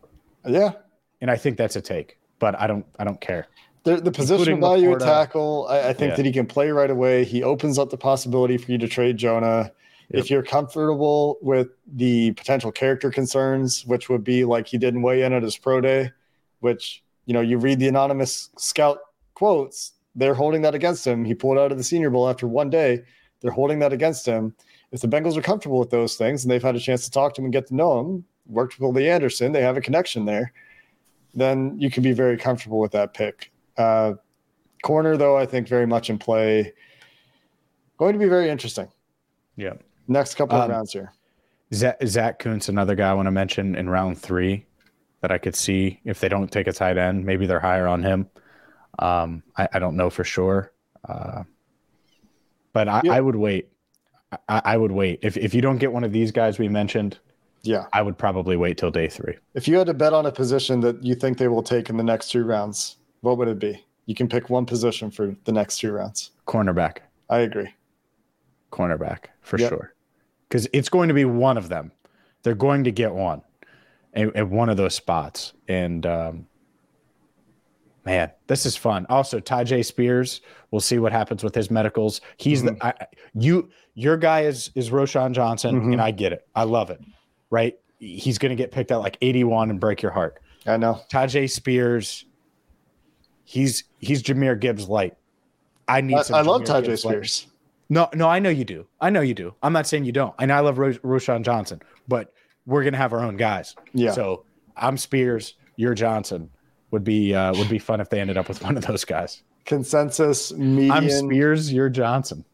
Yeah. 0.47 0.73
and 1.21 1.31
I 1.31 1.37
think 1.37 1.57
that's 1.57 1.77
a 1.77 1.81
take. 1.81 2.19
But 2.39 2.59
I 2.61 2.67
don't 2.67 2.85
I 2.99 3.05
don't 3.05 3.21
care. 3.21 3.47
The, 3.85 3.97
the 4.01 4.09
Including 4.09 4.61
value 4.61 4.93
at 4.93 5.01
tackle, 5.01 5.67
I, 5.71 5.91
I 5.91 5.93
think 5.93 6.11
Yeah. 6.11 6.17
that 6.17 6.27
he 6.27 6.33
can 6.33 6.45
play 6.47 6.71
right 6.71 6.91
away. 6.91 7.25
He 7.25 7.45
opens 7.45 7.79
up 7.79 7.91
the 7.91 7.97
possibility 7.97 8.59
for 8.59 8.73
you 8.73 8.79
to 8.79 8.89
trade 8.89 9.17
Jonah. 9.17 9.71
Yep. 10.11 10.25
If 10.25 10.31
you're 10.31 10.43
comfortable 10.43 11.39
with 11.41 11.69
the 11.87 12.33
potential 12.33 12.73
character 12.73 13.11
concerns, 13.13 13.87
which 13.87 14.09
would 14.09 14.25
be 14.25 14.45
like 14.45 14.67
he 14.67 14.77
didn't 14.77 15.03
weigh 15.03 15.23
in 15.23 15.33
at 15.33 15.43
his 15.45 15.57
pro 15.57 15.81
day, 15.81 16.11
which, 16.61 17.03
you 17.27 17.33
know, 17.35 17.41
you 17.41 17.59
read 17.59 17.79
the 17.79 17.87
anonymous 17.87 18.51
scout 18.59 18.99
quotes, 19.35 19.93
they're 20.17 20.35
holding 20.35 20.63
that 20.63 20.75
against 20.75 21.07
him. 21.07 21.25
He 21.25 21.35
pulled 21.35 21.59
out 21.59 21.71
of 21.71 21.79
the 21.79 21.85
Senior 21.85 22.11
Bowl 22.11 22.29
after 22.29 22.49
one 22.49 22.71
day. 22.71 23.03
They're 23.41 23.53
holding 23.53 23.79
that 23.81 23.93
against 23.93 24.27
him. 24.27 24.55
If 24.97 25.03
the 25.03 25.09
Bengals 25.09 25.37
are 25.37 25.43
comfortable 25.43 25.79
with 25.79 25.91
those 25.91 26.17
things 26.17 26.43
and 26.43 26.51
they've 26.51 26.63
had 26.63 26.75
a 26.75 26.81
chance 26.81 27.05
to 27.05 27.11
talk 27.11 27.35
to 27.35 27.43
him 27.43 27.45
and 27.45 27.53
get 27.53 27.67
to 27.67 27.75
know 27.75 28.01
him, 28.01 28.25
worked 28.47 28.81
with 28.81 28.97
Lee 28.97 29.11
Anderson, 29.11 29.53
they 29.53 29.61
have 29.61 29.77
a 29.77 29.81
connection 29.83 30.25
there, 30.25 30.55
then 31.35 31.79
you 31.79 31.91
can 31.91 32.03
be 32.03 32.13
very 32.13 32.39
comfortable 32.39 32.81
with 32.81 32.93
that 32.93 33.13
pick. 33.13 33.53
Uh, 33.77 34.15
corner, 34.83 35.19
though, 35.19 35.37
I 35.37 35.45
think 35.45 35.69
very 35.69 35.87
much 35.87 36.09
in 36.09 36.17
play. 36.17 36.73
Going 37.99 38.15
to 38.15 38.19
be 38.19 38.25
very 38.25 38.49
interesting. 38.49 38.89
Yeah. 39.57 39.75
Next 40.09 40.35
couple 40.37 40.57
of 40.57 40.65
Um, 40.65 40.71
rounds 40.71 40.95
here. 40.95 41.13
Zack, 41.75 41.99
Zack 42.07 42.39
Kuntz, 42.39 42.71
another 42.71 42.95
guy 42.95 43.11
I 43.11 43.13
want 43.13 43.27
to 43.27 43.33
mention 43.33 43.75
in 43.77 43.91
round 43.91 44.17
three 44.19 44.65
that 45.21 45.31
I 45.31 45.37
could 45.37 45.55
see 45.55 46.01
if 46.07 46.21
they 46.21 46.31
don't 46.31 46.51
take 46.51 46.69
a 46.69 46.73
tight 46.73 46.97
end, 46.97 47.27
maybe 47.27 47.45
they're 47.45 47.61
higher 47.61 47.87
on 47.87 48.03
him. 48.03 48.31
Um, 48.99 49.43
I, 49.59 49.69
I 49.75 49.79
don't 49.79 49.97
know 49.97 50.09
for 50.09 50.25
sure, 50.25 50.73
uh, 51.07 51.43
but 52.73 52.89
I, 52.89 53.03
Yeah. 53.05 53.13
I 53.13 53.21
would 53.21 53.37
wait. 53.37 53.69
I, 54.49 54.63
I 54.65 54.77
would 54.77 54.93
wait 54.93 55.21
if 55.23 55.37
if 55.37 55.55
you 55.55 55.61
don't 55.61 55.79
get 55.79 55.93
one 55.93 56.05
of 56.05 56.13
these 56.13 56.33
guys 56.33 56.59
we 56.59 56.69
mentioned. 56.69 57.19
Yeah. 57.63 57.87
I 57.93 58.03
would 58.03 58.17
probably 58.17 58.57
wait 58.57 58.79
till 58.79 58.91
day 58.93 59.09
three. 59.09 59.35
If 59.55 59.67
you 59.67 59.77
had 59.77 59.89
to 59.89 59.95
bet 59.95 60.13
on 60.13 60.27
a 60.27 60.31
position 60.33 60.79
that 60.81 61.03
you 61.03 61.15
think 61.17 61.37
they 61.39 61.49
will 61.49 61.63
take 61.65 61.91
in 61.91 61.97
the 61.97 62.05
next 62.05 62.31
two 62.31 62.45
rounds, 62.45 62.99
what 63.23 63.39
would 63.39 63.49
it 63.49 63.59
be? 63.59 63.85
You 64.05 64.15
can 64.15 64.29
pick 64.29 64.49
one 64.51 64.67
position 64.67 65.11
for 65.11 65.35
the 65.45 65.53
next 65.53 65.79
two 65.79 65.91
rounds. 65.91 66.31
Cornerback, 66.47 66.99
I 67.29 67.39
agree. 67.41 67.69
cornerback 68.71 69.27
for 69.41 69.59
Yep. 69.59 69.69
sure, 69.69 69.95
because 70.49 70.69
it's 70.73 70.89
going 70.89 71.09
to 71.09 71.15
be 71.15 71.25
one 71.25 71.57
of 71.59 71.69
them. 71.69 71.91
They're 72.45 72.55
going 72.55 72.85
to 72.85 72.93
get 72.93 73.13
one 73.13 73.43
at, 74.15 74.49
one 74.49 74.69
of 74.69 74.77
those 74.77 74.95
spots, 74.95 75.53
and 75.67 76.07
um, 76.07 76.47
man, 78.05 78.31
this 78.47 78.65
is 78.65 78.77
fun. 78.77 79.07
Also, 79.09 79.41
Tyjae 79.41 79.85
Spears. 79.85 80.41
We'll 80.71 80.81
see 80.81 80.99
what 81.01 81.11
happens 81.11 81.43
with 81.43 81.55
his 81.55 81.69
medicals. 81.71 82.21
He's 82.37 82.63
the 82.63 82.77
I, 82.81 82.89
I- 82.91 83.07
you. 83.35 83.71
Your 83.99 84.17
guy 84.17 84.43
is 84.43 84.71
is 84.77 84.91
Roschon 84.91 85.33
Johnson, 85.33 85.81
Mhm. 85.81 85.93
and 85.95 86.01
I 86.03 86.11
get 86.13 86.33
it. 86.33 86.47
I 86.55 86.63
love 86.65 86.91
it. 86.91 87.01
Right? 87.51 87.79
He's 87.99 88.37
going 88.39 88.51
to 88.51 88.57
get 88.57 88.71
picked 88.71 88.91
at 88.93 88.97
like 88.97 89.17
eighty 89.23 89.43
one 89.43 89.71
and 89.71 89.81
break 89.81 90.03
your 90.03 90.13
heart. 90.13 90.39
I 90.67 90.77
know. 90.77 91.01
Tyjae 91.11 91.51
Spears. 91.51 92.27
He's 93.45 93.85
he's 94.01 94.23
Jahmyr 94.23 94.59
Gibbs 94.61 94.89
light. 94.89 95.17
I 95.89 96.01
need. 96.01 96.17
I, 96.19 96.23
some 96.23 96.37
I 96.37 96.41
love 96.43 96.63
Tyjae 96.63 96.85
Gibbs 96.87 97.05
light. 97.05 97.13
Spears. 97.13 97.47
No, 97.89 98.09
no, 98.15 98.29
I 98.29 98.39
know 98.41 98.51
you 98.51 98.65
do. 98.65 98.87
I 99.01 99.11
know 99.11 99.21
you 99.21 99.35
do. 99.35 99.55
I'm 99.63 99.73
not 99.73 99.87
saying 99.87 100.05
you 100.05 100.13
don't. 100.13 100.35
And 100.41 100.53
I 100.53 100.59
love 100.61 100.79
Ro- 100.79 100.93
Roschon 100.93 101.43
Johnson, 101.43 101.81
but 102.09 102.33
we're 102.67 102.83
gonna 102.83 102.97
have 102.97 103.13
our 103.13 103.21
own 103.21 103.37
guys. 103.37 103.77
Yeah. 103.95 104.11
So 104.11 104.45
I'm 104.77 104.97
Spears. 104.99 105.55
You're 105.77 105.95
Johnson. 105.95 106.51
Would 106.91 107.05
be 107.05 107.35
uh, 107.35 107.55
would 107.57 107.69
be 107.69 107.79
fun 107.79 108.01
if 108.01 108.11
they 108.11 108.21
ended 108.21 108.37
up 108.37 108.49
with 108.49 108.63
one 108.63 108.77
of 108.77 108.85
those 108.87 109.05
guys. 109.05 109.43
Consensus 109.65 110.53
median. 110.53 110.91
I'm 110.91 111.09
Spears. 111.11 111.73
You're 111.73 111.89
Johnson. 111.89 112.45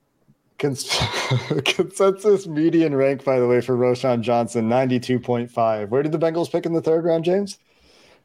Cons- 0.59 0.99
consensus 1.65 2.47
median 2.47 2.95
rank, 2.95 3.25
by 3.25 3.39
the 3.39 3.47
way, 3.47 3.61
for 3.61 3.77
Roschon 3.77 4.21
Johnson, 4.21 4.69
92.5. 4.69 5.89
Where 5.89 6.03
did 6.03 6.13
the 6.13 6.19
Bengals 6.19 6.51
pick 6.51 6.67
in 6.67 6.73
the 6.73 6.83
third 6.83 7.05
round, 7.05 7.25
James? 7.25 7.59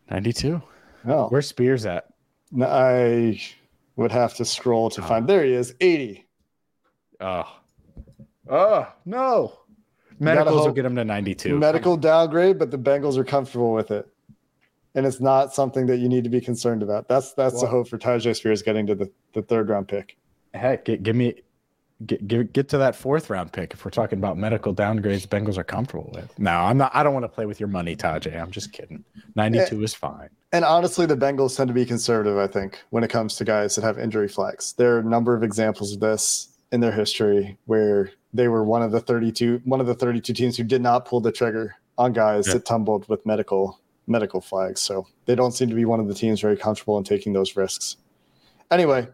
Ninety 0.09 0.33
two. 0.33 0.61
No. 1.03 1.13
Oh. 1.13 1.27
Where's 1.29 1.47
Spears 1.47 1.85
at? 1.85 2.07
I 2.61 3.41
would 3.95 4.11
have 4.11 4.35
to 4.35 4.45
scroll 4.45 4.89
to 4.91 5.01
find. 5.01 5.25
Oh. 5.25 5.27
There 5.27 5.43
he 5.43 5.53
is, 5.53 5.73
80. 5.81 6.25
Oh, 7.19 7.57
oh 8.49 8.87
no! 9.05 9.59
Medicals 10.19 10.65
will 10.65 10.73
get 10.73 10.85
him 10.85 10.95
to 10.95 11.03
92. 11.03 11.57
Medical 11.57 11.97
downgrade, 11.97 12.59
but 12.59 12.69
the 12.69 12.77
Bengals 12.77 13.17
are 13.17 13.23
comfortable 13.23 13.73
with 13.73 13.89
it, 13.89 14.07
and 14.93 15.05
it's 15.05 15.19
not 15.19 15.53
something 15.53 15.87
that 15.87 15.97
you 15.97 16.09
need 16.09 16.23
to 16.23 16.29
be 16.29 16.39
concerned 16.39 16.83
about. 16.83 17.07
That's 17.07 17.33
that's 17.33 17.55
well, 17.55 17.63
the 17.63 17.67
hope 17.69 17.87
for 17.87 17.97
Tyjae 17.97 18.35
Spears 18.35 18.61
getting 18.61 18.85
to 18.85 18.95
the, 18.95 19.11
the 19.33 19.41
third 19.41 19.69
round 19.69 19.87
pick. 19.87 20.15
Heck, 20.53 20.85
give 20.85 21.15
me 21.15 21.41
get, 22.05 22.27
get 22.27 22.53
get 22.53 22.69
to 22.69 22.77
that 22.77 22.95
fourth 22.95 23.29
round 23.29 23.51
pick 23.51 23.73
if 23.73 23.83
we're 23.83 23.91
talking 23.91 24.19
about 24.19 24.37
medical 24.37 24.73
downgrades 24.73 25.27
Bengals 25.27 25.57
are 25.57 25.63
comfortable 25.63 26.11
with. 26.13 26.37
No, 26.37 26.51
I'm 26.51 26.77
not. 26.77 26.91
I 26.93 27.03
don't 27.03 27.13
want 27.13 27.23
to 27.23 27.29
play 27.29 27.45
with 27.45 27.59
your 27.59 27.69
money, 27.69 27.95
Tyjae. 27.95 28.39
I'm 28.39 28.51
just 28.51 28.71
kidding. 28.71 29.03
92 29.35 29.75
and, 29.75 29.83
is 29.83 29.93
fine. 29.93 30.29
And 30.51 30.63
honestly, 30.63 31.05
the 31.05 31.17
Bengals 31.17 31.57
tend 31.57 31.67
to 31.69 31.73
be 31.73 31.85
conservative. 31.85 32.37
I 32.37 32.47
think 32.47 32.81
when 32.89 33.03
it 33.03 33.09
comes 33.09 33.35
to 33.37 33.45
guys 33.45 33.75
that 33.75 33.83
have 33.83 33.99
injury 33.99 34.27
flags, 34.27 34.73
there 34.73 34.95
are 34.95 34.99
a 34.99 35.03
number 35.03 35.35
of 35.35 35.43
examples 35.43 35.93
of 35.93 35.99
this 35.99 36.49
in 36.71 36.81
their 36.81 36.91
history 36.91 37.57
where 37.65 38.11
they 38.33 38.47
were 38.47 38.63
one 38.63 38.81
of 38.81 38.91
the 38.91 38.99
32 38.99 39.61
one 39.63 39.79
of 39.79 39.87
the 39.87 39.95
32 39.95 40.33
teams 40.33 40.57
who 40.57 40.63
did 40.63 40.81
not 40.81 41.05
pull 41.05 41.21
the 41.21 41.31
trigger 41.31 41.75
on 41.97 42.13
guys 42.13 42.47
yeah. 42.47 42.53
that 42.53 42.65
tumbled 42.65 43.07
with 43.09 43.25
medical 43.25 43.79
medical 44.05 44.41
flags. 44.41 44.81
So 44.81 45.07
they 45.25 45.35
don't 45.35 45.51
seem 45.51 45.69
to 45.69 45.75
be 45.75 45.85
one 45.85 45.99
of 45.99 46.07
the 46.07 46.13
teams 46.13 46.41
very 46.41 46.57
comfortable 46.57 46.97
in 46.97 47.03
taking 47.03 47.33
those 47.33 47.55
risks. 47.55 47.97
Anyway, 48.69 49.07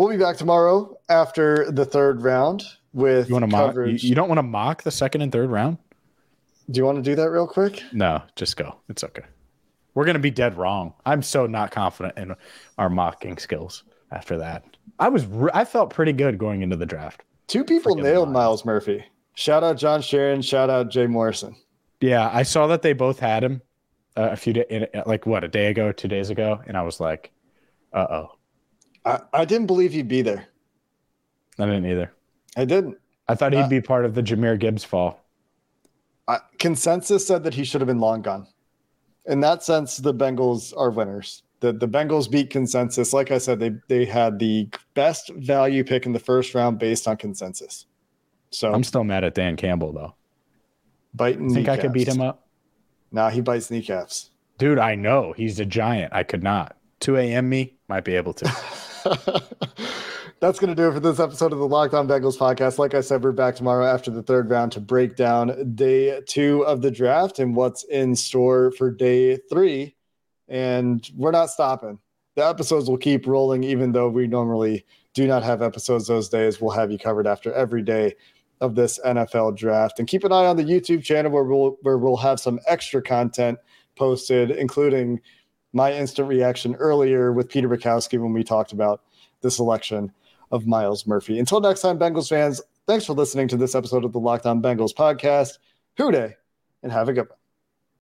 We'll 0.00 0.08
be 0.08 0.16
back 0.16 0.38
tomorrow 0.38 0.96
after 1.10 1.70
the 1.70 1.84
third 1.84 2.22
round 2.22 2.64
with 2.94 3.28
you 3.28 3.34
want 3.34 3.42
to 3.42 3.46
mock. 3.48 3.74
You, 3.74 3.84
you 3.84 4.14
don't 4.14 4.28
want 4.28 4.38
to 4.38 4.42
mock 4.42 4.82
the 4.82 4.90
second 4.90 5.20
and 5.20 5.30
third 5.30 5.50
round. 5.50 5.76
Do 6.70 6.78
you 6.78 6.86
want 6.86 6.96
to 6.96 7.02
do 7.02 7.14
that 7.16 7.28
real 7.28 7.46
quick? 7.46 7.82
No, 7.92 8.22
just 8.34 8.56
go. 8.56 8.76
It's 8.88 9.04
okay. 9.04 9.24
We're 9.92 10.06
gonna 10.06 10.18
be 10.18 10.30
dead 10.30 10.56
wrong. 10.56 10.94
I'm 11.04 11.22
so 11.22 11.46
not 11.46 11.70
confident 11.70 12.16
in 12.16 12.34
our 12.78 12.88
mocking 12.88 13.36
skills 13.36 13.84
after 14.10 14.38
that. 14.38 14.64
I 14.98 15.10
was 15.10 15.26
re- 15.26 15.50
I 15.52 15.66
felt 15.66 15.90
pretty 15.90 16.14
good 16.14 16.38
going 16.38 16.62
into 16.62 16.76
the 16.76 16.86
draft. 16.86 17.22
Two 17.46 17.62
people 17.62 17.94
Freaking 17.94 18.04
nailed 18.04 18.30
Myles 18.30 18.64
Murphy. 18.64 19.04
Shout 19.34 19.62
out 19.62 19.76
John 19.76 20.00
Sharon. 20.00 20.40
Shout 20.40 20.70
out 20.70 20.88
Jay 20.88 21.08
Morrison. 21.08 21.54
Yeah, 22.00 22.30
I 22.32 22.44
saw 22.44 22.68
that 22.68 22.80
they 22.80 22.94
both 22.94 23.18
had 23.18 23.44
him 23.44 23.60
uh, 24.16 24.30
a 24.32 24.36
few 24.36 24.54
days, 24.54 24.86
like 25.04 25.26
what 25.26 25.44
a 25.44 25.48
day 25.48 25.66
ago, 25.66 25.92
two 25.92 26.08
days 26.08 26.30
ago, 26.30 26.58
and 26.66 26.78
I 26.78 26.84
was 26.84 27.00
like, 27.00 27.32
uh 27.92 28.06
oh. 28.08 28.36
I, 29.04 29.20
I 29.32 29.44
didn't 29.44 29.66
believe 29.66 29.92
he'd 29.92 30.08
be 30.08 30.22
there. 30.22 30.46
I 31.58 31.66
didn't 31.66 31.86
either. 31.86 32.12
I 32.56 32.64
didn't. 32.64 32.98
I 33.28 33.34
thought 33.34 33.52
he'd 33.52 33.60
uh, 33.60 33.68
be 33.68 33.80
part 33.80 34.04
of 34.04 34.14
the 34.14 34.22
Jahmyr 34.22 34.58
Gibbs 34.58 34.84
fall. 34.84 35.24
Uh, 36.26 36.38
consensus 36.58 37.26
said 37.26 37.44
that 37.44 37.54
he 37.54 37.64
should 37.64 37.80
have 37.80 37.88
been 37.88 38.00
long 38.00 38.22
gone. 38.22 38.46
In 39.26 39.40
that 39.40 39.62
sense, 39.62 39.98
the 39.98 40.14
Bengals 40.14 40.76
are 40.76 40.90
winners. 40.90 41.42
The 41.60 41.72
the 41.72 41.88
Bengals 41.88 42.30
beat 42.30 42.50
consensus. 42.50 43.12
Like 43.12 43.30
I 43.30 43.38
said, 43.38 43.60
they 43.60 43.72
they 43.88 44.04
had 44.04 44.38
the 44.38 44.68
best 44.94 45.30
value 45.30 45.84
pick 45.84 46.06
in 46.06 46.12
the 46.12 46.18
first 46.18 46.54
round 46.54 46.78
based 46.78 47.06
on 47.06 47.16
consensus. 47.16 47.86
So 48.50 48.72
I'm 48.72 48.82
still 48.82 49.04
mad 49.04 49.24
at 49.24 49.34
Dan 49.34 49.56
Campbell 49.56 49.92
though. 49.92 50.14
Biting. 51.14 51.52
Think. 51.52 51.68
I 51.68 51.76
could 51.76 51.92
beat 51.92 52.08
him 52.08 52.20
up? 52.20 52.46
Nah, 53.12 53.30
he 53.30 53.40
bites 53.40 53.70
kneecaps. 53.70 54.30
Dude, 54.58 54.78
I 54.78 54.94
know 54.94 55.32
he's 55.36 55.58
a 55.58 55.64
giant. 55.64 56.12
I 56.12 56.22
could 56.22 56.42
not. 56.42 56.76
2 57.00 57.16
a.m. 57.16 57.48
me 57.48 57.74
might 57.88 58.04
be 58.04 58.14
able 58.14 58.34
to. 58.34 58.46
That's 60.40 60.58
going 60.58 60.68
to 60.68 60.74
do 60.74 60.88
it 60.88 60.92
for 60.92 61.00
this 61.00 61.20
episode 61.20 61.52
of 61.52 61.58
the 61.58 61.66
Locked 61.66 61.94
On 61.94 62.08
Bengals 62.08 62.36
podcast. 62.36 62.78
Like 62.78 62.94
I 62.94 63.00
said, 63.00 63.22
we're 63.22 63.32
back 63.32 63.54
tomorrow 63.54 63.86
after 63.86 64.10
the 64.10 64.22
third 64.22 64.50
round 64.50 64.72
to 64.72 64.80
break 64.80 65.16
down 65.16 65.74
day 65.74 66.20
two 66.26 66.64
of 66.66 66.82
the 66.82 66.90
draft 66.90 67.38
and 67.38 67.54
what's 67.54 67.84
in 67.84 68.14
store 68.16 68.72
for 68.72 68.90
day 68.90 69.36
three. 69.36 69.96
And 70.48 71.08
we're 71.16 71.30
not 71.30 71.50
stopping. 71.50 71.98
The 72.36 72.46
episodes 72.46 72.88
will 72.88 72.98
keep 72.98 73.26
rolling, 73.26 73.64
even 73.64 73.92
though 73.92 74.08
we 74.08 74.26
normally 74.26 74.84
do 75.14 75.26
not 75.26 75.42
have 75.42 75.62
episodes 75.62 76.06
those 76.06 76.28
days. 76.28 76.60
We'll 76.60 76.70
have 76.72 76.90
you 76.90 76.98
covered 76.98 77.26
after 77.26 77.52
every 77.52 77.82
day 77.82 78.14
of 78.60 78.74
this 78.74 78.98
NFL 79.04 79.56
draft. 79.56 79.98
And 79.98 80.08
keep 80.08 80.24
an 80.24 80.32
eye 80.32 80.46
on 80.46 80.56
the 80.56 80.64
YouTube 80.64 81.02
channel 81.02 81.32
where 81.32 81.44
we'll 81.44 81.78
where 81.82 81.98
we'll 81.98 82.16
have 82.18 82.40
some 82.40 82.60
extra 82.66 83.02
content 83.02 83.58
posted, 83.96 84.50
including 84.50 85.20
my 85.72 85.92
instant 85.92 86.28
reaction 86.28 86.74
earlier 86.76 87.32
with 87.32 87.48
Peter 87.48 87.68
Bukowski 87.68 88.18
when 88.20 88.32
we 88.32 88.42
talked 88.42 88.72
about 88.72 89.02
the 89.40 89.50
selection 89.50 90.12
of 90.50 90.66
Myles 90.66 91.06
Murphy. 91.06 91.38
Until 91.38 91.60
next 91.60 91.80
time, 91.80 91.98
Bengals 91.98 92.28
fans, 92.28 92.60
thanks 92.86 93.06
for 93.06 93.12
listening 93.12 93.48
to 93.48 93.56
this 93.56 93.74
episode 93.74 94.04
of 94.04 94.12
the 94.12 94.20
Locked 94.20 94.46
On 94.46 94.60
Bengals 94.60 94.94
podcast. 94.94 95.58
Who 95.96 96.10
Dey, 96.10 96.34
and 96.82 96.92
have 96.92 97.08
a 97.08 97.12
good 97.12 97.28
one. 97.28 97.39